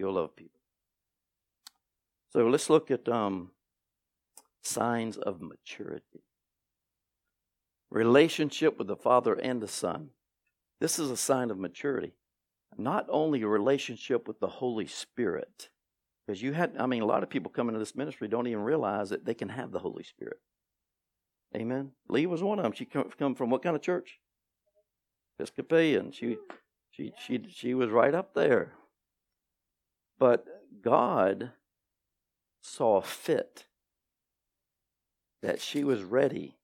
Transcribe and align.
You'll 0.00 0.14
love 0.14 0.34
people. 0.34 0.60
So 2.32 2.48
let's 2.48 2.70
look 2.70 2.90
at 2.90 3.06
um, 3.06 3.50
signs 4.62 5.18
of 5.18 5.42
maturity. 5.42 6.24
Relationship 7.90 8.78
with 8.78 8.86
the 8.86 8.96
Father 8.96 9.34
and 9.34 9.60
the 9.60 9.68
Son. 9.68 10.08
This 10.80 10.98
is 10.98 11.10
a 11.10 11.18
sign 11.18 11.50
of 11.50 11.58
maturity. 11.58 12.14
Not 12.78 13.04
only 13.10 13.42
a 13.42 13.46
relationship 13.46 14.26
with 14.26 14.40
the 14.40 14.46
Holy 14.46 14.86
Spirit, 14.86 15.68
because 16.26 16.40
you 16.40 16.54
had, 16.54 16.76
I 16.78 16.86
mean, 16.86 17.02
a 17.02 17.06
lot 17.06 17.22
of 17.22 17.28
people 17.28 17.50
come 17.50 17.68
into 17.68 17.78
this 17.78 17.94
ministry 17.94 18.26
don't 18.26 18.46
even 18.46 18.62
realize 18.62 19.10
that 19.10 19.26
they 19.26 19.34
can 19.34 19.50
have 19.50 19.70
the 19.70 19.80
Holy 19.80 20.04
Spirit. 20.04 20.40
Amen. 21.54 21.90
Lee 22.08 22.24
was 22.24 22.42
one 22.42 22.58
of 22.58 22.62
them. 22.62 22.72
She 22.72 22.86
come, 22.86 23.10
come 23.18 23.34
from 23.34 23.50
what 23.50 23.62
kind 23.62 23.76
of 23.76 23.82
church? 23.82 24.18
Episcopalian. 25.38 26.12
She, 26.12 26.38
she, 26.90 27.12
she, 27.18 27.44
she 27.50 27.74
was 27.74 27.90
right 27.90 28.14
up 28.14 28.32
there. 28.32 28.72
But 30.20 30.44
God 30.82 31.50
saw 32.60 33.00
fit 33.00 33.64
that 35.42 35.60
she 35.60 35.82
was 35.82 36.04
ready. 36.04 36.58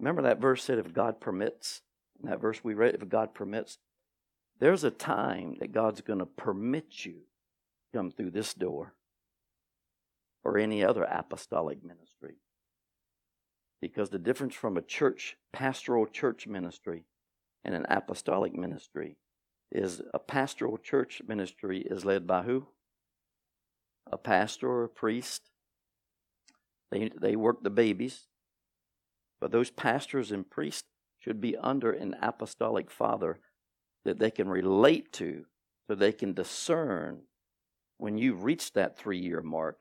Remember 0.00 0.22
that 0.22 0.40
verse 0.40 0.64
said, 0.64 0.78
if 0.78 0.94
God 0.94 1.20
permits? 1.20 1.82
That 2.24 2.40
verse 2.40 2.64
we 2.64 2.72
read, 2.74 2.94
if 2.94 3.08
God 3.08 3.34
permits, 3.34 3.78
there's 4.58 4.82
a 4.82 4.90
time 4.90 5.56
that 5.60 5.72
God's 5.72 6.00
going 6.00 6.20
to 6.20 6.26
permit 6.26 7.04
you 7.04 7.12
to 7.12 7.98
come 7.98 8.10
through 8.10 8.30
this 8.30 8.54
door 8.54 8.94
or 10.42 10.56
any 10.56 10.82
other 10.82 11.04
apostolic 11.04 11.84
ministry. 11.84 12.36
Because 13.80 14.08
the 14.08 14.18
difference 14.18 14.54
from 14.54 14.76
a 14.76 14.82
church, 14.82 15.36
pastoral 15.52 16.06
church 16.06 16.46
ministry, 16.46 17.04
and 17.64 17.74
an 17.74 17.84
apostolic 17.90 18.54
ministry 18.54 19.16
is 19.74 20.02
a 20.12 20.18
pastoral 20.18 20.78
church 20.78 21.22
ministry 21.26 21.80
is 21.80 22.04
led 22.04 22.26
by 22.26 22.42
who? 22.42 22.66
A 24.10 24.18
pastor 24.18 24.68
or 24.68 24.84
a 24.84 24.88
priest. 24.88 25.50
They, 26.90 27.10
they 27.20 27.36
work 27.36 27.62
the 27.62 27.70
babies. 27.70 28.26
But 29.40 29.50
those 29.50 29.70
pastors 29.70 30.30
and 30.30 30.48
priests 30.48 30.88
should 31.18 31.40
be 31.40 31.56
under 31.56 31.90
an 31.90 32.14
apostolic 32.20 32.90
father 32.90 33.40
that 34.04 34.18
they 34.18 34.30
can 34.30 34.48
relate 34.48 35.12
to 35.14 35.44
so 35.86 35.94
they 35.94 36.12
can 36.12 36.32
discern 36.32 37.22
when 37.98 38.18
you 38.18 38.34
reach 38.34 38.72
that 38.72 38.98
three 38.98 39.18
year 39.18 39.40
mark 39.40 39.80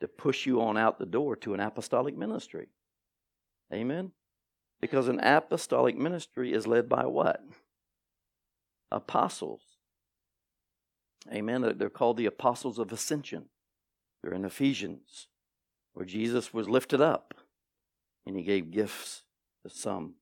to 0.00 0.08
push 0.08 0.46
you 0.46 0.60
on 0.60 0.76
out 0.76 0.98
the 0.98 1.06
door 1.06 1.36
to 1.36 1.54
an 1.54 1.60
apostolic 1.60 2.16
ministry. 2.16 2.68
Amen? 3.72 4.10
Because 4.80 5.06
an 5.08 5.20
apostolic 5.20 5.96
ministry 5.96 6.52
is 6.52 6.66
led 6.66 6.88
by 6.88 7.06
what? 7.06 7.40
Apostles. 8.92 9.62
Amen. 11.32 11.74
They're 11.76 11.90
called 11.90 12.16
the 12.16 12.26
apostles 12.26 12.78
of 12.78 12.92
ascension. 12.92 13.46
They're 14.22 14.34
in 14.34 14.44
Ephesians, 14.44 15.28
where 15.94 16.06
Jesus 16.06 16.52
was 16.54 16.68
lifted 16.68 17.00
up 17.00 17.34
and 18.26 18.36
he 18.36 18.42
gave 18.42 18.70
gifts 18.70 19.22
to 19.64 19.70
some 19.70 20.14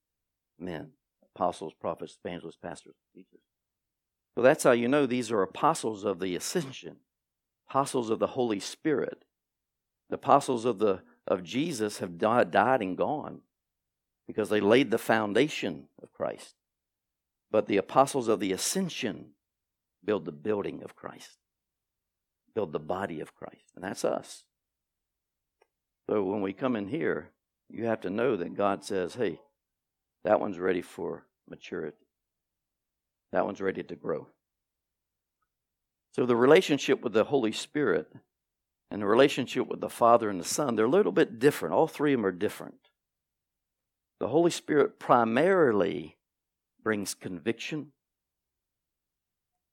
men 0.58 0.90
apostles, 1.34 1.72
prophets, 1.80 2.18
evangelists, 2.24 2.58
pastors, 2.60 2.96
teachers. 3.14 3.40
So 4.34 4.42
that's 4.42 4.64
how 4.64 4.72
you 4.72 4.88
know 4.88 5.06
these 5.06 5.30
are 5.30 5.42
apostles 5.42 6.04
of 6.04 6.18
the 6.18 6.34
ascension, 6.36 6.96
apostles 7.68 8.10
of 8.10 8.18
the 8.18 8.28
Holy 8.28 8.60
Spirit. 8.60 9.24
The 10.08 10.16
apostles 10.16 10.64
of 10.64 10.78
the 10.78 11.02
of 11.26 11.44
Jesus 11.44 11.98
have 11.98 12.18
died, 12.18 12.50
died 12.50 12.82
and 12.82 12.96
gone 12.96 13.42
because 14.26 14.48
they 14.48 14.60
laid 14.60 14.90
the 14.90 14.98
foundation 14.98 15.84
of 16.02 16.12
Christ. 16.12 16.56
But 17.50 17.66
the 17.66 17.78
apostles 17.78 18.28
of 18.28 18.40
the 18.40 18.52
ascension 18.52 19.32
build 20.04 20.24
the 20.24 20.32
building 20.32 20.82
of 20.82 20.94
Christ, 20.94 21.38
build 22.54 22.72
the 22.72 22.78
body 22.78 23.20
of 23.20 23.34
Christ, 23.34 23.72
and 23.74 23.84
that's 23.84 24.04
us. 24.04 24.44
So 26.08 26.22
when 26.22 26.42
we 26.42 26.52
come 26.52 26.76
in 26.76 26.88
here, 26.88 27.30
you 27.68 27.86
have 27.86 28.00
to 28.02 28.10
know 28.10 28.36
that 28.36 28.56
God 28.56 28.84
says, 28.84 29.14
hey, 29.14 29.40
that 30.24 30.40
one's 30.40 30.58
ready 30.58 30.82
for 30.82 31.26
maturity, 31.48 32.06
that 33.32 33.44
one's 33.44 33.60
ready 33.60 33.82
to 33.82 33.94
grow. 33.94 34.28
So 36.12 36.26
the 36.26 36.36
relationship 36.36 37.02
with 37.02 37.12
the 37.12 37.24
Holy 37.24 37.52
Spirit 37.52 38.12
and 38.90 39.02
the 39.02 39.06
relationship 39.06 39.68
with 39.68 39.80
the 39.80 39.88
Father 39.88 40.28
and 40.28 40.40
the 40.40 40.44
Son, 40.44 40.74
they're 40.74 40.86
a 40.86 40.90
little 40.90 41.12
bit 41.12 41.38
different. 41.38 41.74
All 41.74 41.86
three 41.86 42.12
of 42.12 42.18
them 42.18 42.26
are 42.26 42.32
different. 42.32 42.74
The 44.18 44.28
Holy 44.28 44.50
Spirit 44.50 44.98
primarily 44.98 46.16
brings 46.82 47.14
conviction 47.14 47.92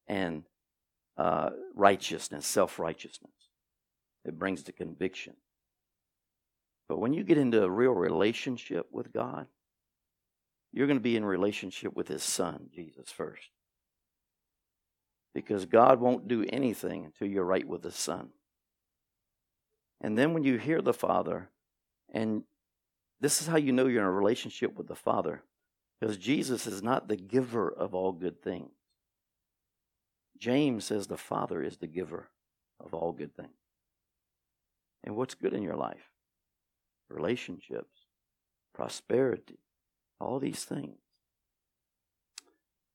and 0.08 0.44
uh, 1.18 1.50
righteousness, 1.76 2.46
self 2.46 2.80
righteousness. 2.80 3.32
It 4.26 4.38
brings 4.38 4.64
the 4.64 4.72
conviction. 4.72 5.34
But 6.90 7.00
when 7.00 7.14
you 7.14 7.24
get 7.24 7.38
into 7.38 7.64
a 7.64 7.70
real 7.70 7.92
relationship 7.92 8.88
with 8.92 9.12
God, 9.12 9.48
you're 10.72 10.88
going 10.88 11.00
to 11.00 11.04
be 11.04 11.16
in 11.16 11.26
relationship 11.26 11.96
with 11.96 12.08
His 12.08 12.24
Son, 12.24 12.70
Jesus, 12.74 13.10
first. 13.10 13.50
Because 15.34 15.66
God 15.66 16.00
won't 16.00 16.28
do 16.28 16.46
anything 16.50 17.06
until 17.06 17.28
you're 17.28 17.44
right 17.44 17.68
with 17.68 17.82
the 17.82 17.92
Son. 17.92 18.30
And 20.02 20.18
then 20.18 20.34
when 20.34 20.44
you 20.44 20.58
hear 20.58 20.82
the 20.82 20.94
Father 20.94 21.50
and 22.14 22.44
this 23.20 23.42
is 23.42 23.48
how 23.48 23.58
you 23.58 23.72
know 23.72 23.88
you're 23.88 24.02
in 24.02 24.08
a 24.08 24.12
relationship 24.12 24.76
with 24.76 24.88
the 24.88 24.96
Father, 24.96 25.44
because 26.00 26.18
Jesus 26.18 26.68
is 26.68 26.84
not 26.84 27.08
the 27.08 27.16
giver 27.16 27.72
of 27.72 27.96
all 27.96 28.12
good 28.12 28.42
things. 28.42 28.72
James 30.38 30.86
says 30.86 31.08
the 31.08 31.18
Father 31.18 31.64
is 31.64 31.78
the 31.78 31.88
giver 31.88 32.30
of 32.80 32.94
all 32.94 33.12
good 33.12 33.36
things. 33.36 33.50
And 35.04 35.16
what's 35.16 35.34
good 35.36 35.54
in 35.54 35.64
your 35.64 35.76
life? 35.76 36.12
Relationships, 37.10 38.02
prosperity, 38.74 39.60
all 40.20 40.40
these 40.40 40.64
things. 40.64 40.98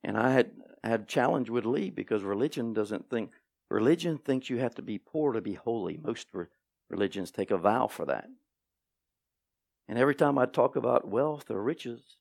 And 0.04 0.16
I 0.16 0.32
had 0.32 0.50
had 0.84 1.08
challenge 1.08 1.48
with 1.48 1.64
Lee 1.64 1.90
because 1.90 2.22
religion 2.22 2.72
doesn't 2.72 3.08
think 3.08 3.30
religion 3.70 4.18
thinks 4.18 4.50
you 4.50 4.58
have 4.58 4.74
to 4.74 4.82
be 4.82 4.98
poor 4.98 5.32
to 5.32 5.40
be 5.40 5.54
holy. 5.54 5.96
Most 5.96 6.28
religions 6.90 7.30
take 7.30 7.50
a 7.50 7.56
vow 7.56 7.86
for 7.86 8.04
that. 8.06 8.28
And 9.88 9.98
every 9.98 10.14
time 10.14 10.38
I 10.38 10.46
talk 10.46 10.76
about 10.76 11.08
wealth 11.08 11.50
or 11.50 11.62
riches, 11.62 12.16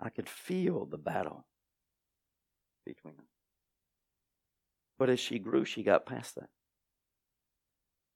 I 0.00 0.08
could 0.08 0.28
feel 0.28 0.86
the 0.86 0.98
battle 0.98 1.44
between 2.86 3.16
them. 3.16 3.26
But 4.98 5.10
as 5.10 5.20
she 5.20 5.38
grew, 5.38 5.64
she 5.64 5.82
got 5.82 6.06
past 6.06 6.34
that. 6.36 6.48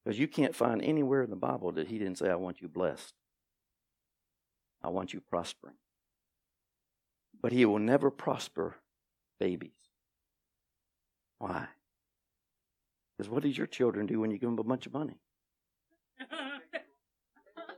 Because 0.05 0.19
you 0.19 0.29
can't 0.29 0.55
find 0.55 0.83
anywhere 0.83 1.23
in 1.23 1.31
the 1.31 1.37
Bible 1.37 1.73
that 1.73 1.89
he 1.89 1.99
didn't 1.99 2.19
say, 2.19 2.29
I 2.29 2.35
want 2.35 2.61
you 2.61 2.69
blessed. 2.69 3.15
I 4.83 4.89
want 4.89 5.15
you 5.15 5.21
prospering. 5.21 5.77
But 7.41 7.53
he 7.53 7.65
will 7.65 7.79
never 7.79 8.11
prosper 8.11 8.77
babies. 9.41 9.73
Why? 11.39 11.67
Because 13.17 13.31
what 13.31 13.43
do 13.43 13.49
your 13.49 13.67
children 13.67 14.07
do 14.07 14.21
when 14.21 14.31
you 14.31 14.39
give 14.39 14.51
them 14.51 14.59
a 14.59 14.65
bunch 14.65 14.87
of 14.87 14.93
money? 14.93 15.19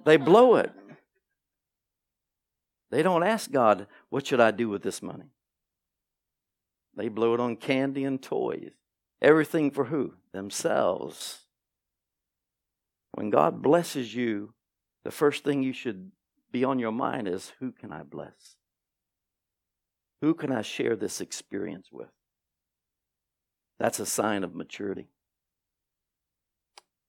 they 0.04 0.16
blow 0.16 0.56
it. 0.56 0.72
They 2.96 3.02
don't 3.02 3.22
ask 3.22 3.50
God, 3.50 3.88
what 4.08 4.26
should 4.26 4.40
I 4.40 4.52
do 4.52 4.70
with 4.70 4.82
this 4.82 5.02
money? 5.02 5.26
They 6.96 7.10
blow 7.10 7.34
it 7.34 7.40
on 7.40 7.56
candy 7.56 8.04
and 8.04 8.22
toys. 8.22 8.70
Everything 9.20 9.70
for 9.70 9.84
who? 9.84 10.14
Themselves. 10.32 11.40
When 13.12 13.28
God 13.28 13.60
blesses 13.60 14.14
you, 14.14 14.54
the 15.04 15.10
first 15.10 15.44
thing 15.44 15.62
you 15.62 15.74
should 15.74 16.10
be 16.50 16.64
on 16.64 16.78
your 16.78 16.90
mind 16.90 17.28
is 17.28 17.52
who 17.60 17.70
can 17.70 17.92
I 17.92 18.02
bless? 18.02 18.56
Who 20.22 20.32
can 20.32 20.50
I 20.50 20.62
share 20.62 20.96
this 20.96 21.20
experience 21.20 21.88
with? 21.92 22.08
That's 23.78 24.00
a 24.00 24.06
sign 24.06 24.42
of 24.42 24.54
maturity. 24.54 25.10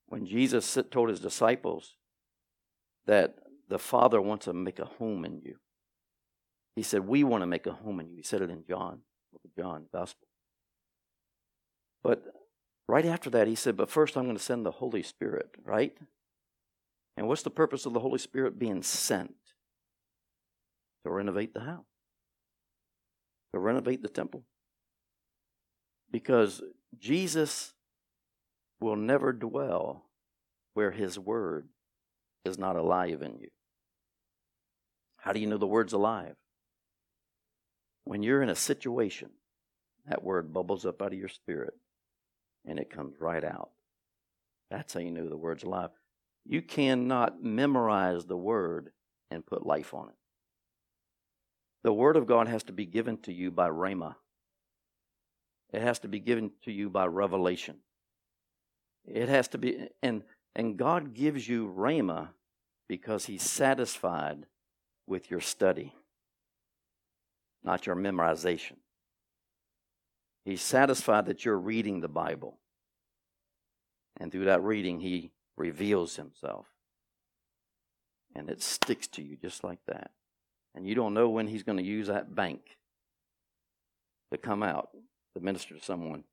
When 0.07 0.25
Jesus 0.25 0.77
told 0.91 1.07
his 1.07 1.21
disciples 1.21 1.95
that 3.05 3.35
the 3.69 3.79
Father 3.79 4.21
wants 4.21 4.43
to 4.47 4.53
make 4.53 4.79
a 4.79 4.85
home 4.85 5.23
in 5.23 5.39
you, 5.39 5.55
he 6.77 6.83
said, 6.83 7.07
We 7.07 7.23
want 7.23 7.41
to 7.41 7.47
make 7.47 7.65
a 7.65 7.71
home 7.71 7.99
in 7.99 8.07
you. 8.07 8.17
He 8.17 8.21
said 8.21 8.43
it 8.43 8.51
in 8.51 8.63
John, 8.67 8.99
book 9.33 9.41
of 9.43 9.55
John, 9.55 9.87
Gospel. 9.91 10.27
But 12.03 12.23
right 12.87 13.03
after 13.03 13.31
that, 13.31 13.47
he 13.47 13.55
said, 13.55 13.75
But 13.75 13.89
first 13.89 14.15
I'm 14.15 14.25
going 14.25 14.37
to 14.37 14.43
send 14.43 14.63
the 14.63 14.71
Holy 14.71 15.01
Spirit, 15.01 15.55
right? 15.63 15.97
And 17.17 17.27
what's 17.27 17.41
the 17.41 17.49
purpose 17.49 17.87
of 17.87 17.93
the 17.93 17.99
Holy 17.99 18.19
Spirit 18.19 18.59
being 18.59 18.83
sent? 18.83 19.33
To 21.03 21.09
renovate 21.09 21.55
the 21.55 21.61
house, 21.61 21.85
to 23.53 23.59
renovate 23.59 24.03
the 24.03 24.09
temple. 24.09 24.43
Because 26.11 26.61
Jesus 26.99 27.73
will 28.79 28.97
never 28.97 29.33
dwell 29.33 30.05
where 30.75 30.91
his 30.91 31.17
word 31.17 31.69
is 32.45 32.59
not 32.59 32.75
alive 32.75 33.23
in 33.23 33.39
you. 33.39 33.49
How 35.17 35.33
do 35.33 35.39
you 35.39 35.47
know 35.47 35.57
the 35.57 35.65
word's 35.65 35.93
alive? 35.93 36.35
When 38.07 38.23
you're 38.23 38.41
in 38.41 38.49
a 38.49 38.55
situation, 38.55 39.31
that 40.07 40.23
word 40.23 40.53
bubbles 40.53 40.85
up 40.85 41.01
out 41.01 41.11
of 41.11 41.19
your 41.19 41.27
spirit 41.27 41.73
and 42.65 42.79
it 42.79 42.89
comes 42.89 43.19
right 43.19 43.43
out. 43.43 43.71
That's 44.71 44.93
how 44.93 45.01
you 45.01 45.11
know 45.11 45.27
the 45.27 45.35
word's 45.35 45.63
alive. 45.63 45.89
You 46.45 46.61
cannot 46.61 47.43
memorize 47.43 48.25
the 48.25 48.37
word 48.37 48.91
and 49.29 49.45
put 49.45 49.65
life 49.65 49.93
on 49.93 50.07
it. 50.07 50.15
The 51.83 51.91
word 51.91 52.15
of 52.15 52.27
God 52.27 52.47
has 52.47 52.63
to 52.63 52.71
be 52.71 52.85
given 52.85 53.17
to 53.23 53.33
you 53.33 53.51
by 53.51 53.69
rhema. 53.69 54.15
It 55.73 55.81
has 55.81 55.99
to 55.99 56.07
be 56.07 56.19
given 56.19 56.51
to 56.63 56.71
you 56.71 56.89
by 56.89 57.07
revelation. 57.07 57.75
It 59.05 59.27
has 59.27 59.49
to 59.49 59.57
be 59.57 59.89
and 60.01 60.23
and 60.55 60.77
God 60.77 61.13
gives 61.13 61.45
you 61.45 61.73
rhema 61.77 62.29
because 62.87 63.25
he's 63.25 63.43
satisfied 63.43 64.45
with 65.05 65.29
your 65.29 65.41
study, 65.41 65.93
not 67.67 67.85
your 67.85 67.95
memorization. 67.95 68.77
He's 70.45 70.61
satisfied 70.61 71.25
that 71.25 71.43
you're 71.43 71.59
reading 71.59 71.99
the 71.99 72.07
Bible. 72.07 72.57
And 74.19 74.31
through 74.31 74.45
that 74.45 74.63
reading, 74.63 75.01
he 75.01 75.31
reveals 75.57 76.15
himself. 76.15 76.65
And 78.33 78.49
it 78.49 78.61
sticks 78.61 79.07
to 79.09 79.21
you 79.21 79.35
just 79.35 79.63
like 79.63 79.79
that. 79.87 80.11
And 80.73 80.87
you 80.87 80.95
don't 80.95 81.13
know 81.13 81.29
when 81.29 81.47
he's 81.47 81.63
going 81.63 81.77
to 81.77 81.83
use 81.83 82.07
that 82.07 82.33
bank 82.33 82.61
to 84.31 84.37
come 84.37 84.63
out 84.63 84.89
to 85.35 85.43
minister 85.43 85.75
to 85.75 85.83
someone. 85.83 86.23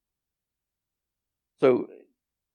So 1.59 1.89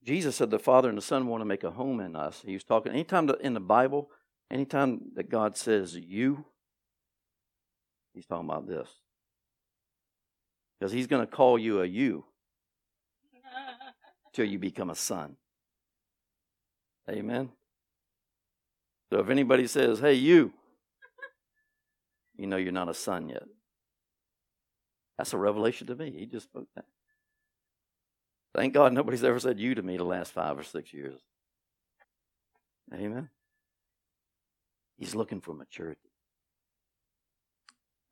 Jesus 0.04 0.38
said 0.38 0.52
the 0.52 0.60
Father 0.60 0.88
and 0.88 0.98
the 0.98 1.02
Son 1.02 1.28
want 1.28 1.42
to 1.42 1.46
make 1.46 1.66
a 1.66 1.72
home 1.72 2.00
in 2.00 2.16
us. 2.16 2.44
He 2.46 2.54
was 2.54 2.64
talking 2.64 2.94
anytime 2.94 3.30
in 3.42 3.54
the 3.54 3.60
Bible, 3.60 4.10
anytime 4.50 5.12
that 5.16 5.30
God 5.30 5.58
says 5.58 5.96
you, 5.96 6.46
he's 8.14 8.26
talking 8.26 8.50
about 8.50 8.68
this. 8.68 8.90
Because 10.80 10.92
he's 10.92 11.08
going 11.08 11.26
to 11.26 11.32
call 11.32 11.58
you 11.60 11.82
a 11.82 11.86
you 11.86 12.26
till 14.34 14.46
you 14.46 14.60
become 14.60 14.90
a 14.90 14.96
son. 14.96 15.36
Amen. 17.10 17.50
So 19.12 19.20
if 19.20 19.30
anybody 19.30 19.68
says, 19.68 20.00
hey, 20.00 20.14
you, 20.14 20.54
you 22.38 22.48
know 22.48 22.58
you're 22.58 22.72
not 22.72 22.90
a 22.90 22.94
son 22.94 23.30
yet. 23.30 23.44
That's 25.18 25.34
a 25.34 25.38
revelation 25.38 25.88
to 25.88 25.96
me. 25.96 26.14
He 26.18 26.26
just 26.26 26.46
spoke 26.46 26.68
that. 26.76 26.86
Thank 28.56 28.74
God 28.74 28.94
nobody's 28.94 29.24
ever 29.24 29.40
said 29.40 29.60
you 29.60 29.76
to 29.76 29.82
me 29.82 29.98
the 29.98 30.04
last 30.04 30.32
five 30.32 30.58
or 30.58 30.64
six 30.64 30.94
years. 30.94 31.20
Amen. 32.94 33.30
He's 34.98 35.16
looking 35.16 35.42
for 35.42 35.54
maturity. 35.54 36.09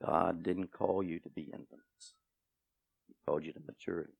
God 0.05 0.43
didn't 0.43 0.71
call 0.71 1.03
you 1.03 1.19
to 1.19 1.29
be 1.29 1.43
infants. 1.43 2.13
He 3.07 3.15
called 3.25 3.45
you 3.45 3.53
to 3.53 3.59
maturity. 3.65 4.13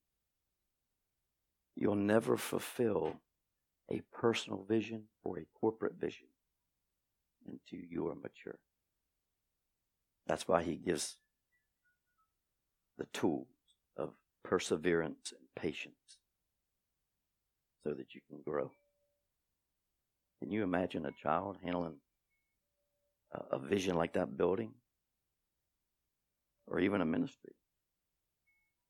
You'll 1.76 1.96
never 1.96 2.38
fulfill 2.38 3.22
a 3.92 4.02
personal 4.12 4.66
vision 4.68 5.04
or 5.24 5.38
a 5.38 5.46
corporate 5.60 5.96
vision 6.00 6.28
until 7.46 7.86
you 7.88 8.08
are 8.08 8.16
mature. 8.16 8.58
That's 10.26 10.48
why 10.48 10.64
he 10.64 10.76
gives 10.76 11.18
the 12.98 13.06
tools 13.14 13.48
of 13.96 14.14
perseverance 14.44 15.32
and 15.32 15.48
patience 15.56 16.18
so 17.84 17.94
that 17.94 18.14
you 18.14 18.22
can 18.28 18.40
grow. 18.46 18.72
Can 20.40 20.52
you 20.52 20.64
imagine 20.64 21.06
a 21.06 21.12
child 21.12 21.58
handling 21.64 21.96
a, 23.52 23.60
vision 23.60 23.96
like 23.96 24.14
that 24.14 24.38
building? 24.38 24.72
Or 26.68 26.80
even 26.80 27.02
a 27.02 27.06
ministry? 27.06 27.54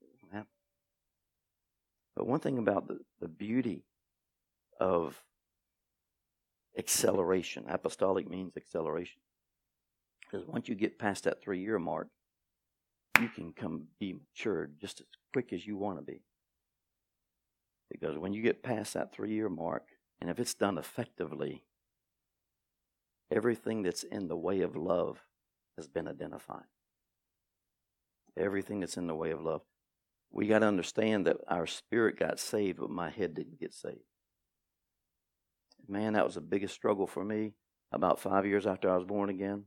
It 0.02 0.08
won't 0.22 0.34
happen. 0.34 0.48
But 2.16 2.28
one 2.28 2.40
thing 2.40 2.58
about 2.58 2.88
the, 2.88 3.00
the 3.20 3.28
beauty 3.28 3.84
of 4.80 5.24
acceleration, 6.78 7.66
apostolic 7.68 8.30
means 8.30 8.58
acceleration, 8.58 9.22
is 10.34 10.46
once 10.46 10.68
you 10.68 10.76
get 10.76 11.00
past 11.00 11.24
that 11.24 11.42
three 11.42 11.60
year 11.60 11.80
mark, 11.80 12.08
you 13.22 13.30
can 13.30 13.54
come 13.54 13.84
be 14.00 14.14
matured 14.14 14.76
just 14.80 15.00
as 15.02 15.08
quick 15.34 15.54
as 15.54 15.66
you 15.66 15.78
want 15.78 15.98
to 15.98 16.04
be. 16.04 16.22
Because 17.90 18.18
when 18.18 18.34
you 18.34 18.42
get 18.42 18.64
past 18.64 18.94
that 18.94 19.14
three 19.14 19.34
year 19.34 19.50
mark, 19.50 19.84
and 20.20 20.30
if 20.30 20.40
it's 20.40 20.54
done 20.54 20.78
effectively, 20.78 21.64
everything 23.32 23.84
that's 23.84 24.04
in 24.04 24.28
the 24.28 24.36
way 24.36 24.62
of 24.62 24.76
love 24.76 25.20
has 25.78 25.88
been 25.88 26.08
identified. 26.08 26.66
Everything 28.38 28.80
that's 28.80 28.98
in 28.98 29.08
the 29.08 29.16
way 29.16 29.32
of 29.32 29.42
love. 29.42 29.62
We 30.32 30.48
got 30.48 30.60
to 30.60 30.68
understand 30.68 31.26
that 31.26 31.38
our 31.48 31.66
spirit 31.66 32.20
got 32.20 32.40
saved, 32.40 32.80
but 32.80 32.90
my 32.90 33.10
head 33.10 33.34
didn't 33.34 33.60
get 33.60 33.74
saved. 33.74 34.00
Man, 35.88 36.14
that 36.14 36.26
was 36.26 36.36
the 36.36 36.42
biggest 36.42 36.74
struggle 36.74 37.08
for 37.08 37.24
me 37.24 37.54
about 37.92 38.20
five 38.20 38.46
years 38.46 38.68
after 38.68 38.90
I 38.92 38.98
was 38.98 39.06
born 39.06 39.30
again. 39.30 39.64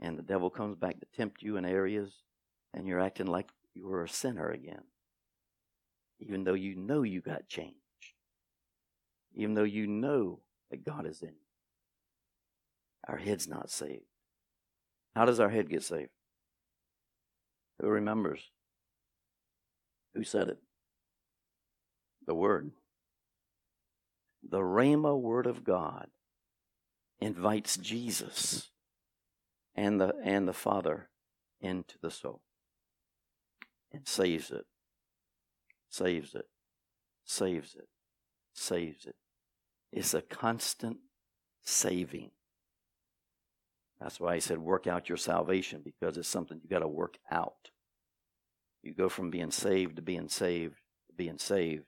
And 0.00 0.18
the 0.18 0.22
devil 0.22 0.50
comes 0.50 0.76
back 0.76 1.00
to 1.00 1.06
tempt 1.16 1.42
you 1.42 1.56
in 1.56 1.64
areas, 1.64 2.12
and 2.74 2.86
you're 2.86 3.00
acting 3.00 3.26
like 3.26 3.48
you 3.74 3.86
were 3.86 4.04
a 4.04 4.08
sinner 4.08 4.50
again 4.50 4.82
even 6.20 6.44
though 6.44 6.54
you 6.54 6.74
know 6.74 7.02
you 7.02 7.20
got 7.20 7.48
changed, 7.48 7.74
even 9.34 9.54
though 9.54 9.64
you 9.64 9.86
know 9.86 10.40
that 10.70 10.84
God 10.84 11.06
is 11.06 11.22
in 11.22 11.28
you. 11.28 11.34
Our 13.08 13.18
head's 13.18 13.46
not 13.46 13.70
saved. 13.70 14.04
How 15.14 15.24
does 15.24 15.40
our 15.40 15.50
head 15.50 15.70
get 15.70 15.82
saved? 15.82 16.10
Who 17.80 17.88
remembers? 17.88 18.50
Who 20.14 20.24
said 20.24 20.48
it? 20.48 20.58
The 22.26 22.34
Word. 22.34 22.70
The 24.48 24.60
Rhema 24.60 25.18
Word 25.18 25.46
of 25.46 25.64
God 25.64 26.08
invites 27.20 27.76
Jesus 27.76 28.70
and 29.74 30.00
the, 30.00 30.14
and 30.22 30.46
the 30.46 30.52
Father 30.52 31.08
into 31.60 31.96
the 32.00 32.10
soul 32.10 32.40
and 33.92 34.06
saves 34.06 34.50
it 34.50 34.66
saves 35.96 36.34
it, 36.34 36.46
saves 37.24 37.74
it, 37.74 37.88
saves 38.52 39.06
it. 39.06 39.16
It's 39.92 40.14
a 40.14 40.22
constant 40.22 40.98
saving. 41.62 42.30
That's 44.00 44.20
why 44.20 44.34
he 44.34 44.40
said, 44.40 44.58
work 44.58 44.86
out 44.86 45.08
your 45.08 45.18
salvation 45.18 45.80
because 45.84 46.16
it's 46.16 46.28
something 46.28 46.60
you 46.62 46.68
got 46.68 46.80
to 46.80 46.88
work 46.88 47.16
out. 47.30 47.70
You 48.82 48.94
go 48.94 49.08
from 49.08 49.30
being 49.30 49.50
saved 49.50 49.96
to 49.96 50.02
being 50.02 50.28
saved 50.28 50.76
to 51.08 51.14
being 51.14 51.38
saved. 51.38 51.84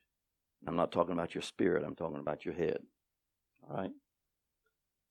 I'm 0.66 0.76
not 0.76 0.90
talking 0.90 1.12
about 1.12 1.34
your 1.34 1.42
spirit, 1.42 1.84
I'm 1.84 1.94
talking 1.94 2.18
about 2.18 2.44
your 2.44 2.54
head. 2.54 2.78
All 3.68 3.76
right? 3.76 3.92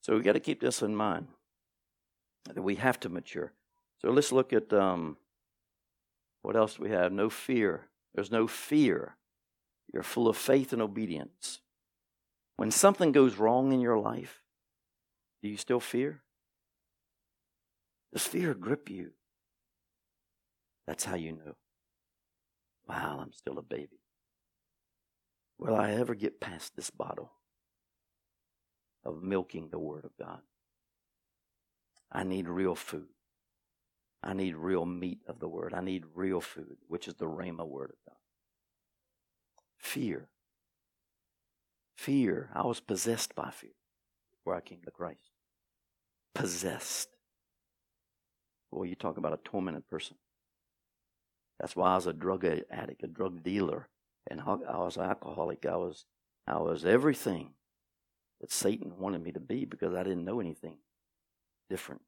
So 0.00 0.14
we 0.14 0.22
got 0.22 0.34
to 0.34 0.40
keep 0.40 0.60
this 0.60 0.82
in 0.82 0.94
mind 0.94 1.28
that 2.54 2.62
we 2.62 2.76
have 2.76 3.00
to 3.00 3.08
mature. 3.08 3.52
So 4.00 4.10
let's 4.10 4.32
look 4.32 4.52
at 4.52 4.72
um, 4.72 5.16
what 6.42 6.56
else 6.56 6.78
we 6.78 6.90
have. 6.90 7.12
No 7.12 7.30
fear. 7.30 7.86
There's 8.14 8.30
no 8.30 8.46
fear. 8.46 9.16
You're 9.92 10.02
full 10.02 10.28
of 10.28 10.36
faith 10.36 10.72
and 10.72 10.82
obedience. 10.82 11.60
When 12.56 12.70
something 12.70 13.12
goes 13.12 13.36
wrong 13.36 13.72
in 13.72 13.80
your 13.80 13.98
life, 13.98 14.42
do 15.42 15.48
you 15.48 15.56
still 15.56 15.80
fear? 15.80 16.22
Does 18.12 18.26
fear 18.26 18.54
grip 18.54 18.90
you? 18.90 19.10
That's 20.86 21.04
how 21.04 21.16
you 21.16 21.32
know. 21.32 21.56
Wow, 22.88 23.20
I'm 23.22 23.32
still 23.32 23.58
a 23.58 23.62
baby. 23.62 24.00
Will 25.58 25.74
I 25.74 25.92
ever 25.92 26.14
get 26.14 26.40
past 26.40 26.76
this 26.76 26.90
bottle 26.90 27.32
of 29.04 29.22
milking 29.22 29.68
the 29.70 29.78
Word 29.78 30.04
of 30.04 30.16
God? 30.18 30.40
I 32.10 32.24
need 32.24 32.48
real 32.48 32.74
food. 32.74 33.08
I 34.22 34.32
need 34.32 34.56
real 34.56 34.84
meat 34.84 35.20
of 35.26 35.38
the 35.38 35.48
word. 35.48 35.74
I 35.74 35.80
need 35.80 36.04
real 36.14 36.40
food, 36.40 36.78
which 36.88 37.06
is 37.06 37.14
the 37.14 37.26
Rhema 37.26 37.66
word 37.66 37.90
of 37.90 37.96
God. 38.06 38.16
Fear. 39.78 40.28
Fear. 41.96 42.50
I 42.54 42.66
was 42.66 42.80
possessed 42.80 43.34
by 43.34 43.50
fear 43.50 43.76
before 44.32 44.56
I 44.56 44.60
came 44.60 44.80
to 44.84 44.90
Christ. 44.90 45.30
Possessed. 46.34 47.08
Boy, 48.70 48.84
you 48.84 48.94
talk 48.94 49.16
about 49.16 49.32
a 49.32 49.38
tormented 49.44 49.88
person. 49.88 50.16
That's 51.58 51.74
why 51.74 51.92
I 51.92 51.94
was 51.96 52.06
a 52.06 52.12
drug 52.12 52.44
addict, 52.44 53.02
a 53.02 53.08
drug 53.08 53.42
dealer, 53.42 53.88
and 54.30 54.40
I 54.40 54.78
was 54.78 54.96
an 54.96 55.04
alcoholic. 55.04 55.66
I 55.66 55.76
was, 55.76 56.04
I 56.46 56.58
was 56.58 56.84
everything 56.84 57.54
that 58.40 58.52
Satan 58.52 58.98
wanted 58.98 59.22
me 59.22 59.32
to 59.32 59.40
be 59.40 59.64
because 59.64 59.94
I 59.94 60.02
didn't 60.02 60.24
know 60.24 60.40
anything 60.40 60.76
different 61.68 62.02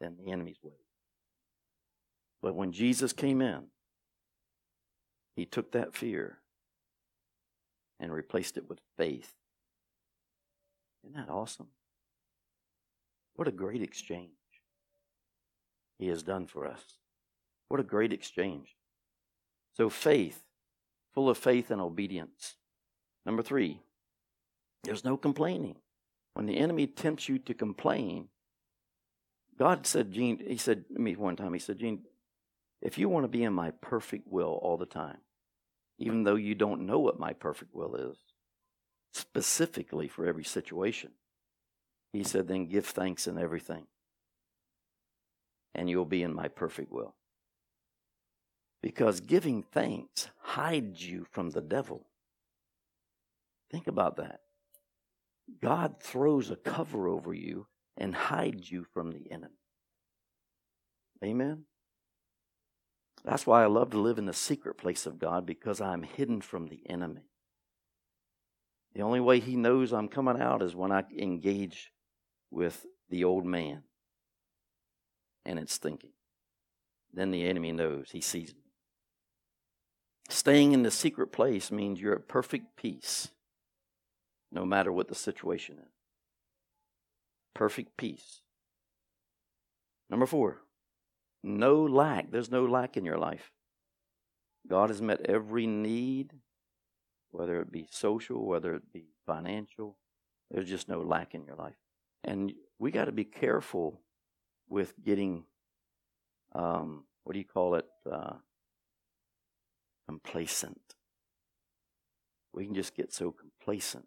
than 0.00 0.16
the 0.16 0.32
enemy's 0.32 0.58
way. 0.62 0.72
But 2.42 2.54
when 2.54 2.72
Jesus 2.72 3.12
came 3.12 3.40
in, 3.40 3.64
he 5.36 5.44
took 5.44 5.72
that 5.72 5.94
fear 5.94 6.38
and 8.00 8.12
replaced 8.12 8.56
it 8.56 8.68
with 8.68 8.80
faith. 8.96 9.34
Isn't 11.04 11.16
that 11.16 11.32
awesome? 11.32 11.68
What 13.34 13.48
a 13.48 13.52
great 13.52 13.82
exchange 13.82 14.37
he 15.98 16.08
has 16.08 16.22
done 16.22 16.46
for 16.46 16.66
us. 16.66 16.98
What 17.68 17.80
a 17.80 17.84
great 17.84 18.12
exchange. 18.12 18.76
So, 19.76 19.90
faith, 19.90 20.42
full 21.14 21.28
of 21.28 21.38
faith 21.38 21.70
and 21.70 21.80
obedience. 21.80 22.56
Number 23.26 23.42
three, 23.42 23.80
there's 24.84 25.04
no 25.04 25.16
complaining. 25.16 25.76
When 26.34 26.46
the 26.46 26.58
enemy 26.58 26.86
tempts 26.86 27.28
you 27.28 27.38
to 27.40 27.54
complain, 27.54 28.28
God 29.58 29.86
said, 29.86 30.12
Gene, 30.12 30.38
he 30.46 30.56
said 30.56 30.84
to 30.94 31.00
me 31.00 31.16
one 31.16 31.36
time, 31.36 31.52
he 31.52 31.58
said, 31.58 31.78
Gene, 31.78 32.02
if 32.80 32.96
you 32.96 33.08
want 33.08 33.24
to 33.24 33.28
be 33.28 33.42
in 33.42 33.52
my 33.52 33.72
perfect 33.72 34.28
will 34.28 34.58
all 34.62 34.76
the 34.76 34.86
time, 34.86 35.18
even 35.98 36.22
though 36.22 36.36
you 36.36 36.54
don't 36.54 36.86
know 36.86 37.00
what 37.00 37.18
my 37.18 37.32
perfect 37.32 37.74
will 37.74 37.96
is, 37.96 38.16
specifically 39.12 40.06
for 40.06 40.26
every 40.26 40.44
situation, 40.44 41.10
he 42.12 42.22
said, 42.22 42.46
then 42.46 42.66
give 42.66 42.86
thanks 42.86 43.26
in 43.26 43.36
everything, 43.36 43.86
and 45.78 45.88
you'll 45.88 46.04
be 46.04 46.24
in 46.24 46.34
my 46.34 46.48
perfect 46.48 46.90
will. 46.90 47.14
Because 48.82 49.20
giving 49.20 49.62
thanks 49.62 50.28
hides 50.40 51.08
you 51.08 51.24
from 51.30 51.50
the 51.50 51.60
devil. 51.60 52.08
Think 53.70 53.86
about 53.86 54.16
that. 54.16 54.40
God 55.62 56.02
throws 56.02 56.50
a 56.50 56.56
cover 56.56 57.06
over 57.06 57.32
you 57.32 57.68
and 57.96 58.12
hides 58.12 58.72
you 58.72 58.86
from 58.92 59.12
the 59.12 59.30
enemy. 59.30 59.54
Amen? 61.24 61.62
That's 63.24 63.46
why 63.46 63.62
I 63.62 63.66
love 63.66 63.90
to 63.90 64.00
live 64.00 64.18
in 64.18 64.26
the 64.26 64.32
secret 64.32 64.78
place 64.78 65.06
of 65.06 65.20
God 65.20 65.46
because 65.46 65.80
I'm 65.80 66.02
hidden 66.02 66.40
from 66.40 66.66
the 66.66 66.80
enemy. 66.90 67.30
The 68.94 69.02
only 69.02 69.20
way 69.20 69.38
he 69.38 69.54
knows 69.54 69.92
I'm 69.92 70.08
coming 70.08 70.40
out 70.40 70.60
is 70.60 70.74
when 70.74 70.90
I 70.90 71.04
engage 71.16 71.92
with 72.50 72.84
the 73.10 73.22
old 73.22 73.46
man 73.46 73.84
and 75.48 75.58
its 75.58 75.78
thinking. 75.78 76.10
Then 77.12 77.30
the 77.30 77.48
enemy 77.48 77.72
knows, 77.72 78.10
he 78.12 78.20
sees 78.20 78.54
me. 78.54 78.60
Staying 80.28 80.72
in 80.72 80.82
the 80.82 80.90
secret 80.90 81.32
place 81.32 81.72
means 81.72 82.00
you're 82.00 82.14
at 82.14 82.28
perfect 82.28 82.76
peace 82.76 83.28
no 84.52 84.66
matter 84.66 84.92
what 84.92 85.08
the 85.08 85.14
situation 85.14 85.78
is. 85.78 85.92
Perfect 87.54 87.96
peace. 87.96 88.42
Number 90.10 90.26
four, 90.26 90.58
no 91.42 91.82
lack. 91.82 92.30
There's 92.30 92.50
no 92.50 92.66
lack 92.66 92.98
in 92.98 93.06
your 93.06 93.18
life. 93.18 93.50
God 94.68 94.90
has 94.90 95.00
met 95.00 95.22
every 95.24 95.66
need, 95.66 96.34
whether 97.30 97.60
it 97.60 97.72
be 97.72 97.88
social, 97.90 98.46
whether 98.46 98.74
it 98.74 98.92
be 98.92 99.06
financial. 99.26 99.96
There's 100.50 100.68
just 100.68 100.88
no 100.88 101.00
lack 101.00 101.34
in 101.34 101.44
your 101.44 101.56
life. 101.56 101.76
And 102.22 102.52
we 102.78 102.90
got 102.90 103.06
to 103.06 103.12
be 103.12 103.24
careful 103.24 104.02
with 104.68 104.94
getting, 105.04 105.44
um, 106.54 107.04
what 107.24 107.32
do 107.32 107.38
you 107.38 107.44
call 107.44 107.74
it? 107.74 107.86
Uh, 108.10 108.34
complacent. 110.06 110.94
We 112.52 112.64
can 112.64 112.74
just 112.74 112.94
get 112.94 113.12
so 113.12 113.30
complacent 113.30 114.06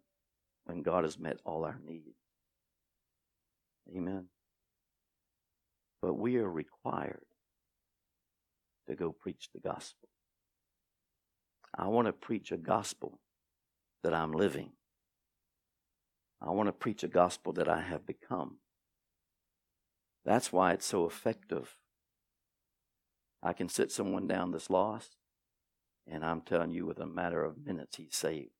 when 0.64 0.82
God 0.82 1.04
has 1.04 1.18
met 1.18 1.38
all 1.44 1.64
our 1.64 1.78
needs. 1.84 2.18
Amen. 3.96 4.26
But 6.00 6.14
we 6.14 6.36
are 6.36 6.50
required 6.50 7.24
to 8.88 8.96
go 8.96 9.12
preach 9.12 9.48
the 9.54 9.60
gospel. 9.60 10.08
I 11.76 11.86
want 11.86 12.06
to 12.06 12.12
preach 12.12 12.52
a 12.52 12.56
gospel 12.56 13.20
that 14.02 14.12
I'm 14.12 14.32
living. 14.32 14.72
I 16.40 16.50
want 16.50 16.66
to 16.66 16.72
preach 16.72 17.04
a 17.04 17.08
gospel 17.08 17.52
that 17.54 17.68
I 17.68 17.80
have 17.80 18.04
become. 18.04 18.56
That's 20.24 20.52
why 20.52 20.72
it's 20.72 20.86
so 20.86 21.06
effective. 21.06 21.76
I 23.42 23.52
can 23.52 23.68
sit 23.68 23.90
someone 23.90 24.28
down 24.28 24.52
that's 24.52 24.70
lost, 24.70 25.16
and 26.06 26.24
I'm 26.24 26.42
telling 26.42 26.70
you, 26.70 26.86
with 26.86 27.00
a 27.00 27.06
matter 27.06 27.44
of 27.44 27.66
minutes, 27.66 27.96
he's 27.96 28.14
saved 28.14 28.52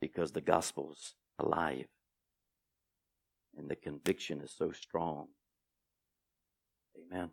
because 0.00 0.32
the 0.32 0.40
gospel's 0.40 1.14
alive 1.38 1.86
and 3.56 3.68
the 3.68 3.76
conviction 3.76 4.40
is 4.40 4.52
so 4.56 4.70
strong. 4.70 5.28
Amen. 6.96 7.30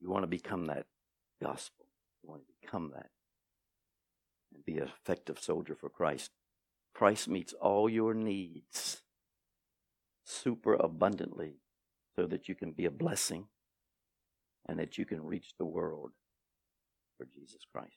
You 0.00 0.10
want 0.10 0.24
to 0.24 0.28
become 0.28 0.64
that 0.66 0.86
gospel. 1.40 1.86
You 2.22 2.30
want 2.30 2.42
to 2.42 2.52
become 2.60 2.90
that 2.94 3.10
and 4.54 4.64
be 4.64 4.78
an 4.78 4.88
effective 4.88 5.38
soldier 5.38 5.74
for 5.74 5.88
Christ. 5.88 6.30
Christ 6.94 7.28
meets 7.28 7.52
all 7.52 7.88
your 7.88 8.14
needs 8.14 9.01
super 10.24 10.74
abundantly 10.74 11.56
so 12.16 12.26
that 12.26 12.48
you 12.48 12.54
can 12.54 12.72
be 12.72 12.84
a 12.84 12.90
blessing 12.90 13.46
and 14.68 14.78
that 14.78 14.98
you 14.98 15.04
can 15.04 15.24
reach 15.24 15.54
the 15.58 15.64
world 15.64 16.12
for 17.16 17.26
Jesus 17.34 17.62
Christ. 17.72 17.96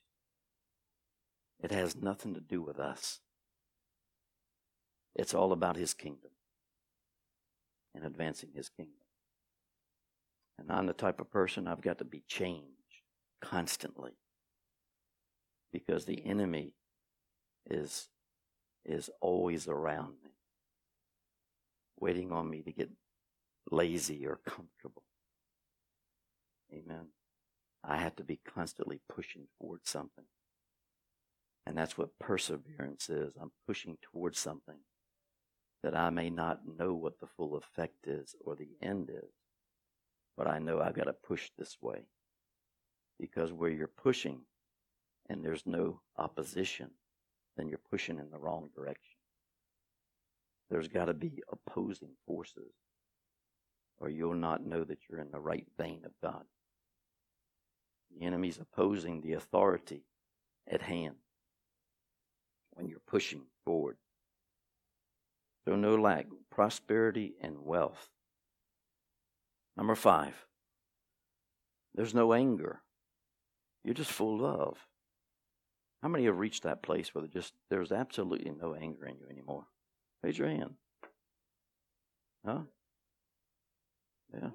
It 1.63 1.71
has 1.71 1.95
nothing 1.95 2.33
to 2.33 2.41
do 2.41 2.61
with 2.61 2.79
us. 2.79 3.19
It's 5.15 5.33
all 5.33 5.51
about 5.51 5.77
His 5.77 5.93
kingdom 5.93 6.31
and 7.93 8.05
advancing 8.05 8.49
His 8.53 8.69
kingdom. 8.69 8.93
And 10.57 10.71
I'm 10.71 10.87
the 10.87 10.93
type 10.93 11.19
of 11.19 11.31
person 11.31 11.67
I've 11.67 11.81
got 11.81 11.99
to 11.99 12.05
be 12.05 12.23
changed 12.27 12.69
constantly 13.41 14.13
because 15.71 16.05
the 16.05 16.25
enemy 16.25 16.73
is 17.69 18.09
is 18.85 19.09
always 19.19 19.67
around 19.67 20.13
me 20.23 20.31
waiting 21.99 22.31
on 22.31 22.49
me 22.49 22.61
to 22.61 22.71
get 22.71 22.89
lazy 23.71 24.25
or 24.25 24.39
comfortable 24.45 25.03
amen 26.71 27.07
i 27.83 27.97
have 27.97 28.15
to 28.15 28.23
be 28.23 28.39
constantly 28.45 28.99
pushing 29.09 29.47
towards 29.59 29.89
something 29.89 30.25
and 31.65 31.77
that's 31.77 31.97
what 31.97 32.19
perseverance 32.19 33.09
is. 33.09 33.33
I'm 33.41 33.51
pushing 33.65 33.97
towards 34.01 34.39
something 34.39 34.77
that 35.83 35.95
I 35.95 36.09
may 36.09 36.29
not 36.29 36.61
know 36.77 36.93
what 36.93 37.19
the 37.19 37.27
full 37.27 37.57
effect 37.57 38.07
is 38.07 38.35
or 38.43 38.55
the 38.55 38.69
end 38.81 39.09
is, 39.09 39.31
but 40.37 40.47
I 40.47 40.59
know 40.59 40.79
I've 40.79 40.95
got 40.95 41.05
to 41.05 41.13
push 41.13 41.49
this 41.57 41.77
way. 41.81 42.05
Because 43.19 43.51
where 43.53 43.69
you're 43.69 43.87
pushing 43.87 44.41
and 45.29 45.43
there's 45.43 45.65
no 45.65 46.01
opposition, 46.17 46.91
then 47.57 47.69
you're 47.69 47.79
pushing 47.89 48.19
in 48.19 48.29
the 48.29 48.37
wrong 48.37 48.69
direction. 48.75 49.14
There's 50.69 50.87
got 50.87 51.05
to 51.05 51.13
be 51.13 51.43
opposing 51.51 52.11
forces, 52.25 52.73
or 53.99 54.09
you'll 54.09 54.33
not 54.33 54.65
know 54.65 54.83
that 54.83 54.99
you're 55.07 55.19
in 55.19 55.31
the 55.31 55.39
right 55.39 55.67
vein 55.77 56.01
of 56.05 56.11
God. 56.21 56.43
The 58.11 58.25
enemy's 58.25 58.59
opposing 58.59 59.21
the 59.21 59.33
authority 59.33 60.03
at 60.67 60.81
hand 60.81 61.15
when 62.71 62.87
you're 62.87 63.01
pushing 63.07 63.43
forward. 63.63 63.97
So, 65.65 65.75
no 65.75 65.95
lack, 65.95 66.27
prosperity 66.51 67.33
and 67.41 67.59
wealth. 67.59 68.09
Number 69.75 69.95
five, 69.95 70.45
there's 71.93 72.13
no 72.13 72.33
anger. 72.33 72.81
You're 73.83 73.93
just 73.93 74.11
full 74.11 74.35
of 74.35 74.41
love. 74.41 74.77
How 76.01 76.07
many 76.07 76.25
have 76.25 76.37
reached 76.37 76.63
that 76.63 76.83
place 76.83 77.13
where 77.13 77.25
just 77.27 77.53
there's 77.69 77.91
absolutely 77.91 78.51
no 78.51 78.75
anger 78.75 79.05
in 79.05 79.17
you 79.17 79.27
anymore? 79.29 79.65
Raise 80.25 80.39
your 80.39 80.47
hand. 80.47 80.71
Huh? 82.43 82.61
Yeah. 84.33 84.49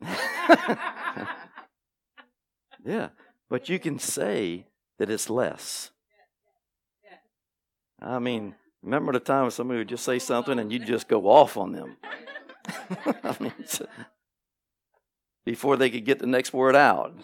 yeah, 2.86 3.08
but 3.50 3.68
you 3.68 3.78
can 3.78 3.98
say 3.98 4.68
that 4.98 5.10
it's 5.10 5.28
less. 5.28 5.90
I 8.00 8.18
mean, 8.18 8.54
remember 8.82 9.12
the 9.12 9.20
time 9.20 9.42
when 9.42 9.50
somebody 9.50 9.76
would 9.76 9.88
just 9.90 10.06
say 10.06 10.18
something 10.18 10.58
and 10.58 10.72
you'd 10.72 10.86
just 10.86 11.08
go 11.08 11.28
off 11.28 11.58
on 11.58 11.72
them. 11.72 11.98
I 13.22 13.36
mean, 13.38 13.52
before 15.44 15.76
they 15.76 15.90
could 15.90 16.06
get 16.06 16.20
the 16.20 16.26
next 16.26 16.54
word 16.54 16.74
out, 16.74 17.14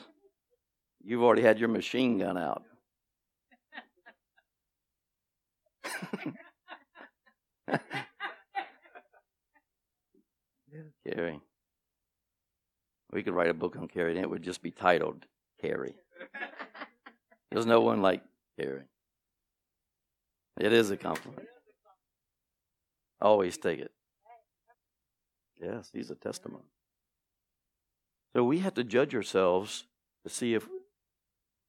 you've 1.03 1.23
already 1.23 1.41
had 1.41 1.59
your 1.59 1.71
machine 1.71 2.19
gun 2.19 2.37
out. 2.37 2.65
Carrie. 11.07 11.41
We 13.11 13.23
could 13.23 13.35
write 13.35 13.51
a 13.51 13.55
book 13.55 13.77
on 13.77 13.89
Carrie, 13.89 14.13
and 14.13 14.21
it 14.21 14.29
would 14.29 14.43
just 14.43 14.63
be 14.63 14.71
titled 14.71 15.25
Carrie. 15.61 15.95
There's 17.51 17.67
no 17.67 17.81
one 17.81 18.03
like 18.03 18.23
Gary. 18.59 18.85
It 20.61 20.73
is 20.73 20.91
a 20.91 20.97
compliment. 20.97 21.49
Always 23.21 23.57
take 23.57 23.81
it. 23.81 23.93
Yes, 25.61 25.91
he's 25.93 26.11
a 26.11 26.15
testimony. 26.15 26.65
So 28.35 28.45
we 28.45 28.59
have 28.61 28.75
to 28.75 28.85
judge 28.85 29.15
ourselves 29.15 29.85
to 30.25 30.31
see 30.31 30.55
if 30.55 30.69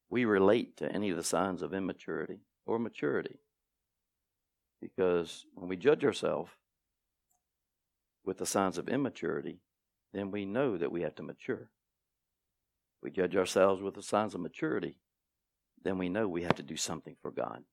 we 0.10 0.26
relate 0.26 0.78
to 0.78 0.92
any 0.92 1.10
of 1.10 1.18
the 1.18 1.24
signs 1.24 1.62
of 1.62 1.74
immaturity 1.74 2.40
or 2.66 2.78
maturity. 2.78 3.40
Because 4.82 5.46
when 5.54 5.68
we 5.68 5.76
judge 5.76 6.06
ourselves 6.06 6.52
with 8.24 8.38
the 8.38 8.46
signs 8.46 8.78
of 8.78 8.88
immaturity, 8.88 9.60
then 10.14 10.32
we 10.32 10.46
know 10.46 10.78
that 10.78 10.92
we 10.92 11.02
have 11.02 11.16
to 11.16 11.24
mature. 11.24 11.70
we 13.02 13.10
judge 13.10 13.36
ourselves 13.36 13.82
with 13.82 13.94
the 13.94 14.04
signs 14.04 14.36
of 14.36 14.42
maturity, 14.42 14.98
then 15.84 15.98
we 15.98 16.10
know 16.10 16.28
we 16.28 16.44
have 16.44 16.56
to 16.56 16.64
do 16.64 16.76
something 16.76 17.16
for 17.22 17.32
God. 17.32 17.64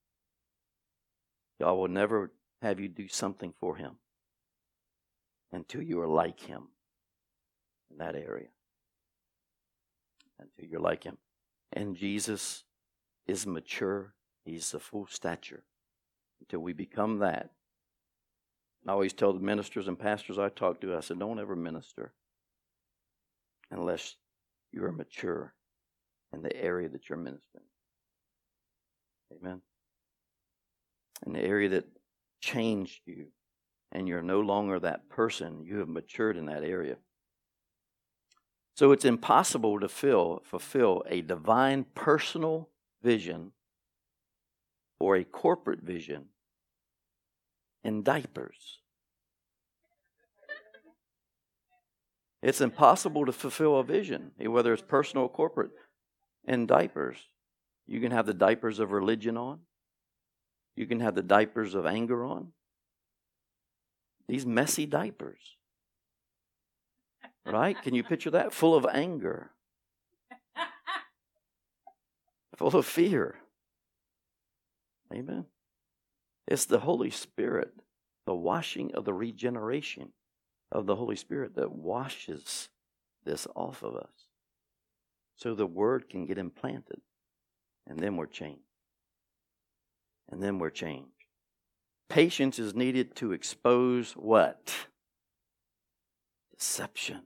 God 1.60 1.72
will 1.74 1.88
never 1.88 2.32
have 2.62 2.78
you 2.78 2.88
do 2.88 3.08
something 3.08 3.52
for 3.58 3.76
Him 3.76 3.96
until 5.52 5.82
you 5.82 6.00
are 6.00 6.06
like 6.06 6.40
Him 6.40 6.68
in 7.90 7.98
that 7.98 8.14
area. 8.14 8.48
Until 10.38 10.70
you're 10.70 10.80
like 10.80 11.04
Him. 11.04 11.18
And 11.72 11.96
Jesus 11.96 12.64
is 13.26 13.46
mature, 13.46 14.14
He's 14.44 14.70
the 14.70 14.78
full 14.78 15.06
stature. 15.06 15.64
Until 16.40 16.60
we 16.60 16.72
become 16.72 17.18
that. 17.18 17.50
I 18.86 18.92
always 18.92 19.12
tell 19.12 19.32
the 19.32 19.40
ministers 19.40 19.88
and 19.88 19.98
pastors 19.98 20.38
I 20.38 20.48
talk 20.48 20.80
to, 20.80 20.94
I 20.94 21.00
said, 21.00 21.18
don't 21.18 21.40
ever 21.40 21.56
minister 21.56 22.12
unless 23.70 24.14
you 24.72 24.84
are 24.84 24.92
mature 24.92 25.54
in 26.32 26.42
the 26.42 26.56
area 26.56 26.88
that 26.88 27.08
you're 27.08 27.18
ministering. 27.18 27.64
Amen. 29.32 29.60
In 31.26 31.32
the 31.32 31.40
area 31.40 31.68
that 31.70 31.86
changed 32.40 33.00
you, 33.06 33.26
and 33.92 34.06
you're 34.06 34.22
no 34.22 34.40
longer 34.40 34.78
that 34.78 35.08
person, 35.08 35.64
you 35.64 35.78
have 35.78 35.88
matured 35.88 36.36
in 36.36 36.46
that 36.46 36.62
area. 36.62 36.96
So 38.74 38.92
it's 38.92 39.04
impossible 39.04 39.80
to 39.80 39.88
fill, 39.88 40.42
fulfill 40.44 41.02
a 41.08 41.22
divine 41.22 41.86
personal 41.94 42.68
vision 43.02 43.52
or 44.98 45.16
a 45.16 45.24
corporate 45.24 45.82
vision 45.82 46.26
in 47.84 48.02
diapers. 48.02 48.80
It's 52.42 52.60
impossible 52.60 53.26
to 53.26 53.32
fulfill 53.32 53.78
a 53.78 53.84
vision, 53.84 54.30
whether 54.38 54.72
it's 54.72 54.82
personal 54.82 55.24
or 55.24 55.28
corporate, 55.28 55.70
in 56.44 56.66
diapers. 56.66 57.18
You 57.86 58.00
can 58.00 58.12
have 58.12 58.26
the 58.26 58.34
diapers 58.34 58.78
of 58.78 58.92
religion 58.92 59.36
on. 59.36 59.60
You 60.76 60.86
can 60.86 61.00
have 61.00 61.14
the 61.14 61.22
diapers 61.22 61.74
of 61.74 61.86
anger 61.86 62.24
on. 62.24 62.52
These 64.28 64.44
messy 64.44 64.86
diapers. 64.86 65.40
Right? 67.44 67.80
Can 67.80 67.94
you 67.94 68.02
picture 68.02 68.30
that? 68.30 68.52
Full 68.52 68.74
of 68.74 68.86
anger, 68.92 69.52
full 72.56 72.74
of 72.76 72.84
fear. 72.84 73.36
Amen. 75.12 75.46
It's 76.46 76.64
the 76.64 76.80
Holy 76.80 77.10
Spirit, 77.10 77.72
the 78.26 78.34
washing 78.34 78.94
of 78.94 79.04
the 79.04 79.14
regeneration 79.14 80.12
of 80.70 80.86
the 80.86 80.96
Holy 80.96 81.16
Spirit 81.16 81.56
that 81.56 81.72
washes 81.72 82.68
this 83.24 83.46
off 83.54 83.82
of 83.82 83.96
us 83.96 84.28
so 85.36 85.54
the 85.54 85.66
Word 85.66 86.08
can 86.08 86.26
get 86.26 86.38
implanted. 86.38 87.00
And 87.86 87.98
then 88.00 88.16
we're 88.16 88.26
changed. 88.26 88.62
And 90.28 90.42
then 90.42 90.58
we're 90.58 90.70
changed. 90.70 91.10
Patience 92.08 92.58
is 92.58 92.74
needed 92.74 93.14
to 93.16 93.32
expose 93.32 94.12
what? 94.12 94.74
Deception. 96.58 97.22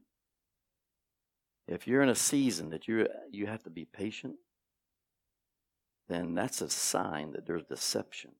If 1.67 1.87
you're 1.87 2.03
in 2.03 2.09
a 2.09 2.15
season 2.15 2.71
that 2.71 2.89
you 2.89 3.07
you 3.31 3.47
have 3.47 3.63
to 3.63 3.71
be 3.71 3.85
patient, 3.85 4.35
then 6.11 6.35
that's 6.35 6.61
a 6.61 6.69
sign 6.69 7.33
that 7.33 7.47
there's 7.47 7.64
deception 7.64 8.33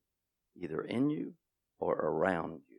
either 0.61 0.83
in 0.83 1.09
you 1.09 1.35
or 1.79 1.95
around 1.95 2.61
you. 2.69 2.79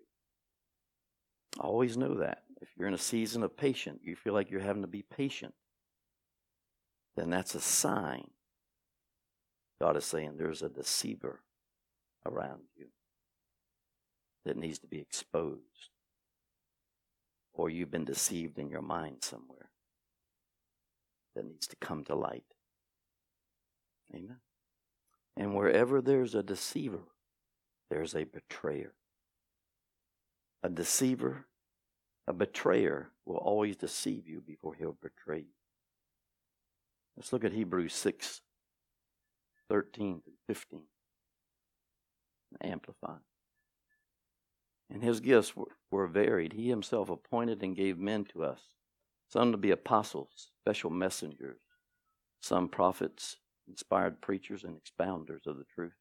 Always 1.59 1.97
know 1.97 2.15
that. 2.15 2.43
If 2.61 2.69
you're 2.77 2.87
in 2.87 2.93
a 2.93 2.99
season 2.99 3.41
of 3.41 3.57
patience, 3.57 4.01
you 4.03 4.15
feel 4.15 4.33
like 4.33 4.51
you're 4.51 4.59
having 4.59 4.83
to 4.83 4.87
be 4.87 5.01
patient, 5.01 5.53
then 7.15 7.29
that's 7.29 7.55
a 7.55 7.61
sign. 7.61 8.29
God 9.79 9.97
is 9.97 10.05
saying 10.05 10.33
there's 10.37 10.61
a 10.61 10.69
deceiver 10.69 11.41
around 12.25 12.61
you 12.75 12.87
that 14.45 14.57
needs 14.57 14.79
to 14.79 14.87
be 14.87 14.99
exposed. 14.99 15.89
Or 17.53 17.69
you've 17.69 17.91
been 17.91 18.05
deceived 18.05 18.59
in 18.59 18.69
your 18.69 18.81
mind 18.81 19.23
somewhere 19.23 19.69
that 21.35 21.45
needs 21.45 21.67
to 21.67 21.75
come 21.77 22.03
to 22.05 22.15
light. 22.15 22.45
Amen. 24.13 24.37
And 25.37 25.55
wherever 25.55 26.01
there's 26.01 26.35
a 26.35 26.43
deceiver, 26.43 27.03
there's 27.89 28.15
a 28.15 28.25
betrayer. 28.25 28.93
A 30.63 30.69
deceiver, 30.69 31.47
a 32.27 32.33
betrayer 32.33 33.11
will 33.25 33.37
always 33.37 33.75
deceive 33.75 34.27
you 34.27 34.41
before 34.41 34.75
he'll 34.75 34.97
betray 35.01 35.39
you. 35.39 35.55
Let's 37.15 37.33
look 37.33 37.43
at 37.43 37.53
Hebrews 37.53 37.93
6 37.93 38.41
13 39.69 40.21
through 40.21 40.33
15. 40.47 40.81
Amplify. 42.61 43.15
And 44.89 45.01
his 45.01 45.21
gifts 45.21 45.55
were, 45.55 45.77
were 45.89 46.07
varied. 46.07 46.53
He 46.53 46.67
himself 46.67 47.09
appointed 47.09 47.63
and 47.63 47.75
gave 47.75 47.97
men 47.97 48.25
to 48.25 48.43
us 48.43 48.59
some 49.31 49.53
to 49.53 49.57
be 49.57 49.71
apostles, 49.71 50.51
special 50.61 50.89
messengers, 50.89 51.61
some 52.41 52.67
prophets, 52.67 53.37
inspired 53.71 54.21
preachers, 54.21 54.63
and 54.63 54.77
expounders 54.77 55.47
of 55.47 55.57
the 55.57 55.65
truth 55.73 55.93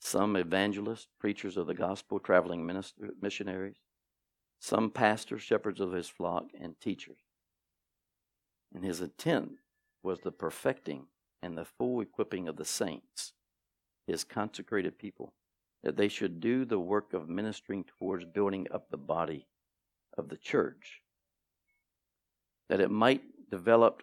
some 0.00 0.34
evangelists, 0.34 1.08
preachers 1.18 1.56
of 1.56 1.66
the 1.66 1.74
gospel, 1.74 2.18
traveling 2.18 2.64
minister, 2.66 3.10
missionaries, 3.20 3.76
some 4.58 4.90
pastors, 4.90 5.42
shepherds 5.42 5.80
of 5.80 5.92
his 5.92 6.08
flock, 6.08 6.46
and 6.58 6.80
teachers. 6.80 7.18
And 8.74 8.84
his 8.84 9.00
intent 9.00 9.52
was 10.02 10.20
the 10.20 10.32
perfecting 10.32 11.06
and 11.42 11.56
the 11.56 11.64
full 11.64 12.00
equipping 12.00 12.48
of 12.48 12.56
the 12.56 12.64
saints, 12.64 13.32
his 14.06 14.24
consecrated 14.24 14.98
people, 14.98 15.34
that 15.82 15.96
they 15.96 16.08
should 16.08 16.40
do 16.40 16.64
the 16.64 16.80
work 16.80 17.12
of 17.12 17.28
ministering 17.28 17.84
towards 17.84 18.24
building 18.24 18.66
up 18.72 18.90
the 18.90 18.96
body 18.96 19.46
of 20.16 20.28
the 20.28 20.36
church, 20.36 21.02
that 22.68 22.80
it 22.80 22.90
might 22.90 23.22
develop, 23.50 24.02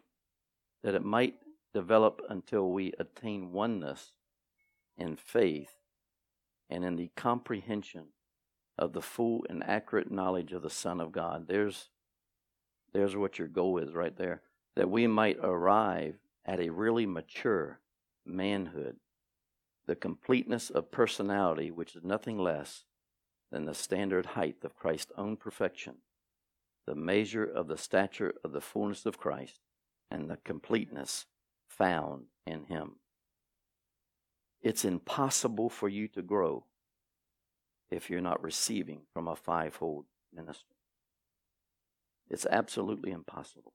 that 0.84 0.96
it 0.96 1.04
might 1.04 1.36
develop 1.78 2.24
until 2.28 2.72
we 2.72 2.92
attain 2.98 3.52
oneness 3.52 4.14
in 4.98 5.16
faith 5.16 5.76
and 6.72 6.84
in 6.84 6.96
the 6.96 7.12
comprehension 7.16 8.06
of 8.80 8.94
the 8.94 9.02
full 9.02 9.46
and 9.48 9.64
accurate 9.64 10.10
knowledge 10.10 10.54
of 10.54 10.64
the 10.64 10.72
Son 10.72 11.00
of 11.00 11.12
God. 11.12 11.48
There's, 11.48 11.90
there's 12.94 13.16
what 13.16 13.38
your 13.38 13.48
goal 13.48 13.78
is 13.78 13.94
right 13.94 14.18
there. 14.18 14.42
That 14.76 14.90
we 14.90 15.06
might 15.06 15.38
arrive 15.40 16.16
at 16.44 16.60
a 16.60 16.72
really 16.72 17.06
mature 17.06 17.80
manhood, 18.26 18.96
the 19.86 19.96
completeness 19.96 20.72
of 20.72 20.90
personality, 20.90 21.70
which 21.70 21.96
is 21.96 22.04
nothing 22.04 22.40
less 22.40 22.86
than 23.52 23.66
the 23.66 23.76
standard 23.76 24.26
height 24.26 24.56
of 24.64 24.76
Christ's 24.76 25.12
own 25.16 25.38
perfection, 25.38 25.98
the 26.88 26.96
measure 26.96 27.46
of 27.46 27.68
the 27.68 27.78
stature 27.78 28.34
of 28.44 28.52
the 28.52 28.62
fullness 28.62 29.06
of 29.06 29.20
Christ, 29.20 29.60
and 30.10 30.28
the 30.28 30.38
completeness 30.38 31.28
found 31.78 32.24
in 32.46 32.64
Him. 32.64 32.96
It's 34.62 34.86
impossible 34.86 35.70
for 35.70 35.88
you 35.88 36.08
to 36.10 36.22
grow 36.22 36.66
if 37.90 38.10
you're 38.10 38.22
not 38.22 38.44
receiving 38.44 39.02
from 39.14 39.28
a 39.28 39.36
fivefold 39.36 40.06
ministry. 40.34 40.76
It's 42.30 42.46
absolutely 42.46 43.12
impossible. 43.12 43.74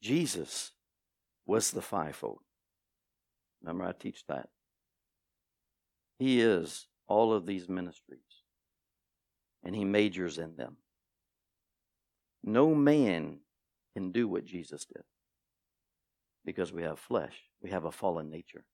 Jesus 0.00 0.72
was 1.44 1.72
the 1.72 1.82
fivefold. 1.82 2.40
Remember, 3.60 3.84
I 3.84 3.92
teach 3.92 4.24
that. 4.28 4.48
He 6.18 6.40
is 6.40 6.86
all 7.06 7.32
of 7.32 7.46
these 7.46 7.68
ministries, 7.68 8.20
and 9.64 9.74
he 9.74 9.84
majors 9.84 10.38
in 10.38 10.56
them. 10.56 10.76
No 12.42 12.74
man 12.74 13.38
can 13.94 14.12
do 14.12 14.28
what 14.28 14.44
Jesus 14.44 14.84
did 14.84 15.02
because 16.44 16.72
we 16.72 16.82
have 16.82 16.98
flesh, 16.98 17.34
we 17.62 17.70
have 17.70 17.84
a 17.84 17.92
fallen 17.92 18.30
nature 18.30 18.64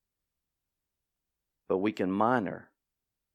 but 1.68 1.78
we 1.78 1.92
can 1.92 2.10
minor. 2.10 2.70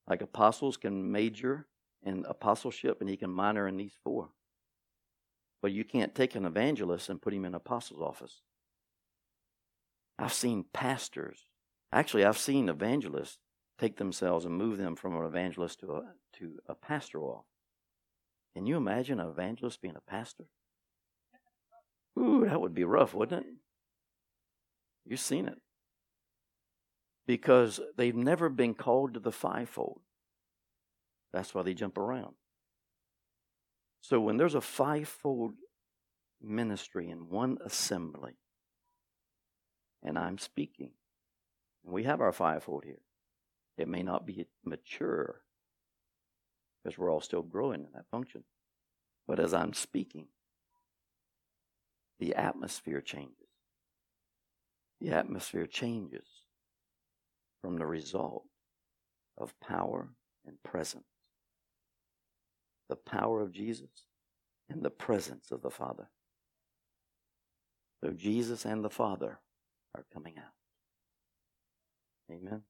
Like 0.07 0.21
apostles 0.21 0.77
can 0.77 1.11
major 1.11 1.67
in 2.03 2.25
apostleship 2.27 3.01
and 3.01 3.09
he 3.09 3.17
can 3.17 3.29
minor 3.29 3.67
in 3.67 3.77
these 3.77 3.93
four. 4.03 4.29
But 5.61 5.71
you 5.71 5.83
can't 5.83 6.15
take 6.15 6.35
an 6.35 6.45
evangelist 6.45 7.09
and 7.09 7.21
put 7.21 7.33
him 7.33 7.45
in 7.45 7.53
apostle's 7.53 8.01
office. 8.01 8.41
I've 10.17 10.33
seen 10.33 10.65
pastors, 10.73 11.45
actually, 11.91 12.25
I've 12.25 12.37
seen 12.37 12.69
evangelists 12.69 13.37
take 13.77 13.97
themselves 13.97 14.45
and 14.45 14.57
move 14.57 14.77
them 14.77 14.95
from 14.95 15.15
an 15.15 15.25
evangelist 15.25 15.79
to 15.81 15.91
a, 15.93 16.03
to 16.37 16.59
a 16.67 16.75
pastoral 16.75 17.29
office. 17.29 17.45
Can 18.55 18.65
you 18.65 18.75
imagine 18.77 19.19
an 19.19 19.29
evangelist 19.29 19.81
being 19.81 19.95
a 19.95 20.11
pastor? 20.11 20.45
Ooh, 22.17 22.45
that 22.45 22.59
would 22.59 22.73
be 22.73 22.83
rough, 22.83 23.13
wouldn't 23.13 23.45
it? 23.45 23.53
You've 25.09 25.19
seen 25.19 25.47
it 25.47 25.57
because 27.25 27.79
they've 27.97 28.15
never 28.15 28.47
been 28.47 28.75
called 28.75 29.15
to 29.15 29.19
the 29.19 29.31
fivefold. 29.31 30.01
That's 31.33 31.53
why 31.55 31.63
they 31.63 31.73
jump 31.73 31.97
around. 31.97 32.35
So 34.01 34.19
when 34.19 34.37
there's 34.37 34.53
a 34.53 34.61
fivefold 34.61 35.53
ministry 36.39 37.09
in 37.09 37.27
one 37.27 37.57
assembly, 37.65 38.33
and 40.03 40.17
I'm 40.17 40.37
speaking, 40.37 40.91
and 41.83 41.91
we 41.91 42.03
have 42.03 42.21
our 42.21 42.31
fivefold 42.31 42.83
here, 42.85 43.01
it 43.79 43.87
may 43.87 44.03
not 44.03 44.27
be 44.27 44.45
mature 44.63 45.41
because 46.83 46.99
we're 46.99 47.11
all 47.11 47.21
still 47.21 47.41
growing 47.41 47.81
in 47.81 47.91
that 47.95 48.09
function. 48.11 48.43
But 49.27 49.39
as 49.39 49.55
I'm 49.55 49.73
speaking, 49.73 50.27
the 52.19 52.35
atmosphere 52.35 53.01
changes. 53.01 53.38
The 55.01 55.11
atmosphere 55.11 55.65
changes 55.65 56.25
from 57.61 57.77
the 57.77 57.85
result 57.85 58.43
of 59.37 59.53
power 59.59 60.09
and 60.45 60.61
presence. 60.63 61.05
The 62.89 62.95
power 62.95 63.41
of 63.41 63.51
Jesus 63.51 64.05
and 64.69 64.83
the 64.83 64.89
presence 64.89 65.51
of 65.51 65.61
the 65.61 65.69
Father. 65.69 66.09
So 68.03 68.11
Jesus 68.11 68.65
and 68.65 68.83
the 68.83 68.89
Father 68.89 69.39
are 69.95 70.05
coming 70.13 70.35
out. 70.37 70.53
Amen. 72.31 72.63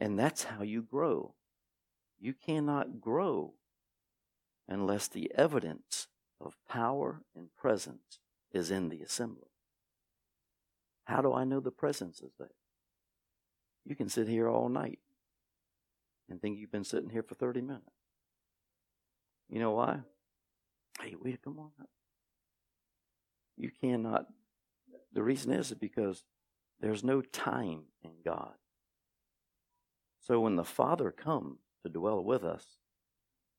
And 0.00 0.18
that's 0.18 0.44
how 0.44 0.62
you 0.62 0.82
grow. 0.82 1.34
You 2.18 2.34
cannot 2.34 3.00
grow 3.00 3.54
unless 4.68 5.08
the 5.08 5.30
evidence 5.34 6.08
of 6.40 6.56
power 6.68 7.22
and 7.36 7.54
presence 7.56 8.18
is 8.52 8.70
in 8.70 8.88
the 8.88 9.00
assembly. 9.02 9.51
How 11.04 11.20
do 11.20 11.32
I 11.32 11.44
know 11.44 11.60
the 11.60 11.70
presence 11.70 12.20
is 12.20 12.32
there? 12.38 12.50
You 13.84 13.96
can 13.96 14.08
sit 14.08 14.28
here 14.28 14.48
all 14.48 14.68
night 14.68 15.00
and 16.30 16.40
think 16.40 16.58
you've 16.58 16.72
been 16.72 16.84
sitting 16.84 17.10
here 17.10 17.22
for 17.22 17.34
30 17.34 17.60
minutes. 17.60 17.86
You 19.48 19.58
know 19.58 19.72
why? 19.72 20.00
Hey, 21.00 21.14
wait, 21.20 21.42
come 21.42 21.58
on 21.58 21.70
up. 21.80 21.88
You 23.56 23.70
cannot. 23.80 24.26
The 25.12 25.22
reason 25.22 25.52
is 25.52 25.72
because 25.72 26.24
there's 26.80 27.04
no 27.04 27.20
time 27.20 27.82
in 28.02 28.12
God. 28.24 28.54
So 30.20 30.40
when 30.40 30.56
the 30.56 30.64
Father 30.64 31.10
comes 31.10 31.58
to 31.82 31.88
dwell 31.90 32.22
with 32.22 32.44
us 32.44 32.64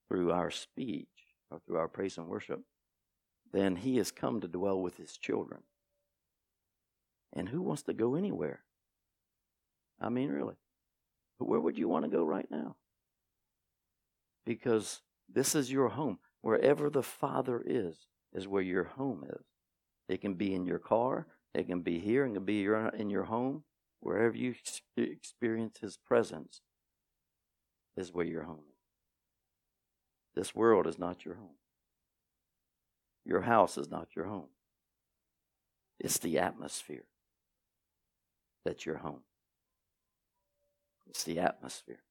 through 0.08 0.32
our 0.32 0.50
speech 0.50 1.08
or 1.52 1.60
through 1.60 1.78
our 1.78 1.88
praise 1.88 2.18
and 2.18 2.28
worship, 2.28 2.62
then 3.52 3.76
He 3.76 3.98
has 3.98 4.12
come 4.12 4.42
to 4.42 4.48
dwell 4.48 4.82
with 4.82 4.98
His 4.98 5.18
children. 5.18 5.62
And 7.34 7.50
who 7.50 7.62
wants 7.62 7.84
to 7.84 7.94
go 7.94 8.16
anywhere? 8.16 8.64
I 10.00 10.10
mean, 10.10 10.30
really. 10.30 10.56
But 11.40 11.48
where 11.48 11.60
would 11.60 11.78
you 11.78 11.88
want 11.88 12.06
to 12.06 12.12
go 12.12 12.24
right 12.24 12.50
now? 12.50 12.76
Because 14.46 15.02
this 15.28 15.56
is 15.56 15.72
your 15.72 15.90
home. 15.90 16.20
Wherever 16.42 16.90
the 16.90 17.02
Father 17.02 17.64
is, 17.66 18.06
is 18.34 18.48
where 18.48 18.62
your 18.62 18.84
home 18.84 19.24
is. 19.28 19.46
It 20.08 20.22
can 20.22 20.36
be 20.36 20.54
in 20.54 20.66
your 20.66 20.80
car, 20.80 21.28
it 21.56 21.68
can 21.68 21.82
be 21.82 22.00
here, 22.00 22.26
it 22.26 22.34
can 22.34 22.46
be 22.46 22.68
in 22.98 23.10
your 23.10 23.24
home. 23.24 23.64
Wherever 24.02 24.36
you 24.36 24.56
experience 24.98 25.78
His 25.80 25.98
presence 25.98 26.62
is 27.96 28.12
where 28.12 28.26
your 28.26 28.44
home 28.44 28.66
is. 28.68 28.76
This 30.36 30.54
world 30.54 30.88
is 30.88 31.00
not 31.00 31.24
your 31.24 31.36
home. 31.36 31.56
Your 33.24 33.42
house 33.42 33.78
is 33.78 33.90
not 33.90 34.10
your 34.16 34.26
home. 34.26 34.50
It's 36.00 36.18
the 36.18 36.38
atmosphere 36.40 37.06
that's 38.66 38.86
your 38.86 38.98
home. 38.98 39.22
It's 41.08 41.24
the 41.24 41.40
atmosphere. 41.40 42.02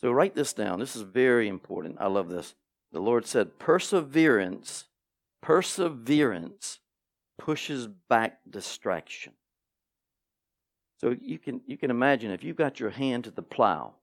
So 0.00 0.10
write 0.12 0.34
this 0.34 0.52
down. 0.52 0.78
This 0.78 0.96
is 0.96 1.02
very 1.02 1.48
important. 1.48 1.96
I 2.00 2.06
love 2.06 2.28
this. 2.28 2.54
The 2.92 3.00
Lord 3.00 3.26
said, 3.26 3.58
perseverance, 3.58 4.84
perseverance 5.42 6.80
pushes 7.38 7.86
back 7.86 8.38
distraction. 8.48 9.32
So 10.98 11.14
you 11.20 11.38
can 11.38 11.60
you 11.66 11.76
can 11.76 11.90
imagine 11.90 12.30
if 12.30 12.42
you've 12.42 12.56
got 12.56 12.80
your 12.80 12.90
hand 12.90 13.24
to 13.24 13.30
the 13.30 13.42
plow 13.42 13.94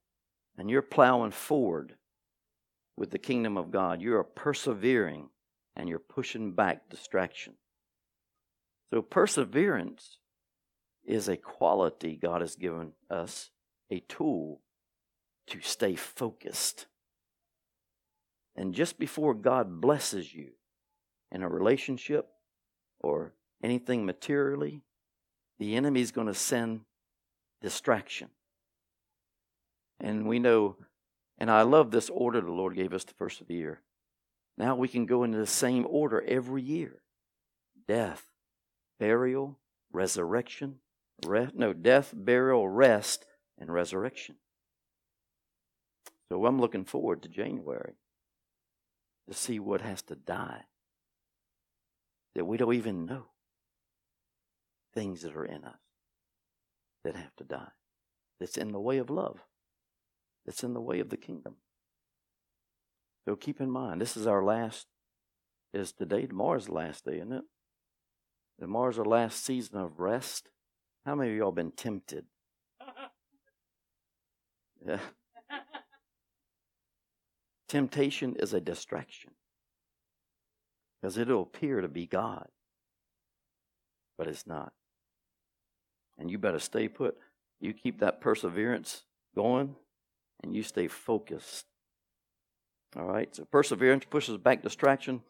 and 0.58 0.70
you're 0.70 0.84
plowing 0.84 1.32
forward 1.32 1.96
with 2.96 3.10
the 3.10 3.18
kingdom 3.18 3.58
of 3.58 3.72
God, 3.72 4.02
you 4.02 4.16
are 4.16 4.24
persevering 4.24 5.30
and 5.76 5.90
you're 5.90 5.98
pushing 5.98 6.52
back 6.52 6.90
distraction. 6.90 7.54
So 8.92 9.02
perseverance 9.02 10.20
is 11.06 11.28
a 11.28 11.38
quality 11.38 12.16
God 12.16 12.42
has 12.42 12.56
given 12.56 12.94
us, 13.10 13.52
a 13.90 14.00
tool 14.02 14.62
to 15.48 15.62
stay 15.62 15.96
focused. 15.96 16.88
And 18.56 18.74
just 18.74 18.98
before 18.98 19.34
God 19.34 19.82
blesses 19.82 20.34
you 20.34 20.52
in 21.32 21.42
a 21.42 21.50
relationship 21.50 22.28
or 23.00 23.34
anything 23.62 24.06
materially, 24.06 24.82
the 25.60 25.76
enemy's 25.76 26.12
going 26.12 26.28
to 26.28 26.34
send 26.34 26.82
distraction. 27.62 28.30
And 30.00 30.28
we 30.28 30.40
know, 30.40 30.78
and 31.38 31.50
I 31.50 31.64
love 31.64 31.92
this 31.92 32.10
order 32.10 32.42
the 32.42 32.52
Lord 32.52 32.76
gave 32.76 32.94
us 32.94 33.04
the 33.04 33.14
first 33.14 33.42
of 33.42 33.48
the 33.48 33.56
year. 33.56 33.82
Now 34.58 34.76
we 34.76 34.88
can 34.88 35.06
go 35.06 35.24
into 35.24 35.38
the 35.38 35.48
same 35.48 35.86
order 35.90 36.22
every 36.22 36.62
year 36.62 37.02
death, 37.88 38.28
burial, 39.00 39.60
resurrection, 39.92 40.80
Re- 41.26 41.50
no, 41.54 41.74
death, 41.74 42.14
burial, 42.16 42.68
rest, 42.68 43.26
and 43.58 43.72
resurrection. 43.72 44.36
So 46.30 46.46
I'm 46.46 46.60
looking 46.60 46.86
forward 46.86 47.22
to 47.24 47.30
January 47.30 47.94
to 49.30 49.34
see 49.34 49.60
what 49.60 49.82
has 49.82 50.02
to 50.04 50.16
die 50.16 50.64
that 52.36 52.46
we 52.46 52.58
don't 52.58 52.74
even 52.74 53.06
know. 53.06 53.26
Things 54.94 55.22
that 55.22 55.36
are 55.36 55.46
in 55.46 55.64
us 55.64 55.78
that 57.04 57.16
have 57.16 57.36
to 57.38 57.44
die. 57.44 57.72
That's 58.40 58.58
in 58.58 58.72
the 58.72 58.80
way 58.80 58.98
of 58.98 59.10
love. 59.10 59.40
That's 60.46 60.64
in 60.64 60.74
the 60.74 60.82
way 60.82 61.00
of 61.00 61.10
the 61.10 61.18
kingdom. 61.18 61.56
So 63.26 63.36
keep 63.36 63.62
in 63.62 63.72
mind, 63.72 64.02
this 64.02 64.18
is 64.18 64.28
our 64.28 64.44
last, 64.44 64.88
is 65.74 65.94
today, 65.94 66.26
tomorrow's 66.26 66.66
the 66.66 66.74
last 66.74 67.06
day, 67.06 67.18
isn't 67.18 67.32
it? 67.32 67.44
Tomorrow's 68.60 68.98
the 68.98 69.04
last 69.04 69.46
season 69.46 69.78
of 69.78 70.00
rest. 70.00 70.50
How 71.06 71.16
many 71.16 71.32
of 71.32 71.38
y'all 71.38 71.52
been 71.52 71.72
tempted? 71.72 72.26
Yeah. 74.86 75.00
Temptation 77.68 78.36
is 78.38 78.54
a 78.54 78.62
distraction 78.62 79.32
because 81.02 81.18
it'll 81.18 81.42
appear 81.42 81.82
to 81.82 81.88
be 81.88 82.06
God, 82.06 82.48
but 84.18 84.28
it's 84.28 84.48
not. 84.48 84.74
And 86.18 86.30
you 86.30 86.38
better 86.38 86.60
stay 86.60 86.88
put. 86.88 87.18
You 87.60 87.74
keep 87.74 88.00
that 88.00 88.22
perseverance 88.22 89.04
going 89.36 89.76
and 90.44 90.56
you 90.56 90.64
stay 90.64 90.88
focused. 90.88 91.66
All 92.96 93.06
right? 93.06 93.34
So 93.36 93.46
perseverance 93.46 94.06
pushes 94.10 94.38
back 94.38 94.62
distraction, 94.62 95.22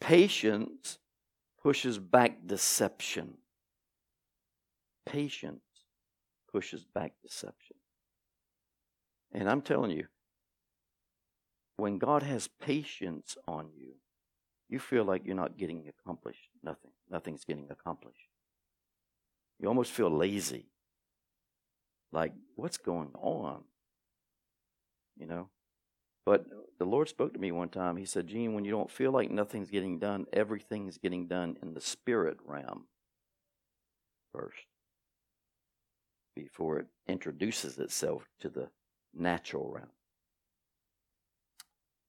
patience 0.00 0.98
pushes 1.62 1.98
back 1.98 2.46
deception. 2.46 3.34
Patience 5.08 5.62
pushes 6.52 6.84
back 6.84 7.12
deception. 7.22 7.76
And 9.32 9.48
I'm 9.48 9.62
telling 9.62 9.90
you, 9.90 10.06
when 11.76 11.98
God 11.98 12.22
has 12.22 12.48
patience 12.60 13.36
on 13.46 13.70
you, 13.76 13.94
you 14.68 14.78
feel 14.78 15.04
like 15.04 15.22
you're 15.24 15.34
not 15.34 15.56
getting 15.56 15.88
accomplished. 15.88 16.48
Nothing. 16.62 16.90
Nothing's 17.10 17.44
getting 17.44 17.68
accomplished. 17.70 18.28
You 19.60 19.68
almost 19.68 19.92
feel 19.92 20.10
lazy. 20.10 20.66
Like, 22.12 22.32
what's 22.56 22.78
going 22.78 23.12
on? 23.14 23.64
You 25.16 25.26
know? 25.26 25.48
But 26.26 26.46
the 26.78 26.84
Lord 26.84 27.08
spoke 27.08 27.32
to 27.32 27.38
me 27.38 27.52
one 27.52 27.70
time. 27.70 27.96
He 27.96 28.04
said, 28.04 28.26
Gene, 28.26 28.54
when 28.54 28.64
you 28.64 28.70
don't 28.70 28.90
feel 28.90 29.12
like 29.12 29.30
nothing's 29.30 29.70
getting 29.70 29.98
done, 29.98 30.26
everything's 30.32 30.98
getting 30.98 31.26
done 31.26 31.56
in 31.62 31.74
the 31.74 31.80
spirit 31.80 32.38
realm 32.44 32.86
first 34.32 34.66
before 36.42 36.78
it 36.78 36.86
introduces 37.06 37.78
itself 37.78 38.28
to 38.40 38.48
the 38.48 38.68
natural 39.14 39.70
realm. 39.70 39.90